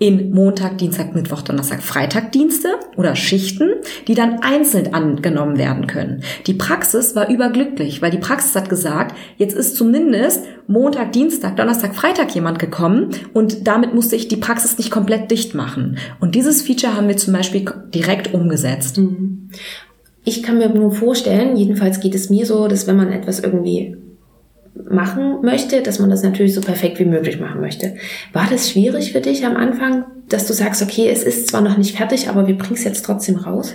in 0.00 0.30
Montag, 0.32 0.78
Dienstag, 0.78 1.14
Mittwoch, 1.14 1.42
Donnerstag, 1.42 1.82
Freitag 1.82 2.32
Dienste 2.32 2.70
oder 2.96 3.14
Schichten, 3.14 3.68
die 4.08 4.14
dann 4.14 4.40
einzeln 4.40 4.94
angenommen 4.94 5.58
werden 5.58 5.86
können. 5.86 6.22
Die 6.46 6.54
Praxis 6.54 7.14
war 7.14 7.28
überglücklich, 7.28 8.00
weil 8.00 8.10
die 8.10 8.18
Praxis 8.18 8.56
hat 8.56 8.70
gesagt, 8.70 9.14
jetzt 9.36 9.54
ist 9.54 9.76
zumindest 9.76 10.44
Montag, 10.66 11.12
Dienstag, 11.12 11.56
Donnerstag, 11.56 11.94
Freitag 11.94 12.34
jemand 12.34 12.58
gekommen 12.58 13.10
und 13.34 13.66
damit 13.66 13.94
musste 13.94 14.16
ich 14.16 14.26
die 14.26 14.38
Praxis 14.38 14.78
nicht 14.78 14.90
komplett 14.90 15.30
dicht 15.30 15.54
machen. 15.54 15.98
Und 16.18 16.34
dieses 16.34 16.62
Feature 16.62 16.96
haben 16.96 17.08
wir 17.08 17.18
zum 17.18 17.34
Beispiel 17.34 17.66
direkt 17.92 18.32
umgesetzt. 18.32 18.96
Mhm. 18.96 19.50
Ich 20.24 20.42
kann 20.42 20.56
mir 20.56 20.70
nur 20.70 20.92
vorstellen, 20.92 21.56
jedenfalls 21.56 22.00
geht 22.00 22.14
es 22.14 22.30
mir 22.30 22.46
so, 22.46 22.68
dass 22.68 22.86
wenn 22.86 22.96
man 22.96 23.12
etwas 23.12 23.40
irgendwie 23.40 23.98
machen 24.90 25.42
möchte, 25.42 25.82
dass 25.82 25.98
man 25.98 26.10
das 26.10 26.22
natürlich 26.22 26.54
so 26.54 26.60
perfekt 26.60 26.98
wie 26.98 27.04
möglich 27.04 27.38
machen 27.40 27.60
möchte. 27.60 27.94
War 28.32 28.46
das 28.50 28.70
schwierig 28.70 29.12
für 29.12 29.20
dich 29.20 29.46
am 29.46 29.56
Anfang, 29.56 30.04
dass 30.28 30.46
du 30.46 30.52
sagst, 30.52 30.82
okay, 30.82 31.08
es 31.08 31.22
ist 31.22 31.48
zwar 31.48 31.60
noch 31.60 31.78
nicht 31.78 31.96
fertig, 31.96 32.28
aber 32.28 32.46
wir 32.46 32.58
bringen 32.58 32.74
es 32.74 32.84
jetzt 32.84 33.04
trotzdem 33.04 33.36
raus? 33.36 33.74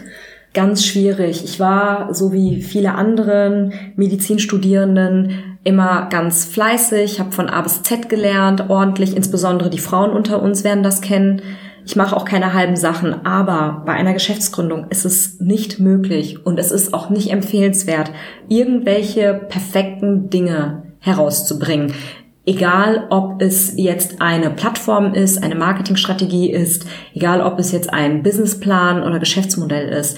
Ganz 0.53 0.85
schwierig. 0.85 1.43
Ich 1.43 1.59
war, 1.59 2.13
so 2.13 2.31
wie 2.31 2.61
viele 2.61 2.95
anderen 2.95 3.73
Medizinstudierenden, 3.95 5.57
immer 5.63 6.07
ganz 6.09 6.45
fleißig, 6.45 7.19
habe 7.19 7.31
von 7.31 7.49
A 7.49 7.61
bis 7.61 7.81
Z 7.83 8.07
gelernt, 8.07 8.69
ordentlich, 8.69 9.15
insbesondere 9.15 9.69
die 9.69 9.79
Frauen 9.79 10.11
unter 10.11 10.41
uns 10.41 10.63
werden 10.63 10.83
das 10.83 11.01
kennen. 11.01 11.41
Ich 11.85 11.95
mache 11.95 12.15
auch 12.15 12.25
keine 12.25 12.53
halben 12.53 12.75
Sachen, 12.75 13.25
aber 13.25 13.83
bei 13.85 13.93
einer 13.93 14.13
Geschäftsgründung 14.13 14.87
ist 14.89 15.05
es 15.05 15.39
nicht 15.39 15.79
möglich 15.79 16.45
und 16.45 16.59
es 16.59 16.71
ist 16.71 16.93
auch 16.93 17.09
nicht 17.09 17.31
empfehlenswert, 17.31 18.11
irgendwelche 18.47 19.33
perfekten 19.33 20.29
Dinge 20.29 20.84
herauszubringen. 21.05 21.93
Egal, 22.47 23.07
ob 23.09 23.41
es 23.41 23.73
jetzt 23.75 24.21
eine 24.21 24.51
Plattform 24.51 25.13
ist, 25.13 25.41
eine 25.41 25.55
Marketingstrategie 25.55 26.51
ist, 26.51 26.85
egal, 27.13 27.41
ob 27.41 27.57
es 27.57 27.71
jetzt 27.71 27.91
ein 27.91 28.21
Businessplan 28.21 29.03
oder 29.03 29.19
Geschäftsmodell 29.19 29.89
ist. 29.89 30.17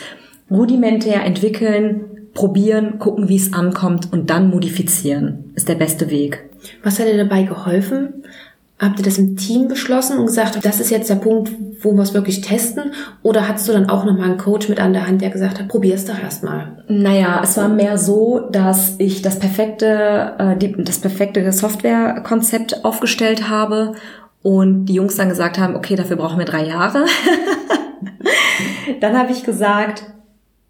Rudimentär 0.52 1.24
entwickeln, 1.24 2.30
probieren, 2.34 3.00
gucken, 3.00 3.30
wie 3.30 3.38
es 3.38 3.54
ankommt 3.54 4.12
und 4.12 4.30
dann 4.30 4.50
modifizieren 4.50 5.52
ist 5.56 5.70
der 5.70 5.76
beste 5.76 6.10
Weg. 6.10 6.50
Was 6.84 7.00
hat 7.00 7.08
dir 7.08 7.18
dabei 7.18 7.44
geholfen? 7.44 8.24
Habt 8.80 9.00
ihr 9.00 9.06
das 9.06 9.18
im 9.18 9.36
Team 9.36 9.68
beschlossen 9.68 10.20
und 10.20 10.28
gesagt, 10.28 10.64
das 10.64 10.80
ist 10.80 10.92
jetzt 10.92 11.10
der 11.10 11.16
Punkt, 11.16 11.52
wo 11.82 11.94
wir 11.94 12.04
es 12.04 12.14
wirklich 12.14 12.42
testen? 12.42 12.92
Oder 13.24 13.48
hattest 13.48 13.68
du 13.68 13.74
dann 13.74 13.90
auch 13.90 14.06
nochmal 14.06 14.30
einen 14.30 14.38
Coach 14.38 14.70
mit 14.70 14.80
an 14.80 14.94
der 14.94 15.08
Hand, 15.08 15.22
der 15.22 15.32
gesagt 15.32 15.60
hat, 15.60 15.68
probier 15.68 15.96
es 15.96 16.06
doch 16.06 16.22
erstmal? 16.22 16.84
Naja, 16.88 17.42
es 17.44 17.58
war 17.58 17.70
mehr 17.70 17.98
so, 17.98 18.48
dass 18.52 18.94
ich 19.00 19.24
das 19.24 19.40
perfekte, 19.40 20.36
äh, 20.38 20.84
das 20.84 21.00
perfekte 21.00 21.52
Softwarekonzept 21.52 22.86
aufgestellt 22.86 23.50
habe 23.50 23.94
und 24.44 24.86
die 24.86 24.94
Jungs 24.94 25.16
dann 25.16 25.30
gesagt 25.30 25.58
haben, 25.58 25.76
okay, 25.76 25.96
dafür 25.96 26.18
brauchen 26.18 26.38
wir 26.38 26.46
drei 26.46 26.68
Jahre. 26.68 27.06
dann 29.02 29.18
habe 29.18 29.32
ich 29.32 29.44
gesagt, 29.44 30.04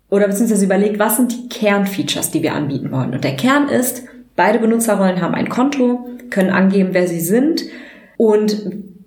oder 0.10 0.28
beziehungsweise 0.28 0.64
überlegt, 0.64 0.97
was 0.97 1.18
sind 1.18 1.34
die 1.34 1.49
Kernfeatures, 1.49 2.32
die 2.32 2.41
wir 2.41 2.53
anbieten 2.53 2.89
wollen. 2.89 3.14
Und 3.14 3.26
der 3.26 3.36
Kern 3.36 3.68
ist, 3.68 4.03
beide 4.38 4.60
Benutzerrollen 4.60 5.20
haben 5.20 5.36
ein 5.36 5.49
Konto, 5.49 6.08
können 6.30 6.51
angeben, 6.51 6.89
wer 6.93 7.10
sie 7.10 7.20
sind 7.20 7.64
und 8.18 8.57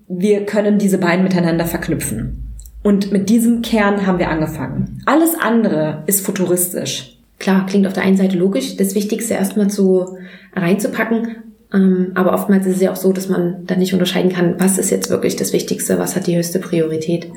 wir 0.08 0.46
können 0.46 0.78
diese 0.78 0.98
beiden 0.98 1.24
miteinander 1.24 1.66
verknüpfen. 1.66 2.56
Und 2.82 3.12
mit 3.12 3.28
diesem 3.28 3.62
Kern 3.62 4.06
haben 4.06 4.18
wir 4.18 4.30
angefangen. 4.30 5.02
Alles 5.06 5.34
andere 5.38 6.02
ist 6.06 6.24
futuristisch. 6.24 7.18
Klar, 7.38 7.66
klingt 7.66 7.86
auf 7.86 7.92
der 7.92 8.02
einen 8.02 8.16
Seite 8.16 8.38
logisch, 8.38 8.76
das 8.76 8.94
Wichtigste 8.94 9.34
erstmal 9.34 9.68
zu 9.68 10.16
reinzupacken. 10.54 11.36
Ähm, 11.72 12.12
aber 12.14 12.34
oftmals 12.34 12.66
ist 12.66 12.76
es 12.76 12.82
ja 12.82 12.92
auch 12.92 12.96
so, 12.96 13.12
dass 13.12 13.28
man 13.28 13.66
dann 13.66 13.78
nicht 13.78 13.92
unterscheiden 13.92 14.32
kann, 14.32 14.56
was 14.58 14.78
ist 14.78 14.90
jetzt 14.90 15.10
wirklich 15.10 15.36
das 15.36 15.52
Wichtigste, 15.52 15.98
was 15.98 16.16
hat 16.16 16.26
die 16.26 16.36
höchste 16.36 16.58
Priorität. 16.58 17.30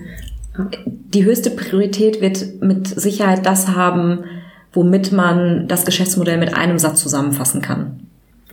Die 0.86 1.26
höchste 1.26 1.52
Priorität 1.52 2.22
wird 2.22 2.62
mit 2.62 2.88
Sicherheit 2.88 3.46
das 3.46 3.70
haben, 3.70 4.24
womit 4.72 5.12
man 5.12 5.68
das 5.68 5.86
Geschäftsmodell 5.86 6.38
mit 6.38 6.56
einem 6.56 6.80
Satz 6.80 7.02
zusammenfassen 7.02 7.62
kann. 7.62 8.08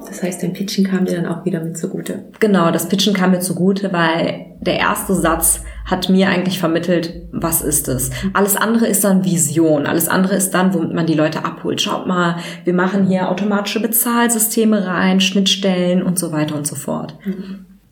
Das 0.07 0.23
heißt, 0.23 0.43
dein 0.43 0.53
Pitchen 0.53 0.85
kam 0.85 1.05
dir 1.05 1.17
dann 1.17 1.27
auch 1.27 1.45
wieder 1.45 1.63
mit 1.63 1.79
zugute. 1.79 2.25
Genau, 2.41 2.71
das 2.71 2.89
Pitchen 2.89 3.15
kam 3.15 3.31
mir 3.31 3.41
zugute, 3.41 3.93
weil 3.93 4.47
der 4.61 4.79
erste 4.79 5.15
Satz 5.15 5.63
hat 5.85 6.09
mir 6.09 6.29
eigentlich 6.29 6.59
vermittelt, 6.59 7.23
was 7.33 7.63
ist 7.63 7.89
es. 7.89 8.11
Alles 8.33 8.57
andere 8.57 8.87
ist 8.87 9.05
dann 9.05 9.25
Vision. 9.25 9.87
Alles 9.87 10.09
andere 10.09 10.37
ist 10.37 10.53
dann, 10.53 10.75
womit 10.75 10.93
man 10.93 11.07
die 11.07 11.15
Leute 11.15 11.45
abholt. 11.45 11.81
Schaut 11.81 12.07
mal, 12.07 12.37
wir 12.65 12.75
machen 12.75 13.07
hier 13.07 13.31
automatische 13.31 13.81
Bezahlsysteme 13.81 14.87
rein, 14.87 15.21
Schnittstellen 15.21 16.03
und 16.03 16.19
so 16.19 16.33
weiter 16.33 16.57
und 16.57 16.67
so 16.67 16.77
fort. 16.77 17.17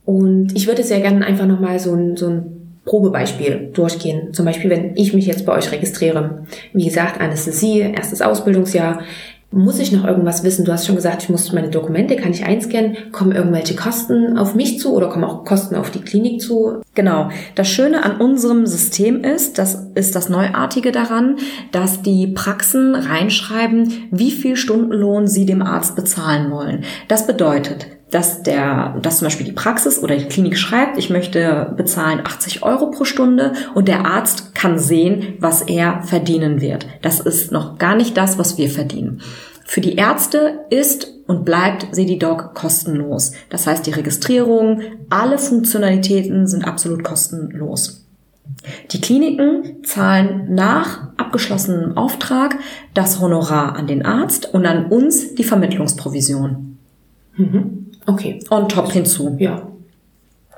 Und 0.04 0.56
ich 0.56 0.66
würde 0.66 0.82
sehr 0.84 1.00
gerne 1.00 1.24
einfach 1.24 1.46
nochmal 1.46 1.78
so 1.78 1.94
ein, 1.94 2.16
so 2.16 2.28
ein 2.28 2.58
Probebeispiel 2.84 3.70
durchgehen. 3.74 4.32
Zum 4.32 4.46
Beispiel, 4.46 4.70
wenn 4.70 4.96
ich 4.96 5.12
mich 5.12 5.26
jetzt 5.26 5.44
bei 5.44 5.52
euch 5.52 5.70
registriere. 5.70 6.46
Wie 6.72 6.86
gesagt, 6.86 7.20
Anästhesie, 7.20 7.80
erstes 7.80 8.22
Ausbildungsjahr. 8.22 9.02
Muss 9.50 9.78
ich 9.78 9.92
noch 9.92 10.04
irgendwas 10.04 10.44
wissen? 10.44 10.66
Du 10.66 10.72
hast 10.72 10.86
schon 10.86 10.96
gesagt, 10.96 11.22
ich 11.22 11.30
muss 11.30 11.52
meine 11.54 11.70
Dokumente, 11.70 12.16
kann 12.16 12.32
ich 12.32 12.44
einscannen? 12.44 13.10
Kommen 13.12 13.32
irgendwelche 13.32 13.74
Kosten 13.74 14.36
auf 14.36 14.54
mich 14.54 14.78
zu 14.78 14.94
oder 14.94 15.08
kommen 15.08 15.24
auch 15.24 15.44
Kosten 15.44 15.74
auf 15.74 15.90
die 15.90 16.02
Klinik 16.02 16.42
zu? 16.42 16.82
Genau. 16.94 17.30
Das 17.54 17.66
Schöne 17.66 18.04
an 18.04 18.20
unserem 18.20 18.66
System 18.66 19.24
ist, 19.24 19.56
das 19.56 19.86
ist 19.94 20.14
das 20.14 20.28
Neuartige 20.28 20.92
daran, 20.92 21.36
dass 21.72 22.02
die 22.02 22.26
Praxen 22.26 22.94
reinschreiben, 22.94 24.08
wie 24.10 24.32
viel 24.32 24.54
Stundenlohn 24.54 25.26
sie 25.26 25.46
dem 25.46 25.62
Arzt 25.62 25.96
bezahlen 25.96 26.50
wollen. 26.50 26.84
Das 27.08 27.26
bedeutet, 27.26 27.86
dass 28.10 28.42
der, 28.42 28.96
dass 29.02 29.18
zum 29.18 29.26
Beispiel 29.26 29.46
die 29.46 29.52
Praxis 29.52 30.02
oder 30.02 30.16
die 30.16 30.26
Klinik 30.26 30.56
schreibt, 30.56 30.98
ich 30.98 31.10
möchte 31.10 31.74
bezahlen 31.76 32.20
80 32.24 32.62
Euro 32.62 32.90
pro 32.90 33.04
Stunde 33.04 33.52
und 33.74 33.88
der 33.88 34.06
Arzt 34.06 34.54
kann 34.54 34.78
sehen, 34.78 35.34
was 35.40 35.62
er 35.62 36.02
verdienen 36.02 36.60
wird. 36.60 36.86
Das 37.02 37.20
ist 37.20 37.52
noch 37.52 37.78
gar 37.78 37.94
nicht 37.94 38.16
das, 38.16 38.38
was 38.38 38.56
wir 38.56 38.70
verdienen. 38.70 39.20
Für 39.64 39.82
die 39.82 39.96
Ärzte 39.96 40.60
ist 40.70 41.12
und 41.26 41.44
bleibt 41.44 41.94
SediDoc 41.94 42.54
kostenlos. 42.54 43.32
Das 43.50 43.66
heißt, 43.66 43.86
die 43.86 43.90
Registrierung, 43.90 44.80
alle 45.10 45.36
Funktionalitäten 45.36 46.46
sind 46.46 46.64
absolut 46.64 47.04
kostenlos. 47.04 48.06
Die 48.90 49.00
Kliniken 49.00 49.84
zahlen 49.84 50.54
nach 50.54 51.08
abgeschlossenem 51.18 51.98
Auftrag 51.98 52.56
das 52.94 53.20
Honorar 53.20 53.76
an 53.76 53.86
den 53.86 54.06
Arzt 54.06 54.54
und 54.54 54.64
an 54.64 54.86
uns 54.86 55.34
die 55.34 55.44
Vermittlungsprovision. 55.44 56.78
Mhm. 57.36 57.87
Okay. 58.08 58.40
On 58.50 58.68
top 58.68 58.90
hinzu. 58.90 59.36
Ja. 59.38 59.68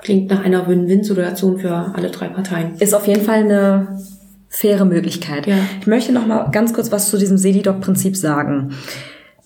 Klingt 0.01 0.31
nach 0.31 0.43
einer 0.43 0.67
Win-Win-Situation 0.67 1.59
für 1.59 1.91
alle 1.93 2.09
drei 2.09 2.29
Parteien. 2.29 2.75
Ist 2.79 2.95
auf 2.95 3.05
jeden 3.07 3.23
Fall 3.23 3.43
eine 3.43 3.99
faire 4.47 4.85
Möglichkeit. 4.85 5.45
Ja. 5.47 5.57
Ich 5.79 5.85
möchte 5.85 6.13
noch 6.13 6.25
mal 6.25 6.49
ganz 6.51 6.73
kurz 6.73 6.91
was 6.91 7.09
zu 7.09 7.17
diesem 7.17 7.37
Sedidoc-Prinzip 7.37 8.15
sagen. 8.15 8.73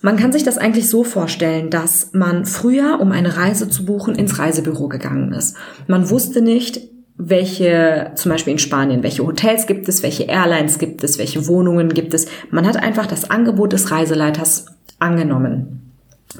Man 0.00 0.16
kann 0.16 0.32
sich 0.32 0.44
das 0.44 0.56
eigentlich 0.56 0.88
so 0.88 1.02
vorstellen, 1.02 1.68
dass 1.68 2.10
man 2.12 2.44
früher, 2.44 3.00
um 3.00 3.10
eine 3.10 3.36
Reise 3.36 3.68
zu 3.68 3.84
buchen, 3.84 4.14
ins 4.14 4.38
Reisebüro 4.38 4.88
gegangen 4.88 5.32
ist. 5.32 5.56
Man 5.88 6.08
wusste 6.08 6.42
nicht, 6.42 6.80
welche, 7.16 8.12
zum 8.14 8.30
Beispiel 8.30 8.52
in 8.52 8.58
Spanien, 8.58 9.02
welche 9.02 9.26
Hotels 9.26 9.66
gibt 9.66 9.88
es, 9.88 10.02
welche 10.04 10.24
Airlines 10.24 10.78
gibt 10.78 11.02
es, 11.02 11.18
welche 11.18 11.48
Wohnungen 11.48 11.88
gibt 11.88 12.14
es. 12.14 12.26
Man 12.50 12.66
hat 12.66 12.76
einfach 12.76 13.06
das 13.06 13.30
Angebot 13.30 13.72
des 13.72 13.90
Reiseleiters 13.90 14.66
angenommen. 15.00 15.85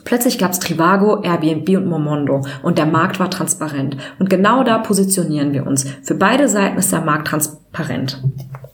Plötzlich 0.05 0.39
gab 0.39 0.53
es 0.53 0.59
Trivago, 0.59 1.23
Airbnb 1.23 1.69
und 1.77 1.87
Momondo 1.87 2.45
und 2.63 2.79
der 2.79 2.87
Markt 2.87 3.19
war 3.19 3.31
transparent. 3.31 3.97
Und 4.19 4.29
genau 4.29 4.63
da 4.65 4.79
positionieren 4.79 5.53
wir 5.53 5.67
uns. 5.67 5.87
Für 6.03 6.15
beide 6.15 6.49
Seiten 6.49 6.79
ist 6.79 6.93
der 6.93 7.01
Markt 7.01 7.29
transparent. 7.29 8.23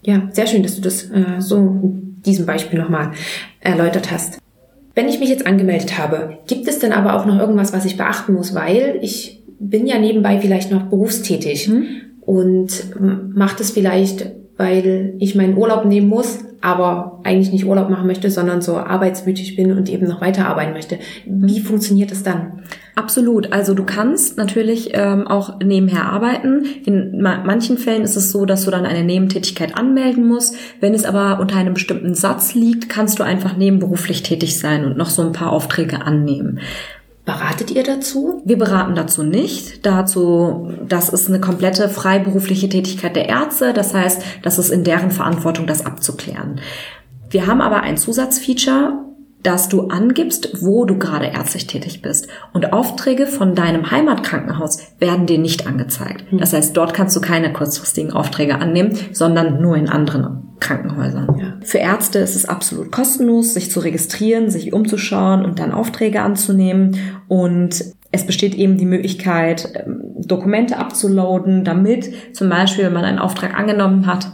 Ja, 0.02 0.22
sehr 0.32 0.46
schön, 0.46 0.62
dass 0.62 0.74
du 0.74 0.80
das 0.80 1.04
äh, 1.10 1.38
so 1.38 1.56
in 1.58 2.22
diesem 2.24 2.46
Beispiel 2.46 2.78
nochmal 2.78 3.12
erläutert 3.60 4.10
hast. 4.10 4.38
Wenn 4.94 5.08
ich 5.08 5.20
mich 5.20 5.28
jetzt 5.28 5.46
angemeldet 5.46 5.98
habe, 5.98 6.38
gibt 6.46 6.68
es 6.68 6.78
denn 6.78 6.92
aber 6.92 7.14
auch 7.14 7.24
noch 7.24 7.38
irgendwas, 7.38 7.72
was 7.72 7.84
ich 7.84 7.96
beachten 7.96 8.34
muss, 8.34 8.54
weil 8.54 8.98
ich 9.00 9.42
bin 9.58 9.86
ja 9.86 9.98
nebenbei 9.98 10.40
vielleicht 10.40 10.70
noch 10.70 10.82
berufstätig 10.82 11.68
mhm. 11.68 11.86
und 12.20 12.84
mache 13.34 13.56
das 13.58 13.70
vielleicht, 13.70 14.32
weil 14.56 15.14
ich 15.18 15.34
meinen 15.34 15.56
Urlaub 15.56 15.84
nehmen 15.84 16.08
muss, 16.08 16.40
aber 16.62 17.20
eigentlich 17.24 17.52
nicht 17.52 17.66
Urlaub 17.66 17.90
machen 17.90 18.06
möchte, 18.06 18.30
sondern 18.30 18.62
so 18.62 18.76
arbeitswütig 18.76 19.56
bin 19.56 19.76
und 19.76 19.88
eben 19.90 20.06
noch 20.06 20.20
weiterarbeiten 20.20 20.72
möchte. 20.72 20.98
Wie 21.26 21.60
funktioniert 21.60 22.10
das 22.10 22.22
dann? 22.22 22.62
Absolut. 22.94 23.52
Also 23.52 23.74
du 23.74 23.84
kannst 23.84 24.36
natürlich 24.36 24.90
ähm, 24.92 25.26
auch 25.26 25.58
nebenher 25.60 26.04
arbeiten. 26.04 26.64
In 26.84 27.20
ma 27.20 27.42
manchen 27.44 27.78
Fällen 27.78 28.02
ist 28.02 28.16
es 28.16 28.30
so, 28.30 28.44
dass 28.44 28.64
du 28.64 28.70
dann 28.70 28.86
eine 28.86 29.02
Nebentätigkeit 29.02 29.76
anmelden 29.76 30.28
musst. 30.28 30.56
Wenn 30.80 30.94
es 30.94 31.04
aber 31.04 31.40
unter 31.40 31.56
einem 31.56 31.74
bestimmten 31.74 32.14
Satz 32.14 32.54
liegt, 32.54 32.88
kannst 32.88 33.18
du 33.18 33.24
einfach 33.24 33.56
nebenberuflich 33.56 34.22
tätig 34.22 34.58
sein 34.58 34.84
und 34.84 34.96
noch 34.96 35.10
so 35.10 35.22
ein 35.22 35.32
paar 35.32 35.52
Aufträge 35.52 36.02
annehmen. 36.02 36.60
Beratet 37.24 37.70
ihr 37.70 37.84
dazu? 37.84 38.42
Wir 38.44 38.58
beraten 38.58 38.96
dazu 38.96 39.22
nicht. 39.22 39.86
Dazu, 39.86 40.72
das 40.88 41.08
ist 41.08 41.28
eine 41.28 41.40
komplette 41.40 41.88
freiberufliche 41.88 42.68
Tätigkeit 42.68 43.14
der 43.14 43.28
Ärzte. 43.28 43.72
Das 43.72 43.94
heißt, 43.94 44.22
das 44.42 44.58
ist 44.58 44.70
in 44.70 44.82
deren 44.82 45.12
Verantwortung, 45.12 45.68
das 45.68 45.86
abzuklären. 45.86 46.60
Wir 47.30 47.46
haben 47.46 47.60
aber 47.60 47.82
ein 47.82 47.96
Zusatzfeature, 47.96 49.04
dass 49.42 49.68
du 49.68 49.88
angibst, 49.88 50.62
wo 50.62 50.84
du 50.84 50.98
gerade 50.98 51.26
ärztlich 51.26 51.66
tätig 51.66 52.02
bist. 52.02 52.28
Und 52.52 52.72
Aufträge 52.72 53.26
von 53.26 53.54
deinem 53.54 53.90
Heimatkrankenhaus 53.90 54.78
werden 54.98 55.26
dir 55.26 55.38
nicht 55.38 55.66
angezeigt. 55.66 56.30
Hm. 56.30 56.38
Das 56.38 56.52
heißt, 56.52 56.76
dort 56.76 56.94
kannst 56.94 57.16
du 57.16 57.20
keine 57.20 57.52
kurzfristigen 57.52 58.12
Aufträge 58.12 58.56
annehmen, 58.56 58.96
sondern 59.12 59.60
nur 59.60 59.76
in 59.76 59.88
anderen 59.88 60.52
Krankenhäusern. 60.60 61.36
Ja. 61.38 61.54
Für 61.62 61.78
Ärzte 61.78 62.20
ist 62.20 62.36
es 62.36 62.44
absolut 62.44 62.92
kostenlos, 62.92 63.54
sich 63.54 63.70
zu 63.70 63.80
registrieren, 63.80 64.48
sich 64.48 64.72
umzuschauen 64.72 65.44
und 65.44 65.58
dann 65.58 65.72
Aufträge 65.72 66.22
anzunehmen. 66.22 66.96
Und 67.26 67.84
es 68.12 68.26
besteht 68.26 68.54
eben 68.54 68.76
die 68.76 68.86
Möglichkeit, 68.86 69.72
ähm, 69.74 70.02
Dokumente 70.18 70.78
abzuladen, 70.78 71.64
damit 71.64 72.12
zum 72.32 72.48
Beispiel, 72.48 72.84
wenn 72.84 72.92
man 72.92 73.04
einen 73.04 73.18
Auftrag 73.18 73.58
angenommen 73.58 74.06
hat, 74.06 74.28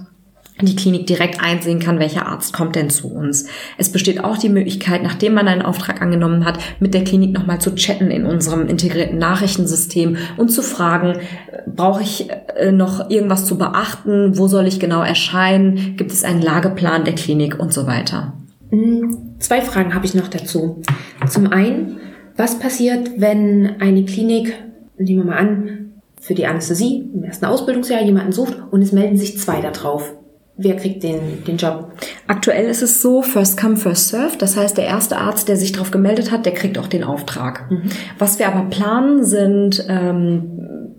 die 0.67 0.77
Klinik 0.77 1.07
direkt 1.07 1.41
einsehen 1.43 1.79
kann, 1.79 1.99
welcher 1.99 2.27
Arzt 2.27 2.53
kommt 2.53 2.77
denn 2.77 2.91
zu 2.91 3.09
uns. 3.13 3.47
Es 3.77 3.93
besteht 3.93 4.25
auch 4.25 4.39
die 4.39 4.49
Möglichkeit, 4.49 5.03
nachdem 5.03 5.35
man 5.35 5.49
einen 5.49 5.63
Auftrag 5.63 6.03
angenommen 6.03 6.45
hat, 6.45 6.59
mit 6.81 6.95
der 6.95 7.05
Klinik 7.05 7.33
nochmal 7.33 7.61
zu 7.61 7.75
chatten 7.75 8.11
in 8.11 8.27
unserem 8.27 8.67
integrierten 8.69 9.19
Nachrichtensystem 9.19 10.17
und 10.37 10.51
zu 10.51 10.63
fragen, 10.63 11.19
brauche 11.67 12.03
ich 12.03 12.29
äh, 12.57 12.73
noch 12.73 13.11
irgendwas 13.11 13.47
zu 13.47 13.59
beachten, 13.59 14.37
wo 14.37 14.49
soll 14.49 14.67
ich 14.67 14.81
genau 14.81 15.03
erscheinen, 15.03 15.97
gibt 15.97 16.13
es 16.13 16.25
einen 16.25 16.43
Lageplan 16.43 17.05
der 17.05 17.15
Klinik 17.15 17.59
und 17.59 17.73
so 17.73 17.87
weiter. 17.87 18.33
Hm, 18.71 19.37
zwei 19.39 19.61
Fragen 19.61 19.95
habe 19.95 20.07
ich 20.07 20.15
noch 20.15 20.29
dazu. 20.29 20.83
Zum 21.29 21.53
einen, 21.53 21.99
was 22.37 22.59
passiert, 22.59 23.13
wenn 23.17 23.81
eine 23.81 24.05
Klinik, 24.05 24.55
nehmen 24.99 25.25
wir 25.25 25.33
mal 25.33 25.39
an, 25.39 25.79
für 26.21 26.35
die 26.35 26.47
Anästhesie 26.47 27.11
im 27.15 27.25
ersten 27.25 27.47
Ausbildungsjahr 27.47 28.03
jemanden 28.03 28.33
sucht 28.33 28.57
und 28.71 28.83
es 28.83 28.93
melden 28.93 29.17
sich 29.17 29.39
zwei 29.39 29.61
da 29.61 29.71
drauf? 29.71 30.15
Wer 30.59 30.77
kriegt 30.77 31.03
den, 31.03 31.45
den 31.47 31.57
Job? 31.57 31.93
Aktuell 32.27 32.69
ist 32.69 32.83
es 32.83 33.01
so, 33.01 33.23
first 33.23 33.59
come, 33.59 33.77
first 33.77 34.09
serve. 34.09 34.37
Das 34.39 34.57
heißt, 34.57 34.77
der 34.77 34.85
erste 34.85 35.17
Arzt, 35.17 35.49
der 35.49 35.57
sich 35.57 35.73
darauf 35.73 35.91
gemeldet 35.91 36.31
hat, 36.31 36.45
der 36.45 36.53
kriegt 36.53 36.79
auch 36.79 36.89
den 36.89 37.05
Auftrag. 37.05 37.71
Mhm. 37.71 37.85
Was 38.19 38.39
wir 38.39 38.49
aber 38.49 38.69
planen, 38.69 39.25
sind 39.25 39.87
ähm, 39.89 40.95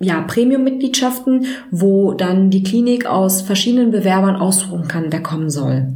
ja, 0.00 0.22
Premium-Mitgliedschaften, 0.22 1.46
wo 1.70 2.14
dann 2.14 2.50
die 2.50 2.62
Klinik 2.62 3.06
aus 3.06 3.42
verschiedenen 3.42 3.92
Bewerbern 3.92 4.36
aussuchen 4.36 4.88
kann, 4.88 5.06
wer 5.10 5.22
kommen 5.22 5.50
soll 5.50 5.94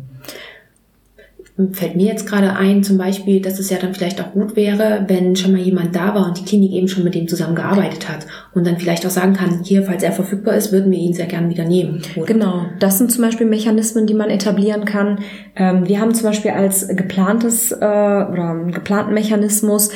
fällt 1.72 1.96
mir 1.96 2.06
jetzt 2.06 2.26
gerade 2.26 2.54
ein, 2.54 2.82
zum 2.82 2.98
Beispiel, 2.98 3.40
dass 3.40 3.58
es 3.58 3.70
ja 3.70 3.78
dann 3.78 3.94
vielleicht 3.94 4.20
auch 4.20 4.32
gut 4.32 4.56
wäre, 4.56 5.06
wenn 5.08 5.36
schon 5.36 5.52
mal 5.52 5.60
jemand 5.60 5.96
da 5.96 6.14
war 6.14 6.26
und 6.26 6.38
die 6.38 6.44
Klinik 6.44 6.72
eben 6.72 6.86
schon 6.86 7.02
mit 7.02 7.14
dem 7.14 7.28
zusammengearbeitet 7.28 8.10
hat 8.10 8.26
und 8.54 8.66
dann 8.66 8.76
vielleicht 8.76 9.06
auch 9.06 9.10
sagen 9.10 9.32
kann, 9.32 9.62
hier, 9.64 9.82
falls 9.82 10.02
er 10.02 10.12
verfügbar 10.12 10.54
ist, 10.54 10.70
würden 10.70 10.90
wir 10.90 10.98
ihn 10.98 11.14
sehr 11.14 11.26
gern 11.26 11.48
wieder 11.48 11.64
nehmen. 11.64 12.02
Oder? 12.14 12.26
Genau, 12.26 12.66
das 12.78 12.98
sind 12.98 13.10
zum 13.10 13.24
Beispiel 13.24 13.46
Mechanismen, 13.46 14.06
die 14.06 14.12
man 14.12 14.28
etablieren 14.28 14.84
kann. 14.84 15.20
Ähm, 15.56 15.88
wir 15.88 15.98
haben 15.98 16.14
zum 16.14 16.24
Beispiel 16.24 16.50
als 16.50 16.88
geplantes 16.88 17.72
äh, 17.72 17.76
oder 17.76 18.66
geplanten 18.70 19.14
Mechanismus 19.14 19.90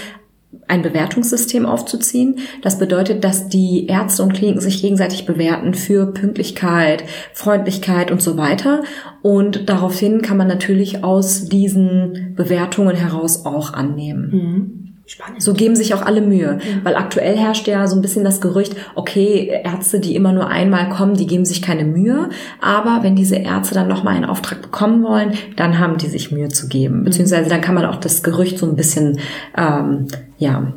ein 0.66 0.82
Bewertungssystem 0.82 1.66
aufzuziehen. 1.66 2.38
Das 2.62 2.78
bedeutet, 2.78 3.24
dass 3.24 3.48
die 3.48 3.86
Ärzte 3.86 4.22
und 4.22 4.34
Kliniken 4.34 4.60
sich 4.60 4.80
gegenseitig 4.80 5.26
bewerten 5.26 5.74
für 5.74 6.12
Pünktlichkeit, 6.12 7.04
Freundlichkeit 7.32 8.10
und 8.10 8.22
so 8.22 8.36
weiter. 8.36 8.82
Und 9.22 9.68
daraufhin 9.68 10.22
kann 10.22 10.36
man 10.36 10.48
natürlich 10.48 11.04
aus 11.04 11.46
diesen 11.46 12.34
Bewertungen 12.36 12.96
heraus 12.96 13.46
auch 13.46 13.72
annehmen. 13.72 14.30
Mhm. 14.30 14.89
Spannend. 15.10 15.42
So 15.42 15.54
geben 15.54 15.74
sich 15.74 15.92
auch 15.92 16.02
alle 16.02 16.20
Mühe, 16.20 16.52
mhm. 16.52 16.84
weil 16.84 16.94
aktuell 16.94 17.36
herrscht 17.36 17.66
ja 17.66 17.88
so 17.88 17.96
ein 17.96 18.00
bisschen 18.00 18.22
das 18.22 18.40
Gerücht, 18.40 18.76
okay, 18.94 19.50
Ärzte, 19.64 19.98
die 19.98 20.14
immer 20.14 20.32
nur 20.32 20.46
einmal 20.46 20.88
kommen, 20.88 21.16
die 21.16 21.26
geben 21.26 21.44
sich 21.44 21.62
keine 21.62 21.84
Mühe, 21.84 22.28
aber 22.60 23.00
wenn 23.02 23.16
diese 23.16 23.34
Ärzte 23.34 23.74
dann 23.74 23.88
nochmal 23.88 24.14
einen 24.14 24.24
Auftrag 24.24 24.62
bekommen 24.62 25.02
wollen, 25.02 25.32
dann 25.56 25.80
haben 25.80 25.98
die 25.98 26.06
sich 26.06 26.30
Mühe 26.30 26.48
zu 26.48 26.68
geben, 26.68 27.00
mhm. 27.00 27.04
beziehungsweise 27.06 27.50
dann 27.50 27.60
kann 27.60 27.74
man 27.74 27.86
auch 27.86 27.96
das 27.96 28.22
Gerücht 28.22 28.56
so 28.58 28.66
ein 28.66 28.76
bisschen, 28.76 29.18
ähm, 29.58 30.06
ja, 30.38 30.72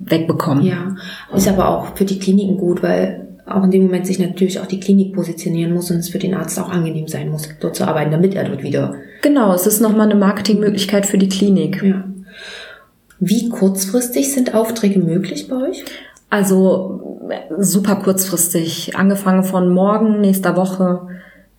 wegbekommen. 0.00 0.62
Ja, 0.62 0.94
ist 1.34 1.48
aber 1.48 1.70
auch 1.70 1.96
für 1.96 2.04
die 2.04 2.18
Kliniken 2.18 2.58
gut, 2.58 2.82
weil 2.82 3.28
auch 3.46 3.64
in 3.64 3.70
dem 3.70 3.84
Moment 3.84 4.06
sich 4.06 4.18
natürlich 4.18 4.60
auch 4.60 4.66
die 4.66 4.78
Klinik 4.78 5.14
positionieren 5.14 5.72
muss 5.72 5.90
und 5.90 5.96
es 5.96 6.10
für 6.10 6.18
den 6.18 6.34
Arzt 6.34 6.60
auch 6.60 6.68
angenehm 6.68 7.08
sein 7.08 7.30
muss, 7.30 7.48
dort 7.60 7.76
zu 7.76 7.88
arbeiten, 7.88 8.10
damit 8.10 8.34
er 8.34 8.44
dort 8.44 8.62
wieder. 8.62 8.94
Genau, 9.22 9.54
es 9.54 9.66
ist 9.66 9.80
nochmal 9.80 10.10
eine 10.10 10.20
Marketingmöglichkeit 10.20 11.06
für 11.06 11.16
die 11.16 11.30
Klinik. 11.30 11.82
Ja. 11.82 12.04
Wie 13.20 13.48
kurzfristig 13.48 14.32
sind 14.32 14.54
Aufträge 14.54 15.00
möglich 15.00 15.48
bei 15.48 15.56
euch? 15.56 15.84
Also 16.30 17.18
super 17.58 17.96
kurzfristig, 17.96 18.96
angefangen 18.96 19.44
von 19.44 19.72
morgen, 19.72 20.20
nächster 20.20 20.56
Woche, 20.56 21.08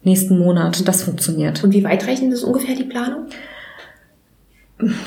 nächsten 0.04 0.38
Monat, 0.38 0.88
das 0.88 1.04
funktioniert. 1.04 1.64
Und 1.64 1.74
wie 1.74 1.84
weitreichend 1.84 2.34
ist 2.34 2.44
ungefähr 2.44 2.76
die 2.76 2.84
Planung? 2.84 3.26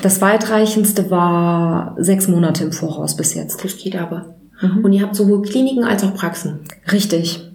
Das 0.01 0.21
weitreichendste 0.21 1.09
war 1.09 1.95
sechs 1.97 2.27
Monate 2.27 2.65
im 2.65 2.71
Voraus 2.71 3.15
bis 3.15 3.33
jetzt. 3.33 3.63
Das 3.63 3.77
geht 3.77 3.95
aber. 3.95 4.35
Mhm. 4.61 4.85
Und 4.85 4.93
ihr 4.93 5.01
habt 5.01 5.15
sowohl 5.15 5.41
Kliniken 5.41 5.83
als 5.83 6.03
auch 6.03 6.13
Praxen. 6.13 6.59
Richtig. 6.91 7.49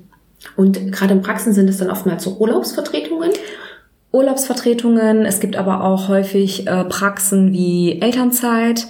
Und 0.56 0.92
gerade 0.92 1.14
in 1.14 1.22
Praxen 1.22 1.52
sind 1.52 1.68
es 1.68 1.78
dann 1.78 1.90
oftmals 1.90 2.24
so 2.24 2.36
Urlaubsvertretungen? 2.38 3.30
Urlaubsvertretungen, 4.10 5.26
es 5.26 5.40
gibt 5.40 5.56
aber 5.56 5.84
auch 5.84 6.08
häufig 6.08 6.66
äh, 6.66 6.84
Praxen 6.84 7.52
wie 7.52 8.00
Elternzeit 8.00 8.86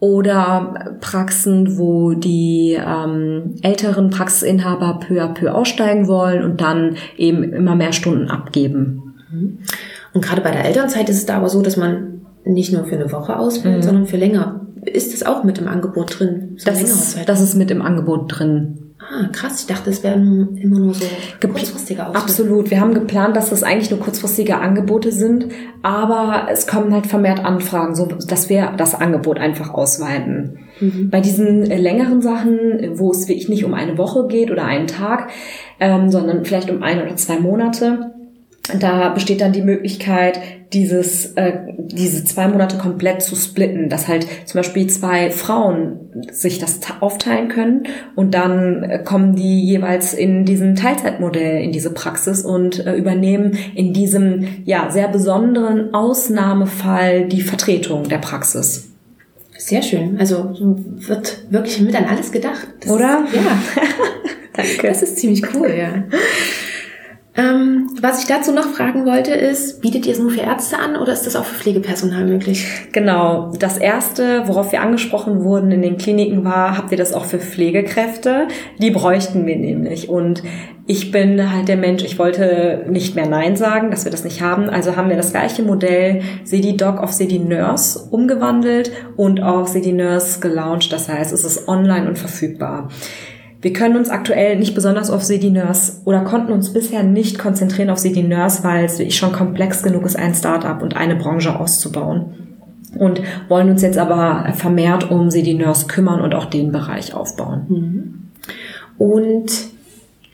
oder 0.00 0.96
Praxen, 1.00 1.78
wo 1.78 2.14
die 2.14 2.76
ähm, 2.76 3.54
älteren 3.62 4.10
Praxisinhaber 4.10 4.98
peu 4.98 5.22
à 5.22 5.32
peu 5.32 5.54
aussteigen 5.54 6.08
wollen 6.08 6.42
und 6.42 6.60
dann 6.60 6.96
eben 7.16 7.44
immer 7.44 7.76
mehr 7.76 7.92
Stunden 7.92 8.28
abgeben. 8.28 9.14
Mhm. 9.30 9.58
Und 10.12 10.24
gerade 10.24 10.42
bei 10.42 10.50
der 10.50 10.64
Elternzeit 10.64 11.08
ist 11.08 11.18
es 11.18 11.26
da 11.26 11.36
aber 11.36 11.48
so, 11.48 11.62
dass 11.62 11.76
man 11.76 12.22
nicht 12.44 12.72
nur 12.72 12.84
für 12.84 12.96
eine 12.96 13.12
Woche 13.12 13.38
ausfällt, 13.38 13.76
mhm. 13.76 13.82
sondern 13.82 14.06
für 14.06 14.16
länger. 14.16 14.66
Ist 14.84 15.12
das 15.12 15.22
auch 15.22 15.44
mit 15.44 15.58
im 15.58 15.68
Angebot 15.68 16.18
drin? 16.18 16.56
So 16.56 16.66
das, 16.68 16.82
ist, 16.82 17.28
das 17.28 17.40
ist 17.40 17.54
mit 17.54 17.70
im 17.70 17.80
Angebot 17.80 18.24
drin. 18.26 18.81
Ah, 19.14 19.28
krass. 19.30 19.60
Ich 19.60 19.66
dachte, 19.66 19.90
es 19.90 20.02
wären 20.02 20.56
immer 20.56 20.78
nur 20.78 20.94
so 20.94 21.04
kurzfristige 21.38 22.06
Ausflüge. 22.06 22.22
Absolut. 22.22 22.70
Wir 22.70 22.80
haben 22.80 22.94
geplant, 22.94 23.36
dass 23.36 23.50
das 23.50 23.62
eigentlich 23.62 23.90
nur 23.90 24.00
kurzfristige 24.00 24.56
Angebote 24.56 25.12
sind, 25.12 25.48
aber 25.82 26.46
es 26.50 26.66
kommen 26.66 26.94
halt 26.94 27.06
vermehrt 27.06 27.44
Anfragen, 27.44 27.94
so 27.94 28.06
dass 28.06 28.48
wir 28.48 28.72
das 28.78 28.94
Angebot 28.94 29.38
einfach 29.38 29.74
ausweiten. 29.74 30.60
Mhm. 30.80 31.10
Bei 31.10 31.20
diesen 31.20 31.70
äh, 31.70 31.76
längeren 31.76 32.22
Sachen, 32.22 32.92
wo 32.94 33.10
es 33.10 33.28
wirklich 33.28 33.50
nicht 33.50 33.64
um 33.64 33.74
eine 33.74 33.98
Woche 33.98 34.28
geht 34.28 34.50
oder 34.50 34.64
einen 34.64 34.86
Tag, 34.86 35.28
ähm, 35.78 36.10
sondern 36.10 36.46
vielleicht 36.46 36.70
um 36.70 36.82
ein 36.82 37.02
oder 37.02 37.14
zwei 37.16 37.38
Monate, 37.38 38.14
da 38.78 39.08
besteht 39.10 39.40
dann 39.40 39.52
die 39.52 39.62
Möglichkeit, 39.62 40.40
dieses, 40.72 41.32
äh, 41.34 41.52
diese 41.78 42.24
zwei 42.24 42.48
Monate 42.48 42.78
komplett 42.78 43.22
zu 43.22 43.36
splitten, 43.36 43.88
dass 43.88 44.08
halt 44.08 44.26
zum 44.46 44.58
Beispiel 44.58 44.86
zwei 44.86 45.30
Frauen 45.30 46.00
sich 46.30 46.58
das 46.58 46.80
aufteilen 47.00 47.48
können 47.48 47.84
und 48.16 48.34
dann 48.34 48.84
äh, 48.84 48.98
kommen 49.04 49.34
die 49.34 49.64
jeweils 49.64 50.14
in 50.14 50.44
diesen 50.44 50.74
Teilzeitmodell 50.76 51.62
in 51.62 51.72
diese 51.72 51.92
Praxis 51.92 52.42
und 52.42 52.86
äh, 52.86 52.94
übernehmen 52.94 53.56
in 53.74 53.92
diesem 53.92 54.46
ja 54.64 54.90
sehr 54.90 55.08
besonderen 55.08 55.94
Ausnahmefall 55.94 57.26
die 57.28 57.42
Vertretung 57.42 58.08
der 58.08 58.18
Praxis. 58.18 58.88
Sehr 59.58 59.82
schön. 59.82 60.18
Also 60.18 60.56
wird 60.58 61.44
wirklich 61.50 61.80
mit 61.80 61.94
an 61.94 62.06
alles 62.06 62.32
gedacht. 62.32 62.66
Das 62.80 62.90
Oder? 62.90 63.24
Ist, 63.26 63.34
ja. 63.36 63.42
Danke. 64.54 64.70
Das 64.88 65.02
ist 65.02 65.18
ziemlich 65.18 65.42
cool, 65.54 65.70
ja. 65.70 66.04
Ähm, 67.34 67.88
was 68.02 68.20
ich 68.20 68.28
dazu 68.28 68.52
noch 68.52 68.66
fragen 68.66 69.06
wollte 69.06 69.32
ist, 69.32 69.80
bietet 69.80 70.04
ihr 70.04 70.12
es 70.12 70.18
nur 70.18 70.30
für 70.30 70.42
Ärzte 70.42 70.78
an 70.78 70.96
oder 70.96 71.14
ist 71.14 71.26
das 71.26 71.34
auch 71.34 71.44
für 71.44 71.54
Pflegepersonal 71.54 72.26
möglich? 72.26 72.66
Genau. 72.92 73.52
Das 73.58 73.78
erste, 73.78 74.46
worauf 74.48 74.70
wir 74.70 74.82
angesprochen 74.82 75.42
wurden 75.42 75.72
in 75.72 75.80
den 75.80 75.96
Kliniken 75.96 76.44
war, 76.44 76.76
habt 76.76 76.92
ihr 76.92 76.98
das 76.98 77.14
auch 77.14 77.24
für 77.24 77.38
Pflegekräfte? 77.38 78.48
Die 78.78 78.90
bräuchten 78.90 79.46
wir 79.46 79.56
nämlich. 79.56 80.10
Und 80.10 80.42
ich 80.86 81.10
bin 81.10 81.50
halt 81.50 81.68
der 81.68 81.78
Mensch, 81.78 82.02
ich 82.04 82.18
wollte 82.18 82.84
nicht 82.88 83.14
mehr 83.14 83.28
Nein 83.28 83.56
sagen, 83.56 83.90
dass 83.90 84.04
wir 84.04 84.12
das 84.12 84.24
nicht 84.24 84.42
haben. 84.42 84.68
Also 84.68 84.96
haben 84.96 85.08
wir 85.08 85.16
das 85.16 85.30
gleiche 85.30 85.62
Modell 85.62 86.20
Sedi 86.44 86.76
Doc 86.76 86.98
auf 86.98 87.12
Sedi 87.12 87.38
Nurse 87.38 88.08
umgewandelt 88.10 88.92
und 89.16 89.40
auf 89.40 89.68
Sedi 89.68 89.92
Nurse 89.92 90.40
gelauncht. 90.40 90.92
Das 90.92 91.08
heißt, 91.08 91.32
es 91.32 91.44
ist 91.44 91.66
online 91.66 92.08
und 92.08 92.18
verfügbar. 92.18 92.90
Wir 93.62 93.72
können 93.72 93.96
uns 93.96 94.10
aktuell 94.10 94.58
nicht 94.58 94.74
besonders 94.74 95.08
auf 95.08 95.28
Nurse 95.28 96.02
oder 96.04 96.20
konnten 96.22 96.52
uns 96.52 96.72
bisher 96.72 97.04
nicht 97.04 97.38
konzentrieren 97.38 97.90
auf 97.90 98.04
Nurse, 98.04 98.64
weil 98.64 98.84
es 98.84 98.98
wirklich 98.98 99.16
schon 99.16 99.32
komplex 99.32 99.84
genug 99.84 100.04
ist, 100.04 100.16
ein 100.16 100.34
Startup 100.34 100.82
und 100.82 100.96
eine 100.96 101.14
Branche 101.14 101.58
auszubauen. 101.58 102.58
Und 102.98 103.22
wollen 103.48 103.70
uns 103.70 103.80
jetzt 103.80 103.98
aber 103.98 104.52
vermehrt 104.54 105.10
um 105.10 105.28
Nurse 105.28 105.86
kümmern 105.86 106.20
und 106.20 106.34
auch 106.34 106.46
den 106.46 106.72
Bereich 106.72 107.14
aufbauen. 107.14 107.66
Mhm. 107.68 108.28
Und 108.98 109.50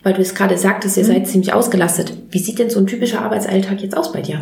weil 0.02 0.14
du 0.14 0.22
es 0.22 0.34
gerade 0.34 0.56
sagtest, 0.56 0.96
ihr 0.96 1.04
mhm. 1.04 1.08
seid 1.08 1.26
ziemlich 1.28 1.52
ausgelastet. 1.52 2.14
Wie 2.30 2.38
sieht 2.38 2.58
denn 2.58 2.70
so 2.70 2.80
ein 2.80 2.86
typischer 2.86 3.20
Arbeitsalltag 3.22 3.82
jetzt 3.82 3.96
aus 3.96 4.10
bei 4.10 4.22
dir? 4.22 4.40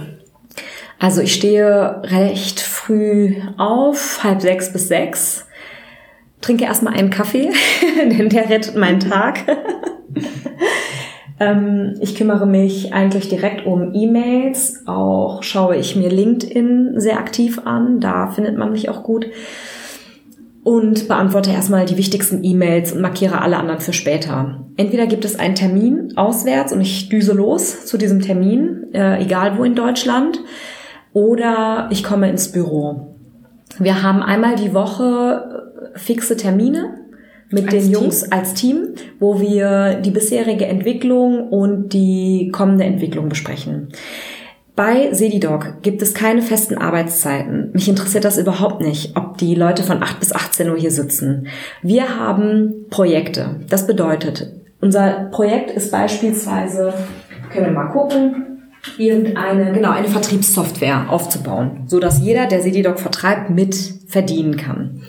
Also 0.98 1.20
ich 1.20 1.34
stehe 1.34 2.02
recht 2.04 2.60
früh 2.60 3.34
auf, 3.58 4.22
halb 4.22 4.40
sechs 4.40 4.72
bis 4.72 4.88
sechs 4.88 5.45
trinke 6.40 6.64
erstmal 6.64 6.94
einen 6.94 7.10
Kaffee, 7.10 7.50
denn 8.10 8.28
der 8.28 8.48
rettet 8.48 8.76
meinen 8.76 9.00
Tag. 9.00 9.40
Ähm, 11.38 11.94
ich 12.00 12.14
kümmere 12.14 12.46
mich 12.46 12.94
eigentlich 12.94 13.28
direkt 13.28 13.66
um 13.66 13.92
E-Mails. 13.92 14.84
Auch 14.86 15.42
schaue 15.42 15.76
ich 15.76 15.96
mir 15.96 16.08
LinkedIn 16.08 16.94
sehr 16.96 17.18
aktiv 17.18 17.60
an. 17.64 18.00
Da 18.00 18.28
findet 18.28 18.56
man 18.56 18.72
mich 18.72 18.88
auch 18.88 19.02
gut. 19.02 19.26
Und 20.64 21.06
beantworte 21.06 21.50
erstmal 21.50 21.86
die 21.86 21.96
wichtigsten 21.96 22.42
E-Mails 22.42 22.92
und 22.92 23.00
markiere 23.00 23.40
alle 23.40 23.56
anderen 23.56 23.80
für 23.80 23.92
später. 23.92 24.64
Entweder 24.76 25.06
gibt 25.06 25.24
es 25.24 25.38
einen 25.38 25.54
Termin 25.54 26.14
auswärts 26.16 26.72
und 26.72 26.80
ich 26.80 27.08
düse 27.08 27.34
los 27.34 27.86
zu 27.86 27.98
diesem 27.98 28.20
Termin, 28.20 28.86
äh, 28.92 29.22
egal 29.22 29.58
wo 29.58 29.64
in 29.64 29.76
Deutschland, 29.76 30.40
oder 31.12 31.88
ich 31.92 32.02
komme 32.02 32.28
ins 32.28 32.50
Büro. 32.50 33.14
Wir 33.78 34.02
haben 34.02 34.22
einmal 34.22 34.56
die 34.56 34.74
Woche 34.74 35.55
fixe 35.96 36.36
Termine 36.36 37.06
mit 37.50 37.64
als 37.64 37.72
den 37.72 37.90
Jungs 37.90 38.20
Team? 38.22 38.32
als 38.32 38.54
Team, 38.54 38.88
wo 39.18 39.40
wir 39.40 39.94
die 39.94 40.10
bisherige 40.10 40.66
Entwicklung 40.66 41.48
und 41.48 41.92
die 41.92 42.50
kommende 42.52 42.84
Entwicklung 42.84 43.28
besprechen. 43.28 43.88
Bei 44.74 45.12
Sedidog 45.14 45.80
gibt 45.80 46.02
es 46.02 46.12
keine 46.12 46.42
festen 46.42 46.76
Arbeitszeiten. 46.76 47.70
Mich 47.72 47.88
interessiert 47.88 48.24
das 48.24 48.36
überhaupt 48.36 48.82
nicht, 48.82 49.16
ob 49.16 49.38
die 49.38 49.54
Leute 49.54 49.82
von 49.82 50.02
8 50.02 50.20
bis 50.20 50.34
18 50.34 50.68
Uhr 50.68 50.76
hier 50.76 50.90
sitzen. 50.90 51.46
Wir 51.80 52.18
haben 52.18 52.84
Projekte. 52.90 53.60
Das 53.70 53.86
bedeutet, 53.86 54.52
unser 54.82 55.30
Projekt 55.30 55.70
ist 55.70 55.90
beispielsweise, 55.90 56.92
können 57.50 57.66
wir 57.66 57.72
mal 57.72 57.88
gucken, 57.88 58.68
irgendeine, 58.98 59.72
genau, 59.72 59.92
eine 59.92 60.08
Vertriebssoftware 60.08 61.06
aufzubauen, 61.08 61.84
so 61.86 61.98
dass 61.98 62.20
jeder, 62.20 62.46
der 62.46 62.60
Sedidog 62.60 63.00
vertreibt, 63.00 63.48
mit 63.48 63.74
verdienen 64.06 64.58
kann 64.58 65.00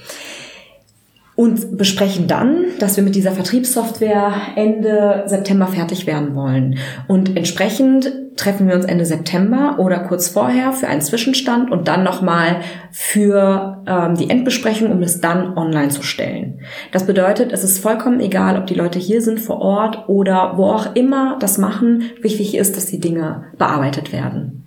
und 1.38 1.78
besprechen 1.78 2.28
dann, 2.28 2.66
dass 2.80 2.98
wir 2.98 3.04
mit 3.04 3.14
dieser 3.14 3.32
Vertriebssoftware 3.32 4.34
Ende 4.56 5.24
September 5.28 5.68
fertig 5.68 6.08
werden 6.08 6.34
wollen. 6.34 6.80
Und 7.08 7.38
entsprechend 7.38 8.12
treffen 8.38 8.68
wir 8.68 8.74
uns 8.74 8.86
Ende 8.86 9.06
September 9.06 9.76
oder 9.78 10.00
kurz 10.00 10.30
vorher 10.30 10.74
für 10.74 10.88
einen 10.88 11.02
Zwischenstand 11.02 11.72
und 11.72 11.88
dann 11.88 12.04
nochmal 12.04 12.62
für 12.92 13.84
ähm, 13.88 14.16
die 14.16 14.32
Endbesprechung, 14.32 14.92
um 14.92 15.04
es 15.04 15.22
dann 15.22 15.56
online 15.56 15.90
zu 15.90 16.02
stellen. 16.02 16.60
Das 16.92 17.06
bedeutet, 17.06 17.52
es 17.52 17.64
ist 17.64 17.80
vollkommen 17.80 18.20
egal, 18.20 18.58
ob 18.58 18.66
die 18.66 18.74
Leute 18.74 18.98
hier 18.98 19.22
sind 19.22 19.40
vor 19.40 19.62
Ort 19.62 20.10
oder 20.10 20.54
wo 20.58 20.66
auch 20.66 20.96
immer 20.96 21.38
das 21.40 21.60
machen. 21.60 22.02
Wichtig 22.22 22.58
ist, 22.58 22.76
dass 22.76 22.88
die 22.88 23.00
Dinge 23.00 23.44
bearbeitet 23.60 24.12
werden. 24.12 24.67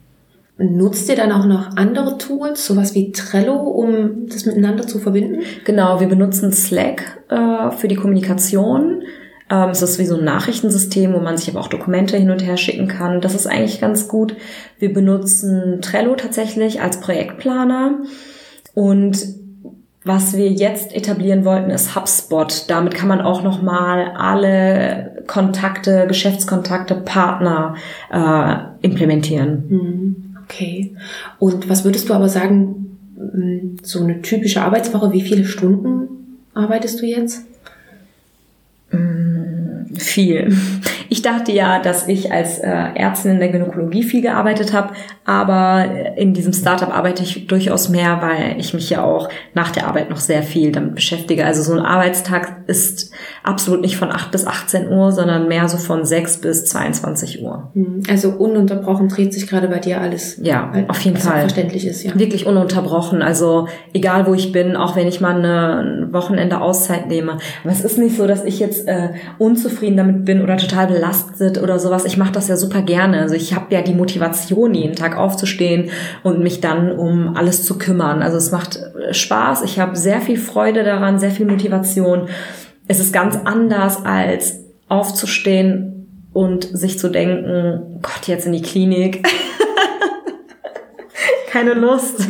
Nutzt 0.62 1.08
ihr 1.08 1.16
dann 1.16 1.32
auch 1.32 1.46
noch 1.46 1.76
andere 1.76 2.18
Tools, 2.18 2.66
sowas 2.66 2.94
wie 2.94 3.12
Trello, 3.12 3.56
um 3.56 4.26
das 4.28 4.44
miteinander 4.44 4.86
zu 4.86 4.98
verbinden? 4.98 5.40
Genau, 5.64 6.00
wir 6.00 6.06
benutzen 6.06 6.52
Slack 6.52 7.22
äh, 7.30 7.70
für 7.70 7.88
die 7.88 7.94
Kommunikation. 7.94 9.02
Ähm, 9.48 9.70
es 9.70 9.80
ist 9.80 9.98
wie 9.98 10.04
so 10.04 10.18
ein 10.18 10.24
Nachrichtensystem, 10.24 11.14
wo 11.14 11.18
man 11.20 11.38
sich 11.38 11.48
aber 11.48 11.60
auch 11.60 11.68
Dokumente 11.68 12.18
hin 12.18 12.30
und 12.30 12.44
her 12.44 12.58
schicken 12.58 12.88
kann. 12.88 13.22
Das 13.22 13.34
ist 13.34 13.46
eigentlich 13.46 13.80
ganz 13.80 14.06
gut. 14.06 14.36
Wir 14.78 14.92
benutzen 14.92 15.80
Trello 15.80 16.14
tatsächlich 16.14 16.82
als 16.82 17.00
Projektplaner. 17.00 18.00
Und 18.74 19.18
was 20.04 20.36
wir 20.36 20.50
jetzt 20.50 20.94
etablieren 20.94 21.46
wollten, 21.46 21.70
ist 21.70 21.96
HubSpot. 21.96 22.64
Damit 22.68 22.94
kann 22.94 23.08
man 23.08 23.22
auch 23.22 23.42
nochmal 23.42 24.12
alle 24.16 25.24
Kontakte, 25.26 26.06
Geschäftskontakte, 26.06 26.94
Partner 26.96 27.76
äh, 28.12 28.86
implementieren. 28.86 29.64
Mhm. 29.68 30.29
Okay. 30.50 30.96
Und 31.38 31.68
was 31.68 31.84
würdest 31.84 32.08
du 32.08 32.14
aber 32.14 32.28
sagen, 32.28 32.98
so 33.82 34.02
eine 34.02 34.20
typische 34.20 34.62
Arbeitswoche, 34.62 35.12
wie 35.12 35.20
viele 35.20 35.44
Stunden 35.44 36.38
arbeitest 36.54 37.00
du 37.00 37.06
jetzt? 37.06 37.44
Viel. 40.00 40.56
Ich 41.08 41.22
dachte 41.22 41.50
ja, 41.50 41.80
dass 41.80 42.06
ich 42.06 42.32
als 42.32 42.58
äh, 42.58 42.68
Ärztin 42.68 43.32
in 43.32 43.40
der 43.40 43.48
Gynäkologie 43.48 44.04
viel 44.04 44.22
gearbeitet 44.22 44.72
habe, 44.72 44.94
aber 45.24 45.86
in 46.16 46.34
diesem 46.34 46.52
Startup 46.52 46.94
arbeite 46.96 47.24
ich 47.24 47.48
durchaus 47.48 47.88
mehr, 47.88 48.20
weil 48.22 48.60
ich 48.60 48.74
mich 48.74 48.90
ja 48.90 49.04
auch 49.04 49.28
nach 49.54 49.70
der 49.70 49.88
Arbeit 49.88 50.08
noch 50.08 50.18
sehr 50.18 50.44
viel 50.44 50.70
damit 50.70 50.94
beschäftige. 50.94 51.44
Also 51.44 51.62
so 51.62 51.72
ein 51.72 51.84
Arbeitstag 51.84 52.68
ist 52.68 53.10
absolut 53.42 53.80
nicht 53.80 53.96
von 53.96 54.10
8 54.12 54.30
bis 54.30 54.46
18 54.46 54.88
Uhr, 54.88 55.10
sondern 55.10 55.48
mehr 55.48 55.68
so 55.68 55.78
von 55.78 56.04
6 56.04 56.40
bis 56.40 56.66
22 56.66 57.42
Uhr. 57.42 57.70
Hm, 57.74 58.02
also 58.08 58.30
ununterbrochen 58.30 59.08
dreht 59.08 59.34
sich 59.34 59.48
gerade 59.48 59.68
bei 59.68 59.78
dir 59.78 60.00
alles. 60.00 60.38
Ja, 60.42 60.72
auf 60.88 61.00
jeden 61.00 61.16
Fall. 61.16 61.40
Verständlich 61.40 61.86
ist, 61.86 62.04
ja. 62.04 62.16
Wirklich 62.18 62.46
ununterbrochen. 62.46 63.20
Also 63.20 63.66
egal 63.92 64.26
wo 64.26 64.34
ich 64.34 64.52
bin, 64.52 64.76
auch 64.76 64.94
wenn 64.94 65.08
ich 65.08 65.20
mal 65.20 65.36
eine, 65.36 65.80
ein 65.80 66.12
Wochenende 66.12 66.60
Auszeit 66.60 67.08
nehme. 67.08 67.38
Aber 67.64 67.72
es 67.72 67.84
ist 67.84 67.98
nicht 67.98 68.16
so, 68.16 68.26
dass 68.26 68.44
ich 68.44 68.60
jetzt 68.60 68.86
äh, 68.86 69.10
unzufrieden 69.38 69.89
damit 69.96 70.24
bin 70.24 70.42
oder 70.42 70.56
total 70.56 70.88
belastet 70.88 71.62
oder 71.62 71.78
sowas. 71.78 72.04
Ich 72.04 72.16
mache 72.16 72.32
das 72.32 72.48
ja 72.48 72.56
super 72.56 72.82
gerne. 72.82 73.20
Also 73.20 73.34
ich 73.34 73.54
habe 73.54 73.74
ja 73.74 73.82
die 73.82 73.94
Motivation, 73.94 74.74
jeden 74.74 74.96
Tag 74.96 75.16
aufzustehen 75.16 75.90
und 76.22 76.40
mich 76.40 76.60
dann 76.60 76.92
um 76.92 77.36
alles 77.36 77.64
zu 77.64 77.78
kümmern. 77.78 78.22
Also 78.22 78.36
es 78.36 78.50
macht 78.50 78.76
äh, 78.76 79.14
Spaß. 79.14 79.62
Ich 79.62 79.78
habe 79.78 79.96
sehr 79.96 80.20
viel 80.20 80.38
Freude 80.38 80.84
daran, 80.84 81.18
sehr 81.18 81.30
viel 81.30 81.46
Motivation. 81.46 82.28
Es 82.88 83.00
ist 83.00 83.12
ganz 83.12 83.38
anders 83.44 84.04
als 84.04 84.64
aufzustehen 84.88 86.28
und 86.32 86.64
sich 86.64 86.98
zu 86.98 87.08
denken, 87.08 88.00
Gott, 88.02 88.26
jetzt 88.26 88.46
in 88.46 88.52
die 88.52 88.62
Klinik. 88.62 89.26
Keine 91.50 91.74
Lust. 91.74 92.28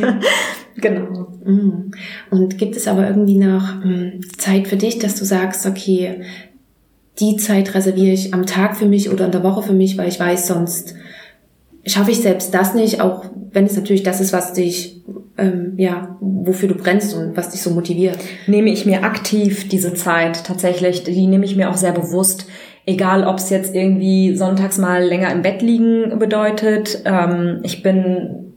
genau. 0.77 1.29
Mhm. 1.45 1.91
Und 2.31 2.59
gibt 2.59 2.77
es 2.77 2.89
aber 2.89 3.07
irgendwie 3.07 3.39
noch 3.39 3.83
hm, 3.83 4.21
Zeit 4.39 4.69
für 4.69 4.77
dich, 4.77 4.99
dass 4.99 5.17
du 5.17 5.25
sagst, 5.25 5.67
okay, 5.67 6.23
die 7.21 7.37
Zeit 7.37 7.75
reserviere 7.75 8.13
ich 8.13 8.33
am 8.35 8.47
Tag 8.47 8.77
für 8.77 8.87
mich 8.87 9.11
oder 9.11 9.27
in 9.27 9.33
der 9.33 9.43
Woche 9.43 9.63
für 9.63 9.73
mich, 9.73 9.99
weil 9.99 10.09
ich 10.09 10.19
weiß, 10.19 10.47
sonst 10.47 10.95
schaffe 11.87 12.11
ich 12.11 12.21
selbst 12.21 12.55
das 12.55 12.75
nicht, 12.75 13.01
auch 13.01 13.25
wenn 13.53 13.65
es 13.65 13.77
natürlich 13.77 14.03
das 14.03 14.21
ist, 14.21 14.33
was 14.33 14.53
dich, 14.53 15.03
ähm, 15.37 15.75
ja, 15.77 16.17
wofür 16.21 16.69
du 16.69 16.75
brennst 16.75 17.15
und 17.15 17.37
was 17.37 17.51
dich 17.51 17.63
so 17.63 17.71
motiviert. 17.71 18.19
Nehme 18.47 18.71
ich 18.71 18.87
mir 18.87 19.05
aktiv 19.05 19.69
diese 19.69 19.95
Zeit 19.95 20.45
tatsächlich, 20.45 21.03
die 21.05 21.27
nehme 21.27 21.45
ich 21.45 21.57
mir 21.57 21.71
auch 21.71 21.77
sehr 21.77 21.93
bewusst. 21.93 22.47
Egal, 22.87 23.25
ob 23.25 23.39
es 23.39 23.51
jetzt 23.51 23.75
irgendwie 23.75 24.35
sonntags 24.37 24.79
mal 24.79 25.03
länger 25.05 25.31
im 25.33 25.43
Bett 25.43 25.63
liegen 25.63 26.19
bedeutet. 26.19 27.03
Ähm, 27.05 27.61
ich 27.63 27.83
bin 27.83 28.53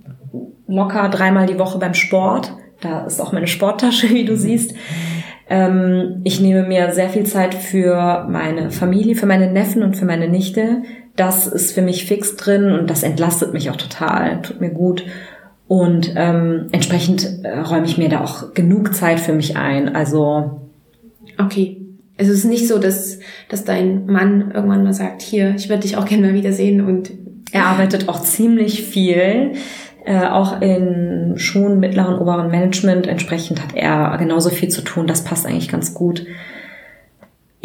locker 0.68 1.09
dreimal 1.09 1.45
die 1.45 1.59
Woche 1.59 1.78
beim 1.78 1.93
Sport. 1.93 2.53
Da 2.82 3.05
ist 3.05 3.20
auch 3.20 3.32
meine 3.32 3.47
Sporttasche, 3.47 4.09
wie 4.14 4.26
du 4.26 4.38
siehst. 4.38 4.74
Ähm, 5.50 6.22
ich 6.24 6.39
nehme 6.39 6.64
mir 6.64 6.94
sehr 6.94 7.10
viel 7.10 7.26
Zeit 7.26 7.54
für 7.54 8.26
meine 8.30 8.72
Familie, 8.72 9.16
für 9.16 9.26
meine 9.26 9.52
Neffen 9.52 9.84
und 9.84 9.96
für 9.96 10.06
meine 10.06 10.28
Nichte. 10.28 10.84
Das 11.16 11.48
ist 11.48 11.74
für 11.74 11.82
mich 11.82 12.06
fix 12.06 12.36
drin 12.36 12.72
und 12.72 12.89
das 12.89 13.04
entlastet 13.04 13.54
mich 13.54 13.70
auch 13.70 13.76
total, 13.76 14.41
tut 14.41 14.62
mir 14.62 14.72
gut. 14.72 15.06
Und 15.68 16.14
ähm, 16.16 16.68
entsprechend 16.72 17.44
äh, 17.44 17.60
räume 17.60 17.86
ich 17.86 17.98
mir 17.98 18.10
da 18.10 18.22
auch 18.22 18.54
genug 18.54 18.94
Zeit 18.94 19.20
für 19.20 19.34
mich 19.34 19.58
ein. 19.58 19.96
Also 19.96 20.62
okay. 21.38 21.80
Also 22.18 22.32
es 22.32 22.39
ist 22.39 22.46
nicht 22.46 22.68
so, 22.68 22.78
dass, 22.78 23.20
dass 23.50 23.64
dein 23.64 24.06
Mann 24.06 24.52
irgendwann 24.54 24.84
mal 24.84 24.94
sagt, 24.94 25.24
hier, 25.24 25.56
ich 25.56 25.70
würde 25.70 25.82
dich 25.82 25.98
auch 25.98 26.06
gerne 26.06 26.28
mal 26.28 26.34
wiedersehen 26.36 26.86
und 26.86 27.12
er 27.52 27.66
arbeitet 27.66 28.08
auch 28.08 28.22
ziemlich 28.22 28.84
viel 28.84 29.54
äh, 30.06 30.26
auch 30.26 30.62
in 30.62 31.34
schon 31.38 31.80
mittleren, 31.80 32.20
oberen 32.20 32.51
Management. 32.51 33.08
Entsprechend 33.08 33.62
hat 33.62 33.76
er 33.76 34.18
genauso 34.18 34.49
viel 34.49 34.70
zu 34.70 34.82
tun. 34.82 35.08
Das 35.08 35.24
passt 35.24 35.45
eigentlich 35.45 35.70
ganz 35.70 35.93
gut. 35.93 36.26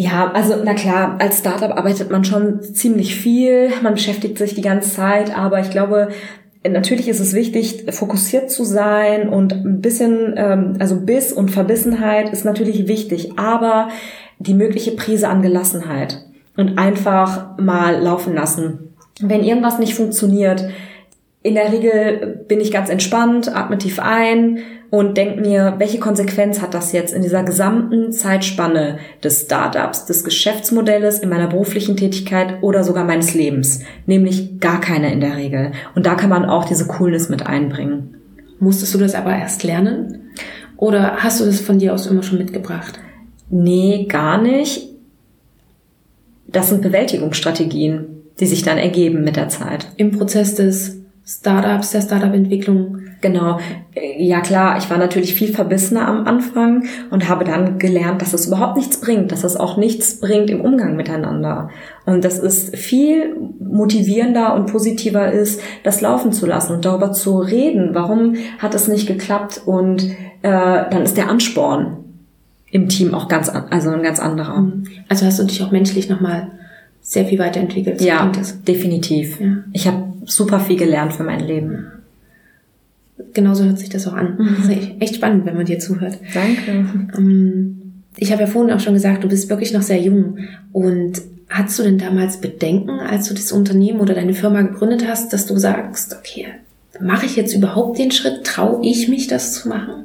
Ja, 0.00 0.30
also 0.32 0.54
na 0.64 0.74
klar, 0.74 1.16
als 1.18 1.40
Startup 1.40 1.76
arbeitet 1.76 2.10
man 2.12 2.22
schon 2.24 2.62
ziemlich 2.62 3.16
viel, 3.16 3.70
man 3.82 3.94
beschäftigt 3.94 4.38
sich 4.38 4.54
die 4.54 4.62
ganze 4.62 4.94
Zeit, 4.94 5.36
aber 5.36 5.58
ich 5.58 5.70
glaube, 5.70 6.10
natürlich 6.62 7.08
ist 7.08 7.18
es 7.18 7.34
wichtig, 7.34 7.86
fokussiert 7.90 8.48
zu 8.48 8.62
sein 8.62 9.28
und 9.28 9.52
ein 9.52 9.80
bisschen, 9.80 10.34
ähm, 10.36 10.74
also 10.78 11.00
Biss 11.00 11.32
und 11.32 11.50
Verbissenheit 11.50 12.32
ist 12.32 12.44
natürlich 12.44 12.86
wichtig, 12.86 13.38
aber 13.40 13.88
die 14.38 14.54
mögliche 14.54 14.92
Prise 14.92 15.28
an 15.28 15.42
Gelassenheit 15.42 16.24
und 16.56 16.78
einfach 16.78 17.58
mal 17.58 18.00
laufen 18.00 18.34
lassen. 18.34 18.94
Wenn 19.20 19.42
irgendwas 19.42 19.80
nicht 19.80 19.94
funktioniert, 19.94 20.64
in 21.42 21.54
der 21.54 21.72
Regel 21.72 22.44
bin 22.48 22.60
ich 22.60 22.72
ganz 22.72 22.90
entspannt, 22.90 23.54
atme 23.54 23.78
tief 23.78 24.00
ein 24.00 24.58
und 24.90 25.16
denke 25.16 25.40
mir, 25.40 25.74
welche 25.78 26.00
Konsequenz 26.00 26.60
hat 26.60 26.74
das 26.74 26.92
jetzt 26.92 27.14
in 27.14 27.22
dieser 27.22 27.44
gesamten 27.44 28.10
Zeitspanne 28.10 28.98
des 29.22 29.42
Startups, 29.42 30.06
des 30.06 30.24
Geschäftsmodells, 30.24 31.20
in 31.20 31.28
meiner 31.28 31.46
beruflichen 31.46 31.96
Tätigkeit 31.96 32.62
oder 32.62 32.82
sogar 32.82 33.04
meines 33.04 33.34
Lebens? 33.34 33.80
Nämlich 34.06 34.58
gar 34.60 34.80
keine 34.80 35.12
in 35.12 35.20
der 35.20 35.36
Regel. 35.36 35.72
Und 35.94 36.06
da 36.06 36.14
kann 36.14 36.30
man 36.30 36.44
auch 36.44 36.64
diese 36.64 36.86
Coolness 36.86 37.28
mit 37.28 37.46
einbringen. 37.46 38.16
Musstest 38.58 38.94
du 38.94 38.98
das 38.98 39.14
aber 39.14 39.36
erst 39.36 39.62
lernen? 39.62 40.30
Oder 40.76 41.18
hast 41.18 41.40
du 41.40 41.44
das 41.44 41.60
von 41.60 41.78
dir 41.78 41.94
aus 41.94 42.06
immer 42.06 42.22
schon 42.22 42.38
mitgebracht? 42.38 42.98
Nee, 43.50 44.06
gar 44.08 44.40
nicht. 44.40 44.88
Das 46.46 46.70
sind 46.70 46.82
Bewältigungsstrategien, 46.82 48.06
die 48.40 48.46
sich 48.46 48.62
dann 48.62 48.78
ergeben 48.78 49.22
mit 49.22 49.36
der 49.36 49.48
Zeit. 49.48 49.88
Im 49.96 50.12
Prozess 50.12 50.54
des 50.54 50.97
Startups, 51.28 51.90
der 51.90 52.00
Startup-Entwicklung 52.00 52.98
Genau. 53.20 53.58
Ja 54.16 54.40
klar, 54.40 54.78
ich 54.78 54.88
war 54.90 54.98
natürlich 54.98 55.34
viel 55.34 55.52
verbissener 55.52 56.06
am 56.06 56.26
Anfang 56.26 56.84
und 57.10 57.28
habe 57.28 57.44
dann 57.44 57.78
gelernt, 57.78 58.22
dass 58.22 58.32
es 58.32 58.46
überhaupt 58.46 58.76
nichts 58.76 59.00
bringt, 59.00 59.32
dass 59.32 59.42
es 59.42 59.56
auch 59.56 59.76
nichts 59.76 60.20
bringt 60.20 60.50
im 60.50 60.60
Umgang 60.60 60.94
miteinander. 60.94 61.70
Und 62.06 62.24
dass 62.24 62.38
es 62.38 62.70
viel 62.70 63.36
motivierender 63.58 64.54
und 64.54 64.70
positiver 64.70 65.32
ist, 65.32 65.60
das 65.82 66.00
laufen 66.00 66.32
zu 66.32 66.46
lassen 66.46 66.74
und 66.74 66.84
darüber 66.84 67.12
zu 67.12 67.38
reden, 67.38 67.90
warum 67.92 68.36
hat 68.58 68.74
es 68.74 68.86
nicht 68.86 69.08
geklappt 69.08 69.62
und 69.66 70.04
äh, 70.42 70.84
dann 70.90 71.02
ist 71.02 71.16
der 71.16 71.28
Ansporn 71.28 72.04
im 72.70 72.88
Team 72.88 73.14
auch 73.14 73.28
ganz, 73.28 73.48
also 73.48 73.90
ein 73.90 74.02
ganz 74.02 74.20
anderer. 74.20 74.58
Mhm. 74.58 74.84
Also 75.08 75.26
hast 75.26 75.40
du 75.40 75.44
dich 75.44 75.62
auch 75.62 75.72
menschlich 75.72 76.08
nochmal 76.08 76.52
sehr 77.08 77.24
viel 77.24 77.38
weiterentwickelt. 77.38 78.02
Ja, 78.02 78.30
definitiv. 78.66 79.40
Ja. 79.40 79.64
Ich 79.72 79.86
habe 79.86 80.12
super 80.26 80.60
viel 80.60 80.76
gelernt 80.76 81.14
für 81.14 81.24
mein 81.24 81.40
Leben. 81.40 81.86
Genauso 83.32 83.64
hört 83.64 83.78
sich 83.78 83.88
das 83.88 84.06
auch 84.06 84.12
an. 84.12 84.36
Mhm. 84.38 84.56
Das 84.56 84.68
ist 84.68 84.90
echt 85.00 85.14
spannend, 85.14 85.46
wenn 85.46 85.56
man 85.56 85.64
dir 85.64 85.78
zuhört. 85.78 86.18
Danke. 86.34 86.86
Ähm, 87.16 88.02
ich 88.18 88.30
habe 88.30 88.42
ja 88.42 88.46
vorhin 88.46 88.74
auch 88.74 88.80
schon 88.80 88.92
gesagt, 88.92 89.24
du 89.24 89.28
bist 89.28 89.48
wirklich 89.48 89.72
noch 89.72 89.80
sehr 89.80 89.98
jung. 89.98 90.36
Und 90.72 91.22
hattest 91.48 91.78
du 91.78 91.82
denn 91.82 91.96
damals 91.96 92.42
Bedenken, 92.42 93.00
als 93.00 93.26
du 93.28 93.34
das 93.34 93.52
Unternehmen 93.52 94.00
oder 94.00 94.12
deine 94.12 94.34
Firma 94.34 94.60
gegründet 94.60 95.06
hast, 95.08 95.32
dass 95.32 95.46
du 95.46 95.56
sagst, 95.56 96.14
okay, 96.14 96.48
mache 97.00 97.24
ich 97.24 97.36
jetzt 97.36 97.54
überhaupt 97.54 97.98
den 97.98 98.10
Schritt? 98.10 98.44
Traue 98.44 98.84
ich 98.84 99.08
mich, 99.08 99.28
das 99.28 99.54
zu 99.54 99.70
machen? 99.70 100.04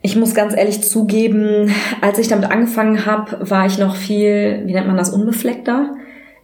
Ich 0.00 0.16
muss 0.16 0.34
ganz 0.34 0.56
ehrlich 0.56 0.80
zugeben, 0.80 1.70
als 2.00 2.18
ich 2.18 2.28
damit 2.28 2.50
angefangen 2.50 3.04
habe, 3.04 3.50
war 3.50 3.66
ich 3.66 3.76
noch 3.76 3.94
viel, 3.94 4.62
wie 4.64 4.72
nennt 4.72 4.86
man 4.86 4.96
das, 4.96 5.10
unbefleckter. 5.10 5.94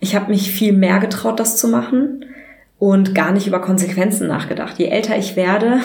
Ich 0.00 0.14
habe 0.16 0.30
mich 0.30 0.50
viel 0.50 0.72
mehr 0.72 0.98
getraut, 0.98 1.38
das 1.38 1.56
zu 1.56 1.68
machen 1.68 2.24
und 2.78 3.14
gar 3.14 3.32
nicht 3.32 3.46
über 3.46 3.60
Konsequenzen 3.60 4.26
nachgedacht. 4.26 4.78
Je 4.78 4.86
älter 4.86 5.16
ich 5.16 5.36
werde, 5.36 5.80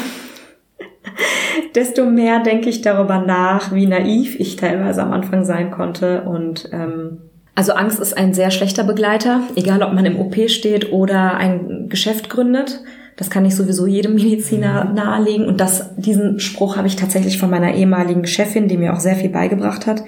desto 1.76 2.06
mehr 2.06 2.40
denke 2.40 2.70
ich 2.70 2.82
darüber 2.82 3.20
nach, 3.20 3.74
wie 3.74 3.86
naiv 3.86 4.40
ich 4.40 4.56
teilweise 4.56 5.04
am 5.04 5.12
Anfang 5.12 5.44
sein 5.44 5.70
konnte. 5.72 6.22
Und 6.24 6.70
ähm, 6.72 7.18
also 7.54 7.74
Angst 7.74 8.00
ist 8.00 8.18
ein 8.18 8.34
sehr 8.34 8.50
schlechter 8.52 8.86
Begleiter, 8.86 9.42
egal 9.56 9.84
ob 9.84 9.94
man 9.94 10.06
im 10.06 10.20
OP 10.20 10.50
steht 10.50 10.92
oder 10.94 11.36
ein 11.36 11.90
Geschäft 11.90 12.30
gründet. 12.30 12.82
Das 13.18 13.30
kann 13.30 13.46
ich 13.46 13.56
sowieso 13.56 13.88
jedem 13.88 14.16
Mediziner 14.16 14.86
mhm. 14.86 14.94
nahelegen. 14.96 15.48
Und 15.48 15.60
das, 15.62 15.96
diesen 15.98 16.40
Spruch 16.40 16.78
habe 16.78 16.88
ich 16.88 16.96
tatsächlich 16.96 17.38
von 17.38 17.50
meiner 17.50 17.74
ehemaligen 17.74 18.26
Chefin, 18.26 18.68
die 18.68 18.78
mir 18.78 18.94
auch 18.94 19.00
sehr 19.00 19.16
viel 19.16 19.30
beigebracht 19.30 19.88
hat. 19.88 20.04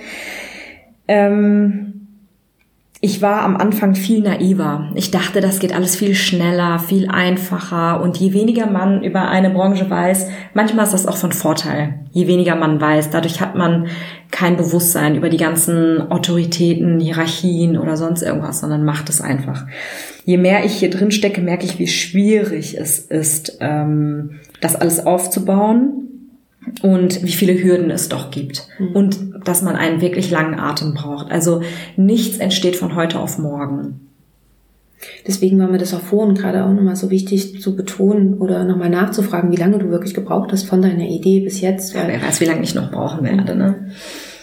Ähm, 1.08 2.07
ich 3.00 3.22
war 3.22 3.44
am 3.44 3.58
Anfang 3.58 3.94
viel 3.94 4.22
naiver. 4.22 4.92
Ich 4.96 5.12
dachte, 5.12 5.40
das 5.40 5.60
geht 5.60 5.74
alles 5.74 5.96
viel 5.96 6.16
schneller, 6.16 6.80
viel 6.80 7.08
einfacher. 7.08 8.02
Und 8.02 8.18
je 8.18 8.34
weniger 8.34 8.66
man 8.66 9.04
über 9.04 9.28
eine 9.28 9.52
Branche 9.52 9.88
weiß, 9.88 10.28
manchmal 10.56 10.86
ist 10.86 10.94
das 10.94 11.06
auch 11.06 11.18
von 11.18 11.32
Vorteil. 11.32 12.00
Je 12.12 12.26
weniger 12.26 12.56
man 12.56 12.82
weiß, 12.82 13.12
dadurch 13.12 13.40
hat 13.40 13.56
man 13.56 13.88
kein 14.32 14.58
Bewusstsein 14.58 15.16
über 15.16 15.30
die 15.30 15.38
ganzen 15.38 16.12
Autoritäten, 16.12 17.00
Hierarchien 17.00 17.78
oder 17.78 17.98
sonst 17.98 18.24
irgendwas, 18.24 18.62
sondern 18.62 18.84
macht 18.84 19.10
es 19.10 19.22
einfach. 19.22 19.68
Je 20.26 20.38
mehr 20.38 20.66
ich 20.66 20.74
hier 20.74 20.90
drin 20.90 21.12
stecke, 21.12 21.42
merke 21.42 21.66
ich, 21.66 21.78
wie 21.78 21.88
schwierig 21.88 22.78
es 22.80 22.98
ist, 22.98 23.60
ähm, 23.62 24.40
das 24.60 24.76
alles 24.76 25.06
aufzubauen 25.06 26.17
und 26.82 27.24
wie 27.24 27.32
viele 27.32 27.62
Hürden 27.62 27.92
es 27.92 28.10
doch 28.10 28.32
gibt 28.32 28.68
mhm. 28.80 28.96
und 28.96 29.20
dass 29.46 29.62
man 29.62 29.76
einen 29.76 30.02
wirklich 30.02 30.32
langen 30.32 30.60
Atem 30.60 30.94
braucht. 30.94 31.32
Also 31.32 31.62
nichts 31.96 32.38
entsteht 32.38 32.76
von 32.76 32.96
heute 32.96 33.20
auf 33.20 33.38
morgen. 33.38 34.02
Deswegen 35.28 35.60
war 35.60 35.68
mir 35.68 35.78
das 35.78 35.94
auch 35.94 36.02
vorhin 36.02 36.36
gerade 36.36 36.66
auch 36.66 36.74
nochmal 36.74 36.96
so 36.96 37.10
wichtig 37.10 37.62
zu 37.62 37.76
betonen 37.76 38.36
oder 38.36 38.64
nochmal 38.64 38.90
nachzufragen, 38.90 39.52
wie 39.52 39.58
lange 39.58 39.78
du 39.78 39.90
wirklich 39.90 40.14
gebraucht 40.14 40.52
hast 40.52 40.64
von 40.64 40.82
deiner 40.82 41.08
Idee 41.08 41.42
bis 41.42 41.62
jetzt. 41.62 41.94
Ja, 41.94 42.08
wer 42.08 42.22
weiß, 42.22 42.42
wie 42.42 42.46
lange 42.46 42.64
ich 42.64 42.74
noch 42.74 42.92
brauchen 42.92 43.24
werde. 43.24 43.56
Ne? 43.56 43.92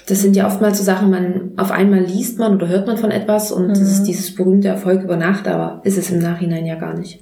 Das 0.06 0.20
sind 0.20 0.36
ja 0.36 0.46
oftmals 0.46 0.78
so 0.78 0.84
Sachen, 0.84 1.10
man 1.10 1.52
auf 1.56 1.70
einmal 1.70 2.00
liest 2.00 2.38
man 2.38 2.54
oder 2.54 2.68
hört 2.68 2.86
man 2.86 2.98
von 2.98 3.10
etwas 3.10 3.50
und 3.50 3.64
mhm. 3.64 3.70
das 3.70 3.80
ist 3.80 4.04
dieses 4.04 4.34
berühmte 4.34 4.68
Erfolg 4.68 5.02
über 5.02 5.16
Nacht, 5.16 5.48
aber 5.48 5.80
ist 5.84 5.98
es 5.98 6.10
im 6.10 6.18
Nachhinein 6.20 6.66
ja 6.66 6.76
gar 6.76 6.96
nicht. 6.96 7.20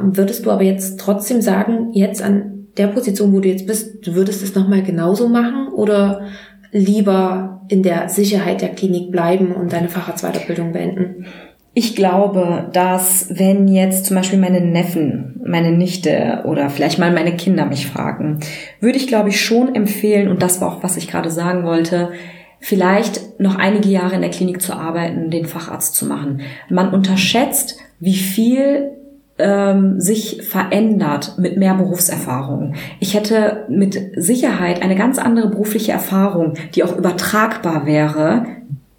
Würdest 0.00 0.44
du 0.44 0.50
aber 0.50 0.62
jetzt 0.62 0.98
trotzdem 0.98 1.40
sagen, 1.40 1.92
jetzt 1.92 2.22
an 2.22 2.55
der 2.76 2.88
Position, 2.88 3.32
wo 3.32 3.40
du 3.40 3.48
jetzt 3.48 3.66
bist, 3.66 4.06
du 4.06 4.14
würdest 4.14 4.42
es 4.42 4.54
nochmal 4.54 4.82
genauso 4.82 5.28
machen 5.28 5.68
oder 5.68 6.26
lieber 6.72 7.62
in 7.68 7.82
der 7.82 8.08
Sicherheit 8.08 8.60
der 8.60 8.70
Klinik 8.70 9.10
bleiben 9.10 9.52
und 9.52 9.72
deine 9.72 9.88
Facharztweiterbildung 9.88 10.72
beenden? 10.72 11.26
Ich 11.72 11.94
glaube, 11.94 12.70
dass 12.72 13.28
wenn 13.30 13.68
jetzt 13.68 14.06
zum 14.06 14.16
Beispiel 14.16 14.38
meine 14.38 14.62
Neffen, 14.62 15.40
meine 15.44 15.72
Nichte 15.72 16.42
oder 16.46 16.70
vielleicht 16.70 16.98
mal 16.98 17.12
meine 17.12 17.36
Kinder 17.36 17.66
mich 17.66 17.86
fragen, 17.86 18.40
würde 18.80 18.96
ich 18.96 19.08
glaube 19.08 19.28
ich 19.28 19.40
schon 19.40 19.74
empfehlen, 19.74 20.28
und 20.28 20.42
das 20.42 20.60
war 20.60 20.72
auch, 20.72 20.82
was 20.82 20.96
ich 20.96 21.08
gerade 21.08 21.30
sagen 21.30 21.64
wollte, 21.64 22.12
vielleicht 22.60 23.38
noch 23.38 23.56
einige 23.56 23.90
Jahre 23.90 24.14
in 24.14 24.22
der 24.22 24.30
Klinik 24.30 24.62
zu 24.62 24.72
arbeiten, 24.72 25.30
den 25.30 25.44
Facharzt 25.44 25.94
zu 25.94 26.06
machen. 26.06 26.40
Man 26.70 26.94
unterschätzt, 26.94 27.78
wie 28.00 28.14
viel 28.14 28.92
ähm, 29.38 30.00
sich 30.00 30.42
verändert 30.42 31.34
mit 31.38 31.56
mehr 31.56 31.74
Berufserfahrung. 31.74 32.74
Ich 33.00 33.14
hätte 33.14 33.66
mit 33.68 34.00
Sicherheit 34.16 34.82
eine 34.82 34.96
ganz 34.96 35.18
andere 35.18 35.48
berufliche 35.48 35.92
Erfahrung, 35.92 36.54
die 36.74 36.84
auch 36.84 36.96
übertragbar 36.96 37.86
wäre, 37.86 38.46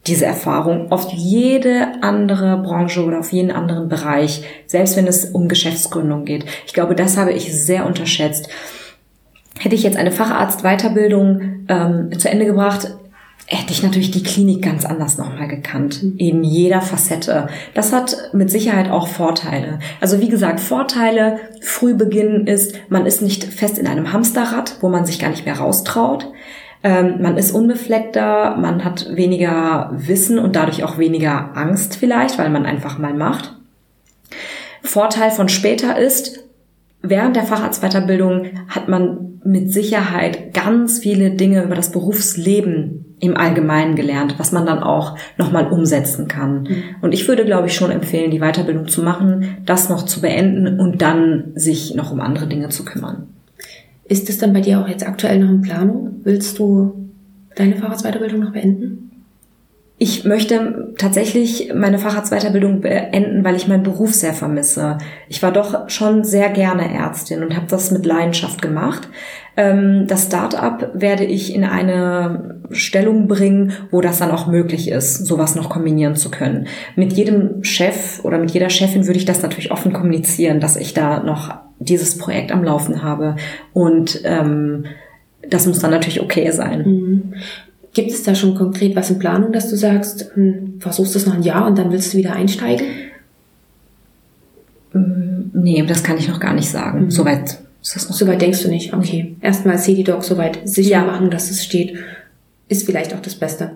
diese 0.06 0.26
Erfahrung 0.26 0.92
auf 0.92 1.12
jede 1.12 2.02
andere 2.02 2.62
Branche 2.62 3.04
oder 3.04 3.20
auf 3.20 3.34
jeden 3.34 3.52
anderen 3.52 3.90
Bereich, 3.90 4.44
selbst 4.66 4.96
wenn 4.96 5.08
es 5.08 5.26
um 5.26 5.48
Geschäftsgründung 5.48 6.24
geht. 6.24 6.46
Ich 6.66 6.74
glaube, 6.74 6.96
das 6.96 7.18
habe 7.18 7.34
ich 7.34 7.54
sehr 7.54 7.86
unterschätzt. 7.86 8.48
Hätte 9.60 9.76
ich 9.76 9.84
jetzt 9.84 9.98
eine 9.98 10.12
Facharztweiterbildung 10.12 11.66
ähm, 11.68 12.18
zu 12.18 12.30
Ende 12.30 12.46
gebracht, 12.46 12.96
hätte 13.50 13.72
ich 13.72 13.82
natürlich 13.82 14.12
die 14.12 14.24
Klinik 14.24 14.62
ganz 14.62 14.84
anders 14.86 15.18
nochmal 15.18 15.48
gekannt. 15.48 16.04
In 16.18 16.43
jeder 16.43 16.82
Facette. 16.82 17.48
Das 17.74 17.93
hat 17.93 18.30
mit 18.34 18.52
Sicherheit 18.52 18.91
auch 18.91 19.08
Vorteile. 19.08 19.80
Also 20.02 20.20
wie 20.20 20.28
gesagt, 20.28 20.60
Vorteile 20.60 21.39
früh 21.62 21.93
beginnen 21.93 22.45
ist, 22.45 22.76
man 22.89 23.06
ist 23.06 23.22
nicht 23.22 23.45
fest 23.45 23.78
in 23.78 23.88
einem 23.88 24.12
Hamsterrad, 24.12 24.76
wo 24.82 24.89
man 24.89 25.06
sich 25.06 25.18
gar 25.18 25.30
nicht 25.30 25.45
mehr 25.45 25.58
raustraut. 25.58 26.28
Ähm, 26.84 27.22
man 27.22 27.38
ist 27.38 27.54
unbefleckter, 27.54 28.58
man 28.58 28.84
hat 28.84 29.16
weniger 29.16 29.91
Wissen 29.93 30.39
und 30.39 30.58
dadurch 30.58 30.84
auch 30.84 30.98
weniger 30.98 31.56
Angst 31.56 31.95
vielleicht, 31.95 32.38
weil 32.38 32.50
man 32.50 32.66
einfach 32.66 32.98
mal 32.98 33.14
macht. 33.14 33.56
Vorteil 34.84 35.32
von 35.32 35.48
später 35.48 35.98
ist, 35.98 36.43
während 37.02 37.38
der 37.38 37.43
Facharztweiterbildung 37.43 38.48
hat 38.68 38.89
man 38.89 39.39
mit 39.45 39.72
Sicherheit 39.72 40.54
ganz 40.54 41.00
viele 41.00 41.32
Dinge 41.32 41.64
über 41.64 41.76
das 41.76 41.91
Berufsleben 41.93 43.06
im 43.20 43.36
Allgemeinen 43.36 43.95
gelernt, 43.95 44.36
was 44.38 44.51
man 44.51 44.65
dann 44.65 44.80
auch 44.80 45.18
nochmal 45.38 45.68
umsetzen 45.68 46.28
kann. 46.28 46.63
Mhm. 46.63 46.84
Und 47.01 47.13
ich 47.13 47.28
würde, 47.28 47.45
glaube 47.45 47.68
ich, 47.68 47.74
schon 47.74 47.91
empfehlen, 47.91 48.32
die 48.32 48.39
Weiterbildung 48.39 48.88
zu 48.88 49.01
machen, 49.01 49.57
das 49.65 49.89
noch 49.89 50.03
zu 50.05 50.22
beenden 50.22 50.80
und 50.80 51.01
dann 51.01 51.51
sich 51.55 51.95
noch 51.95 52.11
um 52.11 52.20
andere 52.20 52.47
Dinge 52.47 52.70
zu 52.70 52.86
kümmern. 52.86 53.28
Ist 54.07 54.30
es 54.30 54.38
dann 54.38 54.53
bei 54.53 54.61
dir 54.61 54.80
auch 54.80 54.88
jetzt 54.88 55.05
aktuell 55.05 55.39
noch 55.39 55.49
in 55.49 55.61
Planung? 55.61 56.22
Willst 56.24 56.59
du 56.59 57.09
deine 57.55 57.76
Facharztweiterbildung 57.76 58.39
noch 58.39 58.53
beenden? 58.53 59.07
Ich 60.00 60.26
möchte 60.26 60.93
tatsächlich 61.00 61.72
meine 61.74 61.98
Facharztweiterbildung 61.98 62.82
beenden, 62.82 63.43
weil 63.43 63.56
ich 63.56 63.68
meinen 63.68 63.82
Beruf 63.82 64.14
sehr 64.14 64.34
vermisse. 64.34 65.00
Ich 65.28 65.41
war 65.41 65.52
doch 65.52 65.89
schon 65.89 66.24
sehr 66.24 66.50
gerne 66.50 66.93
Ärztin 66.93 67.41
und 67.41 67.56
habe 67.56 67.66
das 67.68 67.89
mit 67.89 68.06
Leidenschaft 68.06 68.62
gemacht. 68.62 69.10
Ähm, 69.56 70.06
das 70.06 70.28
Start-up 70.28 70.91
werde 70.93 71.24
ich 71.24 71.56
in 71.56 71.64
eine 71.64 72.62
Stellung 72.70 73.28
bringen, 73.28 73.74
wo 73.89 74.00
das 74.00 74.20
dann 74.20 74.30
auch 74.30 74.45
möglich 74.45 74.88
ist, 74.91 75.26
sowas 75.26 75.56
noch 75.56 75.72
kombinieren 75.72 76.16
zu 76.16 76.30
können. 76.30 76.68
Mit 76.95 77.14
jedem 77.14 77.64
Chef 77.64 78.24
oder 78.24 78.38
mit 78.38 78.52
jeder 78.52 78.70
Chefin 78.70 79.08
würde 79.08 79.18
ich 79.18 79.26
das 79.26 79.41
natürlich 79.41 79.72
offen 79.72 79.93
kommunizieren, 79.93 80.60
dass 80.60 80.76
ich 80.76 80.93
da 80.93 81.24
noch 81.24 81.56
dieses 81.80 82.20
Projekt 82.20 82.52
am 82.52 82.64
Laufen 82.64 83.02
habe. 83.02 83.36
Und 83.74 84.22
ähm, 84.26 84.86
das 85.50 85.66
muss 85.66 85.80
dann 85.80 85.91
natürlich 85.91 86.22
okay 86.22 86.52
sein. 86.52 87.34
Gibt 87.98 88.12
es 88.12 88.22
da 88.22 88.36
schon 88.36 88.54
konkret 88.54 88.95
was 88.95 89.10
in 89.10 89.18
Planung, 89.18 89.52
dass 89.52 89.72
du 89.72 89.76
sagst, 89.76 90.30
hm, 90.36 90.76
versuchst 90.78 91.16
es 91.16 91.26
noch 91.26 91.34
ein 91.34 91.41
Jahr 91.41 91.66
und 91.66 91.80
dann 91.80 91.91
willst 91.91 92.14
du 92.14 92.20
wieder 92.20 92.34
einsteigen? 92.34 92.86
Mm, 94.93 95.50
nee, 95.54 95.82
das 95.82 96.04
kann 96.04 96.20
ich 96.20 96.28
noch 96.28 96.39
gar 96.39 96.54
nicht 96.54 96.70
sagen. 96.70 97.06
Mhm. 97.06 97.10
Soweit 97.10 97.58
ist 97.82 97.95
das 97.95 98.08
noch. 98.08 98.16
Soweit 98.16 98.39
denkst 98.39 98.62
du 98.62 98.70
nicht. 98.70 98.93
Okay. 98.93 99.36
Erstmal 99.41 99.80
CD-Doc 99.80 100.24
soweit 100.24 100.60
sicher 100.66 100.91
ja. 100.91 101.06
machen, 101.06 101.32
dass 101.32 101.50
es 101.50 101.66
steht, 101.66 101.98
ist 102.68 102.86
vielleicht 102.86 103.16
auch 103.16 103.20
das 103.20 103.34
Beste. 103.34 103.72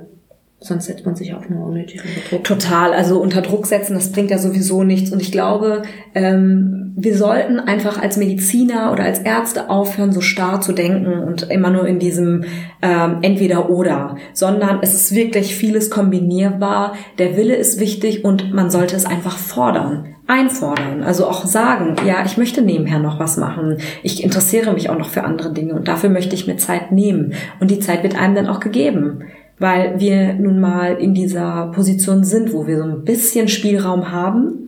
sonst 0.60 0.86
setzt 0.86 1.04
man 1.04 1.16
sich 1.16 1.34
auch 1.34 1.50
nur 1.50 1.66
unnötig 1.66 2.04
unter 2.06 2.30
Druck. 2.30 2.44
Total, 2.44 2.94
also 2.94 3.20
unter 3.20 3.42
Druck 3.42 3.66
setzen, 3.66 3.96
das 3.96 4.12
bringt 4.12 4.30
ja 4.30 4.38
sowieso 4.38 4.84
nichts. 4.84 5.12
Und 5.12 5.20
ich 5.20 5.32
glaube, 5.32 5.82
ähm, 6.14 6.81
wir 6.96 7.18
sollten 7.18 7.60
einfach 7.60 8.02
als 8.02 8.18
Mediziner 8.18 8.92
oder 8.92 9.04
als 9.04 9.20
Ärzte 9.20 9.70
aufhören, 9.70 10.12
so 10.12 10.22
starr 10.22 10.62
zu 10.62 10.74
denken 10.74 11.24
und 11.24 11.44
immer 11.44 11.70
nur 11.70 11.88
in 11.88 12.00
diesem 12.00 12.46
ähm, 12.82 13.18
Entweder-Oder, 13.22 14.18
sondern 14.34 14.80
es 14.82 14.94
ist 14.94 15.16
wirklich 15.16 15.56
vieles 15.56 15.90
kombinierbar. 15.90 16.94
Der 17.18 17.38
Wille 17.38 17.56
ist 17.56 17.80
wichtig 17.80 18.26
und 18.26 18.54
man 18.54 18.70
sollte 18.70 18.96
es 18.96 19.06
einfach 19.06 19.38
fordern 19.38 20.08
einfordern, 20.28 21.04
also 21.04 21.28
auch 21.28 21.46
sagen, 21.46 21.98
ja, 22.08 22.24
ich 22.24 22.38
möchte 22.38 22.62
nebenher 22.62 23.00
noch 23.00 23.20
was 23.20 23.36
machen. 23.36 23.80
Ich 24.02 24.24
interessiere 24.24 24.72
mich 24.72 24.90
auch 24.90 24.98
noch 24.98 25.10
für 25.10 25.26
andere 25.26 25.52
Dinge 25.52 25.74
und 25.74 25.90
dafür 25.90 26.10
möchte 26.10 26.36
ich 26.36 26.48
mir 26.48 26.56
Zeit 26.56 26.94
nehmen. 26.94 27.34
Und 27.60 27.70
die 27.70 27.80
Zeit 27.80 28.02
wird 28.02 28.18
einem 28.18 28.36
dann 28.36 28.48
auch 28.48 28.62
gegeben 28.62 29.26
weil 29.62 30.00
wir 30.00 30.34
nun 30.34 30.60
mal 30.60 30.96
in 30.96 31.14
dieser 31.14 31.68
Position 31.68 32.24
sind, 32.24 32.52
wo 32.52 32.66
wir 32.66 32.80
so 32.80 32.84
ein 32.84 33.04
bisschen 33.04 33.48
Spielraum 33.48 34.12
haben. 34.12 34.61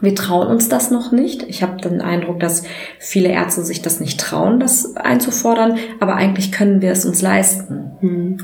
Wir 0.00 0.14
trauen 0.14 0.48
uns 0.48 0.68
das 0.68 0.90
noch 0.90 1.10
nicht. 1.10 1.44
Ich 1.44 1.62
habe 1.62 1.80
den 1.80 2.02
Eindruck, 2.02 2.38
dass 2.38 2.64
viele 2.98 3.28
Ärzte 3.28 3.64
sich 3.64 3.80
das 3.80 3.98
nicht 3.98 4.20
trauen, 4.20 4.60
das 4.60 4.94
einzufordern, 4.94 5.78
aber 6.00 6.16
eigentlich 6.16 6.52
können 6.52 6.82
wir 6.82 6.90
es 6.90 7.06
uns 7.06 7.22
leisten. 7.22 7.92
Hm. 8.00 8.36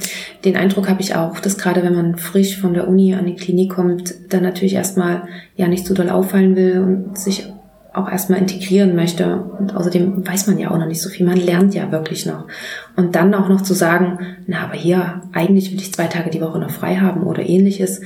Den 0.47 0.57
Eindruck 0.57 0.89
habe 0.89 1.03
ich 1.03 1.15
auch, 1.15 1.41
dass 1.41 1.59
gerade 1.59 1.83
wenn 1.83 1.95
man 1.95 2.17
frisch 2.17 2.59
von 2.59 2.73
der 2.73 2.89
Uni 2.89 3.15
an 3.15 3.27
die 3.27 3.37
Klinik 3.37 3.73
kommt, 3.73 4.15
dann 4.31 4.43
natürlich 4.43 4.75
erstmal 4.75 5.25
ja 5.55 5.69
nicht 5.69 5.87
so 5.87 5.93
doll 5.93 6.09
auffallen 6.09 6.57
will 6.57 6.81
und 6.81 7.19
sich 7.19 7.53
auch 7.93 8.11
erstmal 8.11 8.39
integrieren 8.39 8.97
möchte. 8.97 9.37
Und 9.59 9.77
außerdem 9.77 10.27
weiß 10.27 10.47
man 10.47 10.59
ja 10.59 10.71
auch 10.71 10.79
noch 10.79 10.87
nicht 10.87 11.03
so 11.03 11.11
viel. 11.11 11.27
Man 11.27 11.37
lernt 11.37 11.75
ja 11.75 11.93
wirklich 11.93 12.25
noch. 12.25 12.47
Und 12.97 13.15
dann 13.15 13.35
auch 13.35 13.51
noch 13.51 13.61
zu 13.61 13.75
sagen, 13.75 14.21
na, 14.47 14.65
aber 14.65 14.75
hier, 14.75 15.21
eigentlich 15.33 15.71
will 15.71 15.79
ich 15.79 15.93
zwei 15.93 16.07
Tage 16.07 16.31
die 16.31 16.41
Woche 16.41 16.59
noch 16.59 16.71
frei 16.71 16.97
haben 16.97 17.25
oder 17.25 17.43
ähnliches. 17.47 18.01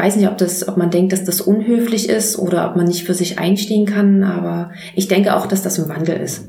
Ich 0.00 0.06
weiß 0.06 0.16
nicht, 0.16 0.28
ob 0.28 0.38
das, 0.38 0.66
ob 0.66 0.78
man 0.78 0.90
denkt, 0.90 1.12
dass 1.12 1.24
das 1.24 1.42
unhöflich 1.42 2.08
ist 2.08 2.38
oder 2.38 2.70
ob 2.70 2.76
man 2.76 2.86
nicht 2.86 3.04
für 3.04 3.12
sich 3.12 3.38
einstehen 3.38 3.84
kann, 3.84 4.24
aber 4.24 4.70
ich 4.94 5.08
denke 5.08 5.36
auch, 5.36 5.46
dass 5.46 5.60
das 5.60 5.76
im 5.76 5.90
Wandel 5.90 6.16
ist. 6.16 6.48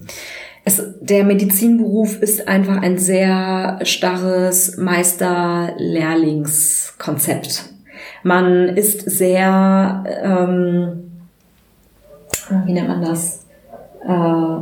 Es, 0.63 0.81
der 1.01 1.25
Medizinberuf 1.25 2.21
ist 2.21 2.47
einfach 2.47 2.81
ein 2.81 2.97
sehr 2.97 3.79
starres 3.83 4.77
Meister-Lehrlings-Konzept. 4.77 7.65
Man 8.23 8.69
ist 8.69 9.01
sehr 9.09 10.05
ähm, 10.23 11.11
wie 12.65 12.73
nennt 12.73 12.87
man 12.87 13.01
das, 13.01 13.45
äh, 14.07 14.57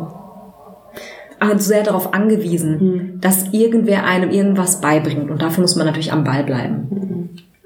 sehr 1.57 1.83
darauf 1.83 2.13
angewiesen, 2.13 2.77
mhm. 2.79 3.21
dass 3.21 3.53
irgendwer 3.53 4.05
einem 4.05 4.29
irgendwas 4.29 4.81
beibringt. 4.81 5.29
Und 5.29 5.41
dafür 5.41 5.61
muss 5.61 5.75
man 5.75 5.85
natürlich 5.85 6.11
am 6.11 6.23
Ball 6.23 6.43
bleiben. 6.43 6.87
Mhm. 6.89 7.18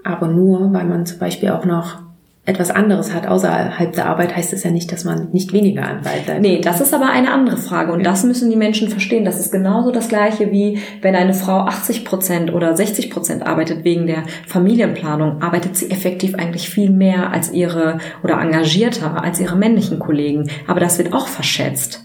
Aber 0.04 0.28
nur, 0.28 0.74
weil 0.74 0.86
man 0.86 1.06
zum 1.06 1.20
Beispiel 1.20 1.49
auch 1.49 1.66
noch 1.66 2.04
etwas 2.45 2.72
anderes 2.72 3.14
hat 3.14 3.26
außerhalb 3.26 3.93
der 3.93 4.06
Arbeit, 4.06 4.36
heißt 4.36 4.51
es 4.51 4.64
ja 4.64 4.72
nicht, 4.72 4.91
dass 4.91 5.06
man 5.06 5.30
nicht 5.32 5.54
weniger 5.54 5.84
an 5.84 6.01
Ball 6.01 6.20
bleibt. 6.26 6.41
Nee, 6.41 6.60
das 6.60 6.82
ist 6.82 6.93
aber 6.93 7.10
eine 7.10 7.32
andere 7.32 7.56
Frage. 7.56 7.93
Und 7.93 7.99
ja. 7.99 8.04
das 8.04 8.26
müssen 8.26 8.49
die 8.49 8.58
Menschen 8.58 8.89
verstehen. 8.89 9.24
Das 9.24 9.39
ist 9.39 9.51
genauso 9.51 9.91
das 9.91 10.10
Gleiche 10.10 10.51
wie, 10.51 10.80
wenn 11.01 11.16
eine 11.16 11.34
Frau 11.34 11.60
80 11.60 12.04
Prozent 12.04 12.54
oder 12.54 12.76
60 12.76 13.10
Prozent 13.12 13.47
arbeitet 13.47 13.86
wegen 13.86 14.08
der 14.08 14.24
Familienplanung, 14.45 15.41
arbeitet 15.41 15.78
sie 15.78 15.89
effektiv 15.89 16.36
eigentlich 16.36 16.70
viel 16.70 16.89
mehr 16.89 17.32
als 17.32 17.54
ihre 17.54 17.99
oder 18.24 18.41
engagierter 18.41 19.24
als 19.24 19.39
ihre 19.39 19.56
männlichen 19.56 19.99
Kollegen. 19.99 20.49
Aber 20.68 20.82
das 20.82 20.97
wird 20.97 21.14
auch 21.14 21.28
verschätzt. 21.28 22.04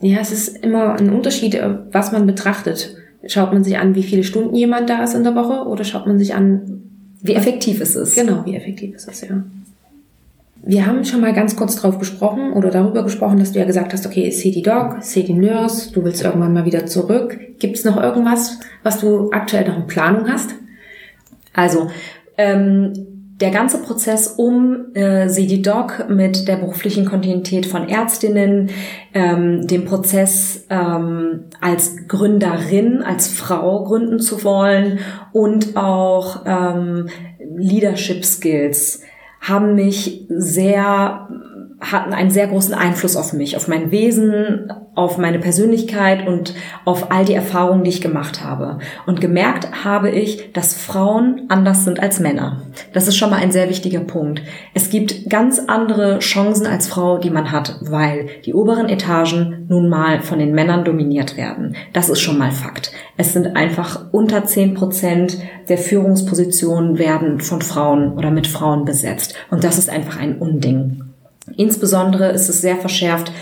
Ja, 0.00 0.18
es 0.20 0.30
ist 0.30 0.62
immer 0.62 0.98
ein 0.98 1.08
Unterschied, 1.08 1.54
äh, 1.54 1.78
was 1.90 2.12
man 2.12 2.26
betrachtet. 2.26 2.96
Schaut 3.26 3.54
man 3.54 3.64
sich 3.64 3.78
an, 3.78 3.94
wie 3.94 4.02
viele 4.02 4.24
Stunden 4.24 4.54
jemand 4.54 4.90
da 4.90 5.02
ist 5.02 5.14
in 5.14 5.24
der 5.24 5.34
Woche 5.34 5.66
oder 5.66 5.84
schaut 5.84 6.06
man 6.06 6.18
sich 6.18 6.34
an, 6.34 6.93
wie 7.24 7.34
effektiv 7.34 7.80
es 7.80 7.96
ist. 7.96 8.16
Genau, 8.16 8.44
wie 8.44 8.54
effektiv 8.54 8.94
es 8.94 9.06
ist, 9.06 9.22
ja. 9.22 9.42
Wir 10.66 10.86
haben 10.86 11.04
schon 11.04 11.20
mal 11.20 11.32
ganz 11.32 11.56
kurz 11.56 11.76
drauf 11.76 11.98
gesprochen 11.98 12.52
oder 12.52 12.70
darüber 12.70 13.02
gesprochen, 13.02 13.38
dass 13.38 13.52
du 13.52 13.58
ja 13.58 13.64
gesagt 13.64 13.92
hast, 13.92 14.06
okay, 14.06 14.30
City 14.30 14.62
Dog, 14.62 15.02
City 15.02 15.32
Nurse, 15.32 15.90
du 15.92 16.04
willst 16.04 16.22
irgendwann 16.22 16.52
mal 16.52 16.64
wieder 16.66 16.86
zurück. 16.86 17.38
Gibt 17.58 17.76
es 17.76 17.84
noch 17.84 18.00
irgendwas, 18.02 18.60
was 18.82 19.00
du 19.00 19.30
aktuell 19.30 19.66
noch 19.66 19.76
in 19.76 19.86
Planung 19.86 20.28
hast? 20.28 20.54
Also, 21.54 21.90
ähm, 22.36 23.13
der 23.40 23.50
ganze 23.50 23.82
Prozess 23.82 24.28
um 24.28 24.94
äh, 24.94 25.28
CD 25.28 25.60
Doc 25.60 26.08
mit 26.08 26.46
der 26.46 26.56
beruflichen 26.56 27.04
Kontinuität 27.04 27.66
von 27.66 27.88
Ärztinnen, 27.88 28.70
ähm, 29.12 29.66
dem 29.66 29.84
Prozess 29.84 30.66
ähm, 30.70 31.44
als 31.60 32.06
Gründerin, 32.06 33.02
als 33.02 33.28
Frau 33.28 33.84
gründen 33.84 34.20
zu 34.20 34.44
wollen 34.44 35.00
und 35.32 35.76
auch 35.76 36.44
ähm, 36.46 37.08
Leadership 37.56 38.24
Skills 38.24 39.02
haben 39.40 39.74
mich 39.74 40.26
sehr 40.28 41.28
hatten 41.92 42.12
einen 42.12 42.30
sehr 42.30 42.46
großen 42.46 42.74
Einfluss 42.74 43.16
auf 43.16 43.32
mich, 43.32 43.56
auf 43.56 43.68
mein 43.68 43.90
Wesen, 43.90 44.72
auf 44.94 45.18
meine 45.18 45.38
Persönlichkeit 45.38 46.26
und 46.26 46.54
auf 46.84 47.10
all 47.10 47.24
die 47.24 47.34
Erfahrungen, 47.34 47.84
die 47.84 47.90
ich 47.90 48.00
gemacht 48.00 48.44
habe. 48.44 48.78
Und 49.06 49.20
gemerkt 49.20 49.84
habe 49.84 50.10
ich, 50.10 50.52
dass 50.52 50.74
Frauen 50.74 51.42
anders 51.48 51.84
sind 51.84 52.00
als 52.00 52.20
Männer. 52.20 52.62
Das 52.92 53.08
ist 53.08 53.16
schon 53.16 53.30
mal 53.30 53.40
ein 53.40 53.52
sehr 53.52 53.68
wichtiger 53.68 54.00
Punkt. 54.00 54.42
Es 54.72 54.90
gibt 54.90 55.28
ganz 55.28 55.60
andere 55.66 56.20
Chancen 56.20 56.66
als 56.66 56.88
Frau, 56.88 57.18
die 57.18 57.30
man 57.30 57.50
hat, 57.50 57.76
weil 57.82 58.26
die 58.44 58.54
oberen 58.54 58.88
Etagen 58.88 59.66
nun 59.68 59.88
mal 59.88 60.20
von 60.20 60.38
den 60.38 60.54
Männern 60.54 60.84
dominiert 60.84 61.36
werden. 61.36 61.76
Das 61.92 62.08
ist 62.08 62.20
schon 62.20 62.38
mal 62.38 62.52
Fakt. 62.52 62.92
Es 63.16 63.32
sind 63.32 63.56
einfach 63.56 64.06
unter 64.12 64.44
zehn 64.44 64.74
Prozent 64.74 65.38
der 65.68 65.78
Führungspositionen 65.78 66.98
werden 66.98 67.40
von 67.40 67.62
Frauen 67.62 68.12
oder 68.12 68.30
mit 68.30 68.46
Frauen 68.46 68.84
besetzt. 68.84 69.34
Und 69.50 69.64
das 69.64 69.78
ist 69.78 69.90
einfach 69.90 70.20
ein 70.20 70.38
Unding. 70.38 71.03
Insbesondere 71.56 72.30
ist 72.30 72.48
es 72.48 72.60
sehr 72.60 72.76
verschärft 72.76 73.32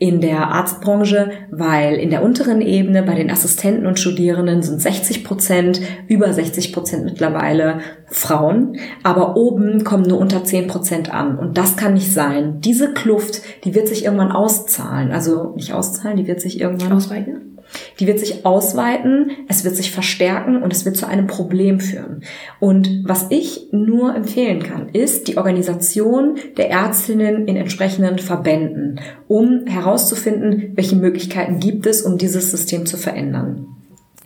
in 0.00 0.22
der 0.22 0.48
Arztbranche, 0.48 1.30
weil 1.50 1.96
in 1.96 2.08
der 2.08 2.22
unteren 2.22 2.62
Ebene 2.62 3.02
bei 3.02 3.14
den 3.14 3.30
Assistenten 3.30 3.86
und 3.86 4.00
Studierenden 4.00 4.62
sind 4.62 4.80
60 4.80 5.24
Prozent, 5.24 5.82
über 6.08 6.32
60 6.32 6.72
Prozent 6.72 7.04
mittlerweile 7.04 7.80
Frauen, 8.06 8.78
aber 9.02 9.36
oben 9.36 9.84
kommen 9.84 10.04
nur 10.04 10.18
unter 10.18 10.42
10 10.42 10.68
Prozent 10.68 11.12
an. 11.12 11.38
Und 11.38 11.58
das 11.58 11.76
kann 11.76 11.92
nicht 11.92 12.14
sein. 12.14 12.62
Diese 12.62 12.94
Kluft, 12.94 13.42
die 13.64 13.74
wird 13.74 13.88
sich 13.88 14.06
irgendwann 14.06 14.32
auszahlen. 14.32 15.12
Also 15.12 15.52
nicht 15.54 15.74
auszahlen, 15.74 16.16
die 16.16 16.26
wird 16.26 16.40
sich 16.40 16.58
irgendwann 16.58 16.92
ausweiten. 16.92 17.49
Die 17.98 18.06
wird 18.06 18.18
sich 18.18 18.44
ausweiten, 18.44 19.30
es 19.48 19.64
wird 19.64 19.76
sich 19.76 19.90
verstärken 19.90 20.62
und 20.62 20.72
es 20.72 20.84
wird 20.84 20.96
zu 20.96 21.06
einem 21.06 21.26
Problem 21.26 21.80
führen. 21.80 22.22
Und 22.58 23.02
was 23.04 23.26
ich 23.30 23.68
nur 23.72 24.14
empfehlen 24.14 24.62
kann, 24.62 24.88
ist 24.88 25.28
die 25.28 25.36
Organisation 25.36 26.36
der 26.56 26.70
Ärztinnen 26.70 27.46
in 27.46 27.56
entsprechenden 27.56 28.18
Verbänden, 28.18 29.00
um 29.28 29.66
herauszufinden, 29.66 30.72
welche 30.74 30.96
Möglichkeiten 30.96 31.60
gibt 31.60 31.86
es, 31.86 32.02
um 32.02 32.18
dieses 32.18 32.50
System 32.50 32.86
zu 32.86 32.96
verändern. 32.96 33.66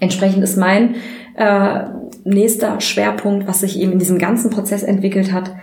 Entsprechend 0.01 0.43
ist 0.43 0.57
mein 0.57 0.97
äh, 1.37 1.85
nächster 2.25 2.81
Schwerpunkt, 2.81 3.47
was 3.47 3.61
sich 3.61 3.79
eben 3.79 3.93
in 3.93 3.99
diesem 3.99 4.19
ganzen 4.19 4.51
Prozess 4.51 4.83
entwickelt 4.83 5.33
hat, 5.33 5.55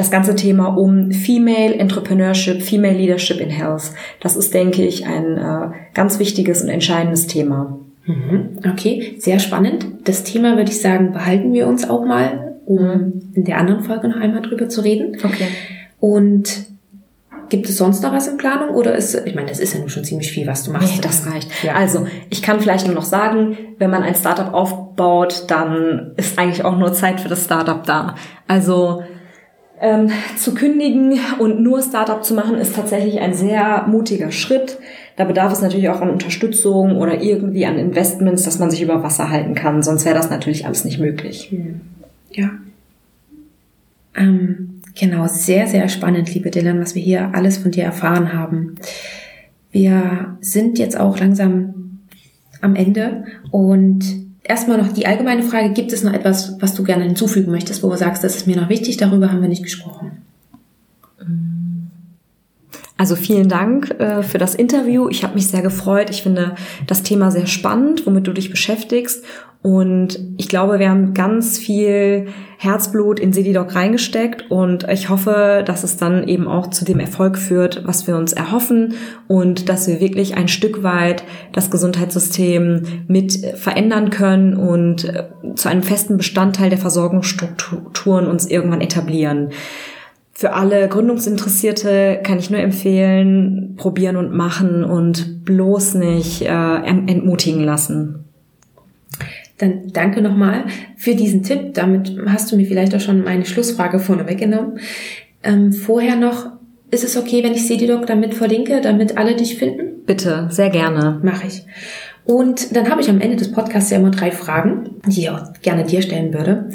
das 0.00 0.10
ganze 0.10 0.34
Thema 0.34 0.68
um 0.78 1.12
Female 1.12 1.74
Entrepreneurship, 1.74 2.62
Female 2.62 2.96
Leadership 2.96 3.38
in 3.38 3.50
Health. 3.50 3.92
Das 4.20 4.34
ist, 4.34 4.54
denke 4.54 4.82
ich, 4.84 5.06
ein 5.06 5.36
äh, 5.36 5.68
ganz 5.92 6.18
wichtiges 6.18 6.62
und 6.62 6.70
entscheidendes 6.70 7.26
Thema. 7.26 7.78
Mhm. 8.06 8.60
Okay, 8.66 9.16
sehr 9.18 9.38
spannend. 9.38 9.86
Das 10.04 10.24
Thema 10.24 10.56
würde 10.56 10.70
ich 10.70 10.80
sagen, 10.80 11.12
behalten 11.12 11.52
wir 11.52 11.66
uns 11.66 11.88
auch 11.88 12.06
mal, 12.06 12.56
um 12.64 12.82
mhm. 12.82 13.12
in 13.34 13.44
der 13.44 13.58
anderen 13.58 13.84
Folge 13.84 14.08
noch 14.08 14.16
einmal 14.16 14.40
drüber 14.40 14.70
zu 14.70 14.80
reden. 14.80 15.18
Okay. 15.22 15.48
Und 16.00 16.70
Gibt 17.50 17.68
es 17.68 17.78
sonst 17.78 18.00
noch 18.04 18.12
was 18.12 18.28
in 18.28 18.36
Planung 18.36 18.76
oder 18.76 18.94
ist, 18.94 19.12
ich 19.26 19.34
meine, 19.34 19.48
das 19.48 19.58
ist 19.58 19.74
ja 19.74 19.80
nun 19.80 19.88
schon 19.88 20.04
ziemlich 20.04 20.30
viel, 20.30 20.46
was 20.46 20.62
du 20.62 20.70
machst. 20.70 20.94
Nee, 20.94 21.00
das 21.02 21.26
reicht. 21.26 21.50
Ja. 21.64 21.74
Also, 21.74 22.06
ich 22.30 22.42
kann 22.42 22.60
vielleicht 22.60 22.86
nur 22.86 22.94
noch 22.94 23.02
sagen, 23.02 23.58
wenn 23.78 23.90
man 23.90 24.04
ein 24.04 24.14
Startup 24.14 24.54
aufbaut, 24.54 25.46
dann 25.48 26.12
ist 26.16 26.38
eigentlich 26.38 26.64
auch 26.64 26.78
nur 26.78 26.92
Zeit 26.92 27.20
für 27.20 27.28
das 27.28 27.44
Startup 27.44 27.84
da. 27.84 28.14
Also, 28.46 29.02
ähm, 29.80 30.10
zu 30.36 30.54
kündigen 30.54 31.18
und 31.38 31.60
nur 31.60 31.82
Startup 31.82 32.22
zu 32.22 32.34
machen, 32.34 32.56
ist 32.56 32.76
tatsächlich 32.76 33.20
ein 33.20 33.34
sehr 33.34 33.86
mutiger 33.88 34.30
Schritt. 34.30 34.78
Da 35.16 35.24
bedarf 35.24 35.52
es 35.52 35.62
natürlich 35.62 35.88
auch 35.88 36.00
an 36.00 36.10
Unterstützung 36.10 36.96
oder 36.96 37.22
irgendwie 37.22 37.66
an 37.66 37.78
Investments, 37.78 38.42
dass 38.42 38.58
man 38.58 38.70
sich 38.70 38.82
über 38.82 39.02
Wasser 39.02 39.30
halten 39.30 39.54
kann. 39.54 39.82
Sonst 39.82 40.04
wäre 40.04 40.14
das 40.14 40.30
natürlich 40.30 40.66
alles 40.66 40.84
nicht 40.84 41.00
möglich. 41.00 41.54
Ja. 42.30 42.50
Ähm, 44.14 44.80
genau, 44.98 45.26
sehr, 45.26 45.66
sehr 45.66 45.88
spannend, 45.88 46.32
liebe 46.34 46.50
Dylan, 46.50 46.80
was 46.80 46.94
wir 46.94 47.02
hier 47.02 47.30
alles 47.34 47.58
von 47.58 47.70
dir 47.70 47.84
erfahren 47.84 48.32
haben. 48.32 48.76
Wir 49.72 50.36
sind 50.40 50.78
jetzt 50.78 50.98
auch 50.98 51.18
langsam 51.18 52.00
am 52.60 52.74
Ende 52.76 53.24
und 53.50 54.29
erstmal 54.42 54.78
noch 54.78 54.92
die 54.92 55.06
allgemeine 55.06 55.42
Frage, 55.42 55.72
gibt 55.72 55.92
es 55.92 56.02
noch 56.02 56.12
etwas, 56.12 56.60
was 56.60 56.74
du 56.74 56.82
gerne 56.82 57.04
hinzufügen 57.04 57.50
möchtest, 57.50 57.82
wo 57.82 57.90
du 57.90 57.96
sagst, 57.96 58.24
das 58.24 58.36
ist 58.36 58.46
mir 58.46 58.56
noch 58.56 58.68
wichtig, 58.68 58.96
darüber 58.96 59.30
haben 59.30 59.42
wir 59.42 59.48
nicht 59.48 59.62
gesprochen? 59.62 60.22
Also 63.00 63.16
vielen 63.16 63.48
Dank 63.48 63.98
äh, 63.98 64.22
für 64.22 64.36
das 64.36 64.54
Interview. 64.54 65.08
Ich 65.08 65.24
habe 65.24 65.34
mich 65.34 65.46
sehr 65.46 65.62
gefreut. 65.62 66.10
Ich 66.10 66.22
finde 66.22 66.54
das 66.86 67.02
Thema 67.02 67.30
sehr 67.30 67.46
spannend, 67.46 68.04
womit 68.06 68.26
du 68.26 68.34
dich 68.34 68.50
beschäftigst. 68.50 69.24
Und 69.62 70.18
ich 70.38 70.48
glaube, 70.48 70.78
wir 70.78 70.88
haben 70.88 71.12
ganz 71.12 71.58
viel 71.58 72.28
Herzblut 72.56 73.20
in 73.20 73.34
Sedidoc 73.34 73.74
reingesteckt 73.74 74.50
und 74.50 74.88
ich 74.88 75.10
hoffe, 75.10 75.62
dass 75.66 75.84
es 75.84 75.98
dann 75.98 76.26
eben 76.26 76.48
auch 76.48 76.68
zu 76.68 76.86
dem 76.86 76.98
Erfolg 76.98 77.36
führt, 77.36 77.86
was 77.86 78.06
wir 78.06 78.16
uns 78.16 78.32
erhoffen 78.32 78.94
und 79.28 79.68
dass 79.68 79.86
wir 79.86 80.00
wirklich 80.00 80.34
ein 80.34 80.48
Stück 80.48 80.82
weit 80.82 81.24
das 81.52 81.70
Gesundheitssystem 81.70 83.04
mit 83.06 83.34
verändern 83.56 84.08
können 84.08 84.56
und 84.56 85.04
äh, 85.04 85.24
zu 85.56 85.68
einem 85.68 85.82
festen 85.82 86.16
Bestandteil 86.16 86.70
der 86.70 86.78
Versorgungsstrukturen 86.78 88.26
uns 88.26 88.46
irgendwann 88.46 88.80
etablieren. 88.80 89.50
Für 90.32 90.54
alle 90.54 90.88
Gründungsinteressierte 90.88 92.20
kann 92.22 92.38
ich 92.38 92.48
nur 92.48 92.60
empfehlen, 92.60 93.74
probieren 93.76 94.16
und 94.16 94.32
machen 94.32 94.84
und 94.84 95.44
bloß 95.44 95.96
nicht 95.96 96.40
äh, 96.40 96.46
entmutigen 96.46 97.62
lassen. 97.62 98.29
Dann 99.60 99.92
danke 99.92 100.22
nochmal 100.22 100.64
für 100.96 101.14
diesen 101.14 101.42
Tipp. 101.42 101.74
Damit 101.74 102.16
hast 102.26 102.50
du 102.50 102.56
mir 102.56 102.66
vielleicht 102.66 102.94
auch 102.94 103.00
schon 103.00 103.22
meine 103.22 103.44
Schlussfrage 103.44 103.98
vorne 103.98 104.26
weggenommen. 104.26 104.78
Ähm, 105.42 105.72
vorher 105.72 106.16
noch, 106.16 106.52
ist 106.90 107.04
es 107.04 107.16
okay, 107.16 107.44
wenn 107.44 107.52
ich 107.52 107.66
Cedidoc 107.66 108.06
damit 108.06 108.34
verlinke, 108.34 108.80
damit 108.80 109.18
alle 109.18 109.36
dich 109.36 109.58
finden? 109.58 110.04
Bitte, 110.06 110.48
sehr 110.50 110.70
gerne. 110.70 111.20
Mache 111.22 111.46
ich. 111.46 111.64
Und 112.24 112.74
dann 112.74 112.90
habe 112.90 113.00
ich 113.00 113.10
am 113.10 113.20
Ende 113.20 113.36
des 113.36 113.52
Podcasts 113.52 113.90
ja 113.90 113.98
immer 113.98 114.10
drei 114.10 114.30
Fragen, 114.30 114.96
die 115.06 115.20
ich 115.20 115.30
auch 115.30 115.52
gerne 115.62 115.84
dir 115.84 116.02
stellen 116.02 116.32
würde. 116.32 116.70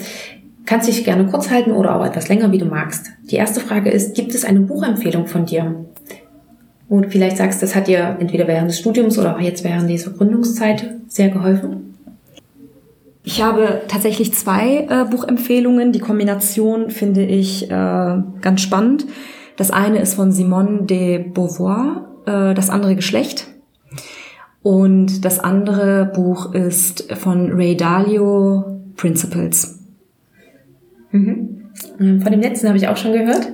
Kannst 0.65 0.87
dich 0.87 1.03
gerne 1.03 1.25
kurz 1.27 1.49
halten 1.49 1.71
oder 1.71 1.95
auch 1.95 2.05
etwas 2.05 2.29
länger, 2.29 2.51
wie 2.51 2.57
du 2.57 2.65
magst. 2.65 3.11
Die 3.29 3.35
erste 3.35 3.59
Frage 3.59 3.89
ist, 3.89 4.15
gibt 4.15 4.33
es 4.33 4.45
eine 4.45 4.61
Buchempfehlung 4.61 5.27
von 5.27 5.45
dir? 5.45 5.85
Wo 6.87 6.99
du 7.01 7.09
vielleicht 7.09 7.37
sagst, 7.37 7.63
das 7.63 7.75
hat 7.75 7.87
dir 7.87 8.17
entweder 8.19 8.47
während 8.47 8.69
des 8.69 8.79
Studiums 8.79 9.17
oder 9.17 9.35
auch 9.35 9.41
jetzt 9.41 9.63
während 9.63 9.89
dieser 9.89 10.11
Gründungszeit 10.11 10.95
sehr 11.07 11.29
geholfen? 11.29 11.94
Ich 13.25 13.41
habe 13.41 13.81
tatsächlich 13.87 14.33
zwei 14.33 14.87
äh, 14.87 15.05
Buchempfehlungen. 15.09 15.91
Die 15.91 15.99
Kombination 15.99 16.91
finde 16.91 17.25
ich 17.25 17.69
äh, 17.69 17.69
ganz 17.69 18.61
spannend. 18.61 19.07
Das 19.57 19.71
eine 19.71 19.99
ist 19.99 20.13
von 20.13 20.31
Simone 20.31 20.83
de 20.83 21.17
Beauvoir, 21.17 22.07
äh, 22.27 22.53
das 22.53 22.69
andere 22.69 22.95
Geschlecht. 22.95 23.47
Und 24.61 25.25
das 25.25 25.39
andere 25.39 26.05
Buch 26.05 26.53
ist 26.53 27.11
von 27.13 27.51
Ray 27.51 27.75
Dalio, 27.75 28.79
Principles. 28.95 29.79
Mhm. 31.11 31.63
Ähm, 31.99 32.21
von 32.21 32.31
dem 32.31 32.41
letzten 32.41 32.67
habe 32.67 32.77
ich 32.77 32.87
auch 32.87 32.97
schon 32.97 33.13
gehört. 33.13 33.47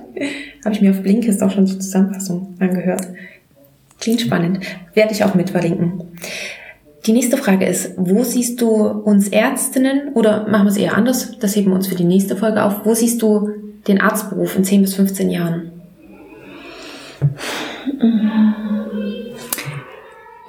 habe 0.64 0.74
ich 0.74 0.82
mir 0.82 0.90
auf 0.90 1.02
Blinkist 1.02 1.42
auch 1.42 1.50
schon 1.50 1.64
die 1.64 1.78
Zusammenfassung 1.78 2.54
angehört. 2.58 3.06
Klingt 4.00 4.20
spannend. 4.20 4.60
Werde 4.94 5.12
ich 5.12 5.24
auch 5.24 5.34
mit 5.34 5.50
verlinken. 5.50 6.02
Die 7.06 7.12
nächste 7.12 7.36
Frage 7.36 7.66
ist, 7.66 7.94
wo 7.96 8.22
siehst 8.22 8.60
du 8.60 8.68
uns 8.68 9.28
Ärztinnen 9.28 10.12
oder 10.14 10.48
machen 10.48 10.66
wir 10.66 10.70
es 10.70 10.76
eher 10.76 10.96
anders, 10.96 11.36
das 11.38 11.56
heben 11.56 11.70
wir 11.70 11.74
uns 11.76 11.88
für 11.88 11.96
die 11.96 12.04
nächste 12.04 12.36
Folge 12.36 12.62
auf, 12.62 12.84
wo 12.84 12.94
siehst 12.94 13.20
du 13.22 13.50
den 13.88 14.00
Arztberuf 14.00 14.56
in 14.56 14.64
10 14.64 14.82
bis 14.82 14.94
15 14.94 15.30
Jahren? 15.30 15.72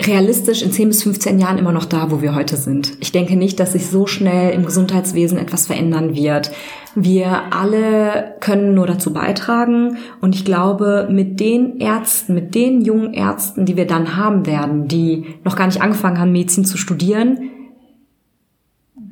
realistisch 0.07 0.61
in 0.61 0.71
10 0.71 0.87
bis 0.89 1.03
15 1.03 1.39
Jahren 1.39 1.57
immer 1.57 1.71
noch 1.71 1.85
da, 1.85 2.11
wo 2.11 2.21
wir 2.21 2.35
heute 2.35 2.57
sind. 2.57 2.97
Ich 2.99 3.11
denke 3.11 3.35
nicht, 3.35 3.59
dass 3.59 3.73
sich 3.73 3.87
so 3.87 4.07
schnell 4.07 4.53
im 4.53 4.65
Gesundheitswesen 4.65 5.37
etwas 5.37 5.67
verändern 5.67 6.15
wird. 6.15 6.51
Wir 6.95 7.53
alle 7.53 8.35
können 8.39 8.73
nur 8.73 8.87
dazu 8.87 9.13
beitragen 9.13 9.97
und 10.21 10.35
ich 10.35 10.45
glaube, 10.45 11.07
mit 11.09 11.39
den 11.39 11.79
Ärzten, 11.79 12.33
mit 12.33 12.55
den 12.55 12.81
jungen 12.81 13.13
Ärzten, 13.13 13.65
die 13.65 13.77
wir 13.77 13.87
dann 13.87 14.15
haben 14.15 14.45
werden, 14.45 14.87
die 14.87 15.25
noch 15.43 15.55
gar 15.55 15.67
nicht 15.67 15.81
angefangen 15.81 16.19
haben, 16.19 16.31
Medizin 16.31 16.65
zu 16.65 16.77
studieren, 16.77 17.49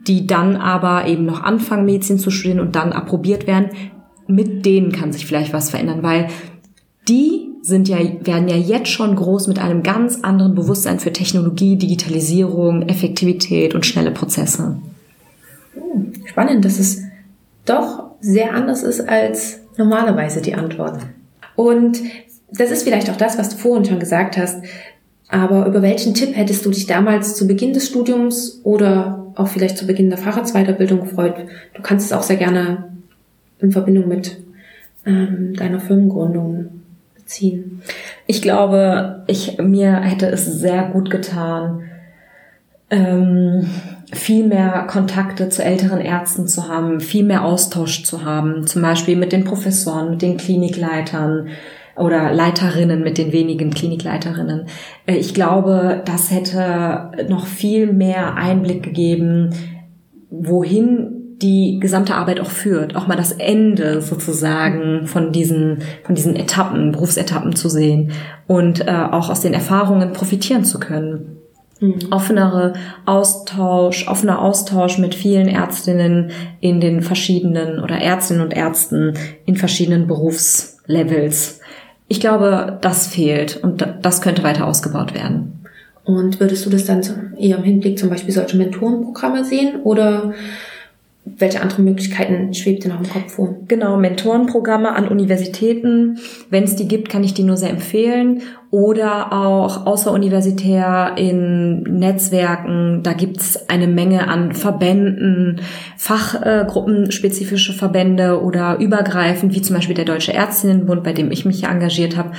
die 0.07 0.27
dann 0.27 0.55
aber 0.55 1.07
eben 1.07 1.25
noch 1.25 1.43
anfangen, 1.43 1.85
Medizin 1.85 2.19
zu 2.19 2.31
studieren 2.31 2.59
und 2.59 2.75
dann 2.75 2.91
approbiert 2.91 3.47
werden, 3.47 3.69
mit 4.27 4.65
denen 4.65 4.91
kann 4.91 5.11
sich 5.11 5.25
vielleicht 5.25 5.53
was 5.53 5.69
verändern, 5.69 6.03
weil 6.03 6.27
die 7.07 7.50
sind 7.61 7.87
ja, 7.87 7.97
werden 8.21 8.47
ja 8.47 8.55
jetzt 8.55 8.89
schon 8.89 9.15
groß 9.15 9.47
mit 9.47 9.59
einem 9.59 9.83
ganz 9.83 10.21
anderen 10.23 10.55
Bewusstsein 10.55 10.99
für 10.99 11.13
Technologie, 11.13 11.75
Digitalisierung, 11.75 12.83
Effektivität 12.83 13.75
und 13.75 13.85
schnelle 13.85 14.11
Prozesse. 14.11 14.77
Hm, 15.73 16.13
spannend, 16.25 16.65
dass 16.65 16.79
es 16.79 17.03
doch 17.65 18.11
sehr 18.19 18.53
anders 18.53 18.83
ist 18.83 19.07
als 19.07 19.59
normalerweise 19.77 20.41
die 20.41 20.55
Antwort. 20.55 20.99
Und 21.55 21.99
das 22.51 22.71
ist 22.71 22.83
vielleicht 22.83 23.09
auch 23.09 23.15
das, 23.15 23.37
was 23.37 23.49
du 23.49 23.57
vorhin 23.57 23.85
schon 23.85 23.99
gesagt 23.99 24.37
hast. 24.37 24.63
Aber 25.29 25.65
über 25.65 25.81
welchen 25.81 26.13
Tipp 26.13 26.35
hättest 26.35 26.65
du 26.65 26.71
dich 26.71 26.87
damals 26.87 27.35
zu 27.35 27.47
Beginn 27.47 27.73
des 27.73 27.87
Studiums 27.87 28.59
oder 28.63 29.31
auch 29.35 29.47
vielleicht 29.47 29.77
zu 29.77 29.87
Beginn 29.87 30.09
der 30.09 30.17
Facharztweiterbildung 30.17 31.01
gefreut? 31.01 31.35
Du 31.73 31.81
kannst 31.81 32.07
es 32.07 32.13
auch 32.13 32.23
sehr 32.23 32.35
gerne 32.35 32.91
in 33.59 33.71
Verbindung 33.71 34.09
mit 34.09 34.37
ähm, 35.05 35.53
deiner 35.55 35.79
Firmengründung 35.79 36.80
ziehen? 37.31 37.81
Ich 38.27 38.41
glaube, 38.41 39.23
ich, 39.27 39.57
mir 39.57 40.01
hätte 40.01 40.27
es 40.27 40.45
sehr 40.45 40.83
gut 40.83 41.09
getan, 41.09 41.83
ähm, 42.89 43.67
viel 44.13 44.45
mehr 44.45 44.85
Kontakte 44.87 45.49
zu 45.49 45.63
älteren 45.63 46.01
Ärzten 46.01 46.47
zu 46.47 46.67
haben, 46.67 46.99
viel 46.99 47.23
mehr 47.23 47.45
Austausch 47.45 48.03
zu 48.03 48.25
haben, 48.25 48.67
zum 48.67 48.81
Beispiel 48.81 49.15
mit 49.15 49.31
den 49.31 49.45
Professoren, 49.45 50.11
mit 50.11 50.21
den 50.21 50.37
Klinikleitern 50.37 51.47
oder 51.95 52.33
Leiterinnen, 52.33 53.03
mit 53.03 53.17
den 53.17 53.31
wenigen 53.31 53.71
Klinikleiterinnen. 53.71 54.65
Äh, 55.05 55.15
ich 55.15 55.33
glaube, 55.33 56.01
das 56.05 56.31
hätte 56.31 57.11
noch 57.29 57.45
viel 57.45 57.91
mehr 57.91 58.35
Einblick 58.35 58.83
gegeben, 58.83 59.51
wohin 60.29 61.20
die 61.41 61.79
gesamte 61.79 62.15
Arbeit 62.15 62.39
auch 62.39 62.49
führt, 62.49 62.95
auch 62.95 63.07
mal 63.07 63.15
das 63.15 63.31
Ende 63.31 64.01
sozusagen 64.01 65.07
von 65.07 65.31
diesen, 65.31 65.79
von 66.03 66.15
diesen 66.15 66.35
Etappen, 66.35 66.91
Berufsetappen 66.91 67.55
zu 67.55 67.69
sehen 67.69 68.11
und 68.47 68.87
äh, 68.87 68.91
auch 69.11 69.29
aus 69.29 69.41
den 69.41 69.53
Erfahrungen 69.53 70.13
profitieren 70.13 70.63
zu 70.63 70.79
können. 70.79 71.37
Mhm. 71.79 71.95
Offenere 72.11 72.73
Austausch, 73.05 74.07
offener 74.07 74.41
Austausch 74.41 74.99
mit 74.99 75.15
vielen 75.15 75.47
Ärztinnen 75.47 76.31
in 76.59 76.79
den 76.79 77.01
verschiedenen 77.01 77.79
oder 77.79 77.97
Ärztinnen 77.97 78.43
und 78.43 78.53
Ärzten 78.53 79.15
in 79.45 79.55
verschiedenen 79.55 80.07
Berufslevels. 80.07 81.59
Ich 82.07 82.19
glaube, 82.19 82.77
das 82.81 83.07
fehlt 83.07 83.57
und 83.63 83.87
das 84.01 84.21
könnte 84.21 84.43
weiter 84.43 84.67
ausgebaut 84.67 85.13
werden. 85.13 85.65
Und 86.03 86.39
würdest 86.39 86.65
du 86.65 86.69
das 86.69 86.85
dann 86.85 87.01
eher 87.39 87.57
im 87.57 87.63
Hinblick 87.63 87.97
zum 87.97 88.09
Beispiel 88.09 88.33
solche 88.33 88.57
Mentorenprogramme 88.57 89.45
sehen 89.45 89.81
oder 89.83 90.33
welche 91.23 91.61
andere 91.61 91.81
Möglichkeiten 91.83 92.53
schwebt 92.53 92.83
dir 92.83 92.89
noch 92.89 92.99
im 92.99 93.09
Kopf 93.09 93.33
vor? 93.33 93.55
Genau, 93.67 93.95
Mentorenprogramme 93.97 94.95
an 94.95 95.07
Universitäten. 95.07 96.17
Wenn 96.49 96.63
es 96.63 96.75
die 96.75 96.87
gibt, 96.87 97.09
kann 97.09 97.23
ich 97.23 97.33
die 97.33 97.43
nur 97.43 97.57
sehr 97.57 97.69
empfehlen. 97.69 98.41
Oder 98.71 99.31
auch 99.31 99.85
außeruniversitär 99.85 101.13
in 101.17 101.83
Netzwerken. 101.83 103.01
Da 103.03 103.13
gibt's 103.13 103.69
eine 103.69 103.87
Menge 103.87 104.27
an 104.29 104.53
Verbänden, 104.53 105.61
Fachgruppenspezifische 105.97 107.73
Verbände 107.73 108.41
oder 108.41 108.79
übergreifend, 108.79 109.53
wie 109.53 109.61
zum 109.61 109.75
Beispiel 109.75 109.95
der 109.95 110.05
Deutsche 110.05 110.31
Ärztinnenbund, 110.31 111.03
bei 111.03 111.13
dem 111.13 111.31
ich 111.31 111.45
mich 111.45 111.59
hier 111.59 111.69
engagiert 111.69 112.17
habe 112.17 112.31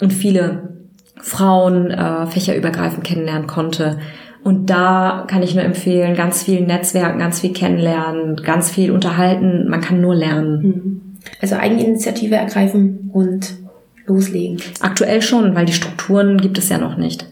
und 0.00 0.12
viele 0.12 0.76
Frauen 1.16 1.90
äh, 1.90 2.26
fächerübergreifend 2.26 3.04
kennenlernen 3.04 3.46
konnte. 3.46 3.98
Und 4.42 4.70
da 4.70 5.26
kann 5.28 5.42
ich 5.42 5.54
nur 5.54 5.64
empfehlen, 5.64 6.16
ganz 6.16 6.42
viel 6.42 6.62
Netzwerken, 6.62 7.18
ganz 7.18 7.40
viel 7.40 7.52
kennenlernen, 7.52 8.36
ganz 8.36 8.70
viel 8.70 8.90
unterhalten. 8.90 9.68
Man 9.68 9.80
kann 9.80 10.00
nur 10.00 10.14
lernen. 10.14 10.62
Mhm. 10.62 11.00
Also 11.40 11.56
Eigeninitiative 11.56 12.36
ergreifen 12.36 13.10
und 13.12 13.54
loslegen. 14.06 14.58
Aktuell 14.80 15.22
schon, 15.22 15.54
weil 15.54 15.66
die 15.66 15.72
Strukturen 15.72 16.38
gibt 16.38 16.58
es 16.58 16.68
ja 16.68 16.78
noch 16.78 16.96
nicht. 16.96 17.26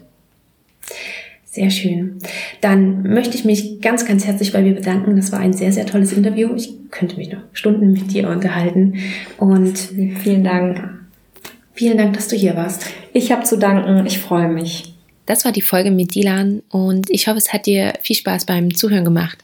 Sehr 1.45 1.71
schön. 1.71 2.19
Dann 2.61 3.01
möchte 3.03 3.35
ich 3.35 3.43
mich 3.43 3.81
ganz, 3.81 4.05
ganz 4.05 4.25
herzlich 4.25 4.53
bei 4.53 4.61
mir 4.61 4.75
bedanken. 4.75 5.15
Das 5.15 5.31
war 5.31 5.39
ein 5.39 5.53
sehr, 5.53 5.71
sehr 5.71 5.87
tolles 5.87 6.13
Interview. 6.13 6.49
Ich 6.55 6.73
könnte 6.91 7.17
mich 7.17 7.31
noch 7.31 7.41
Stunden 7.53 7.91
mit 7.91 8.13
dir 8.13 8.29
unterhalten. 8.29 8.93
Und 9.37 9.77
vielen 9.77 10.43
Dank. 10.43 10.87
Vielen 11.73 11.97
Dank, 11.97 12.13
dass 12.13 12.27
du 12.27 12.35
hier 12.35 12.55
warst. 12.55 12.85
Ich 13.13 13.31
habe 13.31 13.43
zu 13.43 13.57
danken. 13.57 14.05
Ich 14.05 14.19
freue 14.19 14.47
mich. 14.47 14.98
Das 15.29 15.45
war 15.45 15.51
die 15.51 15.61
Folge 15.61 15.91
mit 15.91 16.15
Dilan 16.15 16.63
und 16.69 17.07
ich 17.11 17.27
hoffe, 17.27 17.37
es 17.37 17.53
hat 17.53 17.67
dir 17.67 17.93
viel 18.01 18.15
Spaß 18.15 18.47
beim 18.47 18.73
Zuhören 18.73 19.05
gemacht. 19.05 19.37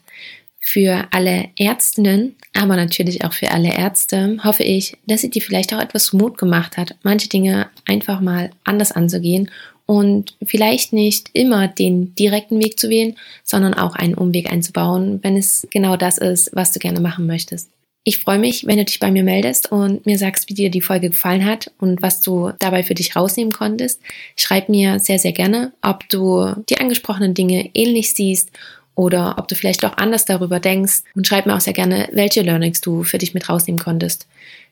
Für 0.59 1.07
alle 1.11 1.49
Ärztinnen, 1.59 2.35
aber 2.55 2.75
natürlich 2.75 3.23
auch 3.23 3.33
für 3.33 3.51
alle 3.51 3.71
Ärzte, 3.71 4.39
hoffe 4.43 4.63
ich, 4.63 4.97
dass 5.05 5.21
sie 5.21 5.29
dir 5.29 5.43
vielleicht 5.43 5.75
auch 5.75 5.79
etwas 5.79 6.11
Mut 6.11 6.39
gemacht 6.39 6.77
hat, 6.77 6.95
manche 7.03 7.29
Dinge 7.29 7.67
einfach 7.85 8.19
mal 8.19 8.49
anders 8.63 8.93
anzugehen 8.93 9.51
und 9.85 10.35
vielleicht 10.43 10.91
nicht 10.91 11.29
immer 11.33 11.67
den 11.67 12.15
direkten 12.15 12.57
Weg 12.63 12.79
zu 12.79 12.89
wählen, 12.89 13.15
sondern 13.43 13.75
auch 13.75 13.95
einen 13.95 14.15
Umweg 14.15 14.51
einzubauen, 14.51 15.19
wenn 15.21 15.37
es 15.37 15.67
genau 15.69 15.97
das 15.97 16.17
ist, 16.17 16.49
was 16.55 16.71
du 16.71 16.79
gerne 16.79 16.99
machen 16.99 17.27
möchtest. 17.27 17.69
Ich 18.07 18.19
freue 18.19 18.37
mich, 18.37 18.67
wenn 18.67 18.77
du 18.77 18.85
dich 18.85 18.99
bei 18.99 19.09
mir 19.09 19.23
meldest 19.23 19.71
und 19.71 20.05
mir 20.05 20.19
sagst, 20.19 20.47
wie 20.47 20.53
dir 20.53 20.69
die 20.69 20.81
Folge 20.81 21.09
gefallen 21.09 21.43
hat 21.43 21.71
und 21.79 22.03
was 22.03 22.21
du 22.21 22.51
dabei 22.59 22.83
für 22.83 22.93
dich 22.93 23.15
rausnehmen 23.15 23.51
konntest. 23.51 23.99
Schreib 24.35 24.69
mir 24.69 24.99
sehr, 24.99 25.17
sehr 25.17 25.31
gerne, 25.31 25.73
ob 25.81 26.07
du 26.09 26.53
die 26.69 26.77
angesprochenen 26.77 27.33
Dinge 27.33 27.71
ähnlich 27.73 28.13
siehst 28.13 28.51
oder 28.93 29.39
ob 29.39 29.47
du 29.47 29.55
vielleicht 29.55 29.83
auch 29.83 29.97
anders 29.97 30.25
darüber 30.25 30.59
denkst 30.59 31.01
und 31.15 31.25
schreib 31.25 31.47
mir 31.47 31.55
auch 31.55 31.61
sehr 31.61 31.73
gerne, 31.73 32.07
welche 32.11 32.43
Learnings 32.43 32.79
du 32.79 33.01
für 33.01 33.17
dich 33.17 33.33
mit 33.33 33.49
rausnehmen 33.49 33.79
konntest. 33.79 34.27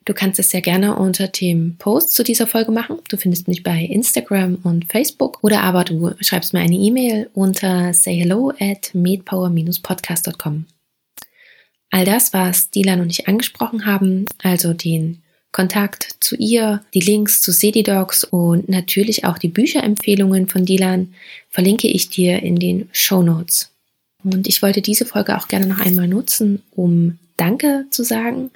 Du 0.05 0.13
kannst 0.13 0.37
es 0.37 0.51
sehr 0.51 0.61
gerne 0.61 0.95
unter 0.95 1.27
dem 1.27 1.77
Post 1.79 2.13
zu 2.13 2.23
dieser 2.23 2.45
Folge 2.45 2.71
machen. 2.71 2.99
Du 3.09 3.17
findest 3.17 3.47
mich 3.47 3.63
bei 3.63 3.79
Instagram 3.79 4.59
und 4.61 4.91
Facebook 4.91 5.39
oder 5.41 5.61
aber 5.63 5.85
du 5.85 6.13
schreibst 6.19 6.53
mir 6.53 6.59
eine 6.59 6.75
E-Mail 6.75 7.31
unter 7.33 7.95
sayhello 7.95 8.51
at 8.59 8.93
medpower-podcast.com. 8.93 10.65
All 11.93 12.05
das, 12.05 12.33
was 12.33 12.71
Dylan 12.71 13.01
und 13.01 13.11
ich 13.11 13.27
angesprochen 13.27 13.85
haben, 13.85 14.25
also 14.41 14.73
den 14.73 15.21
Kontakt 15.51 16.15
zu 16.21 16.35
ihr, 16.35 16.81
die 16.95 16.99
Links 16.99 17.39
zu 17.43 17.51
Sedidocs 17.51 18.23
und 18.23 18.67
natürlich 18.67 19.25
auch 19.25 19.37
die 19.37 19.49
Bücherempfehlungen 19.49 20.47
von 20.47 20.65
Dylan 20.65 21.13
verlinke 21.51 21.87
ich 21.87 22.09
dir 22.09 22.41
in 22.41 22.55
den 22.55 22.89
Show 22.93 23.21
Notes. 23.21 23.69
Und 24.23 24.47
ich 24.47 24.63
wollte 24.63 24.81
diese 24.81 25.05
Folge 25.05 25.37
auch 25.37 25.47
gerne 25.47 25.67
noch 25.67 25.81
einmal 25.81 26.07
nutzen, 26.07 26.63
um 26.71 27.19
Danke 27.37 27.85
zu 27.91 28.03
sagen. 28.03 28.49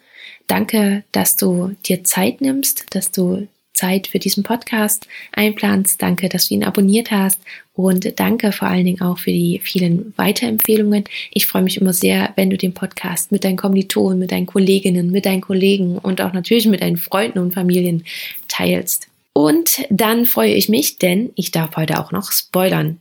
Danke, 0.48 1.04
dass 1.12 1.38
du 1.38 1.76
dir 1.86 2.04
Zeit 2.04 2.42
nimmst, 2.42 2.86
dass 2.90 3.12
du 3.12 3.48
Zeit 3.78 4.08
für 4.08 4.20
diesen 4.20 4.44
Podcast 4.44 5.08
einplanst. 5.32 6.02
Danke, 6.02 6.28
dass 6.28 6.50
du 6.50 6.56
ihn 6.56 6.64
abonniert 6.64 7.12
hast 7.12 7.40
und 7.74 8.20
danke 8.20 8.52
vor 8.52 8.68
allen 8.68 8.86
Dingen 8.86 9.02
auch 9.02 9.20
für 9.20 9.32
die 9.32 9.60
vielen 9.64 10.14
Weiterempfehlungen. 10.18 11.06
Ich 11.32 11.48
freue 11.48 11.62
mich 11.62 11.80
immer 11.80 11.94
sehr, 11.94 12.34
wenn 12.36 12.50
du 12.50 12.58
den 12.58 12.74
Podcast 12.74 13.32
mit 13.32 13.44
deinen 13.44 13.58
Kommilitonen, 13.58 14.20
mit 14.20 14.32
deinen 14.32 14.48
Kolleginnen, 14.48 15.12
mit 15.12 15.26
deinen 15.26 15.42
Kollegen 15.42 15.98
und 15.98 16.22
auch 16.22 16.34
natürlich 16.34 16.66
mit 16.66 16.82
deinen 16.82 16.98
Freunden 16.98 17.40
und 17.40 17.54
Familien 17.54 18.04
teilst. 18.48 19.08
Und 19.34 19.86
dann 19.92 20.26
freue 20.26 20.54
ich 20.54 20.68
mich, 20.68 20.98
denn 20.98 21.30
ich 21.36 21.52
darf 21.52 21.76
heute 21.76 22.00
auch 22.00 22.12
noch 22.12 22.32
spoilern. 22.32 22.98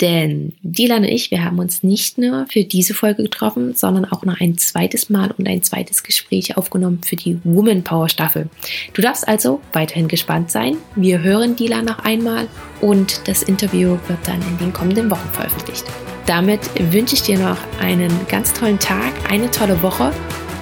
Denn 0.00 0.54
Dylan 0.62 1.02
und 1.02 1.08
ich, 1.08 1.30
wir 1.30 1.44
haben 1.44 1.58
uns 1.58 1.82
nicht 1.82 2.18
nur 2.18 2.46
für 2.48 2.62
diese 2.62 2.94
Folge 2.94 3.24
getroffen, 3.24 3.74
sondern 3.74 4.04
auch 4.04 4.24
noch 4.24 4.40
ein 4.40 4.56
zweites 4.56 5.10
Mal 5.10 5.32
und 5.36 5.48
ein 5.48 5.62
zweites 5.62 6.04
Gespräch 6.04 6.56
aufgenommen 6.56 7.00
für 7.04 7.16
die 7.16 7.38
Woman 7.42 7.82
Power 7.82 8.08
Staffel. 8.08 8.48
Du 8.92 9.02
darfst 9.02 9.26
also 9.26 9.60
weiterhin 9.72 10.06
gespannt 10.06 10.52
sein. 10.52 10.76
Wir 10.94 11.22
hören 11.22 11.56
Dylan 11.56 11.84
noch 11.84 11.98
einmal 12.00 12.46
und 12.80 13.26
das 13.26 13.42
Interview 13.42 13.98
wird 14.06 14.20
dann 14.24 14.40
in 14.42 14.58
den 14.58 14.72
kommenden 14.72 15.10
Wochen 15.10 15.28
veröffentlicht. 15.32 15.84
Damit 16.26 16.60
wünsche 16.92 17.14
ich 17.14 17.22
dir 17.22 17.38
noch 17.38 17.58
einen 17.80 18.12
ganz 18.28 18.52
tollen 18.52 18.78
Tag, 18.78 19.12
eine 19.30 19.50
tolle 19.50 19.82
Woche 19.82 20.12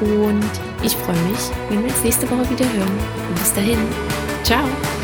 und 0.01 0.45
ich 0.85 0.93
freue 0.93 1.21
mich, 1.29 1.41
wenn 1.69 1.83
wir 1.83 1.91
uns 1.91 2.05
nächste 2.05 2.31
Woche 2.31 2.49
wieder 2.51 2.73
hören. 2.73 2.99
Bis 3.35 3.53
dahin, 3.53 3.79
ciao! 4.45 4.96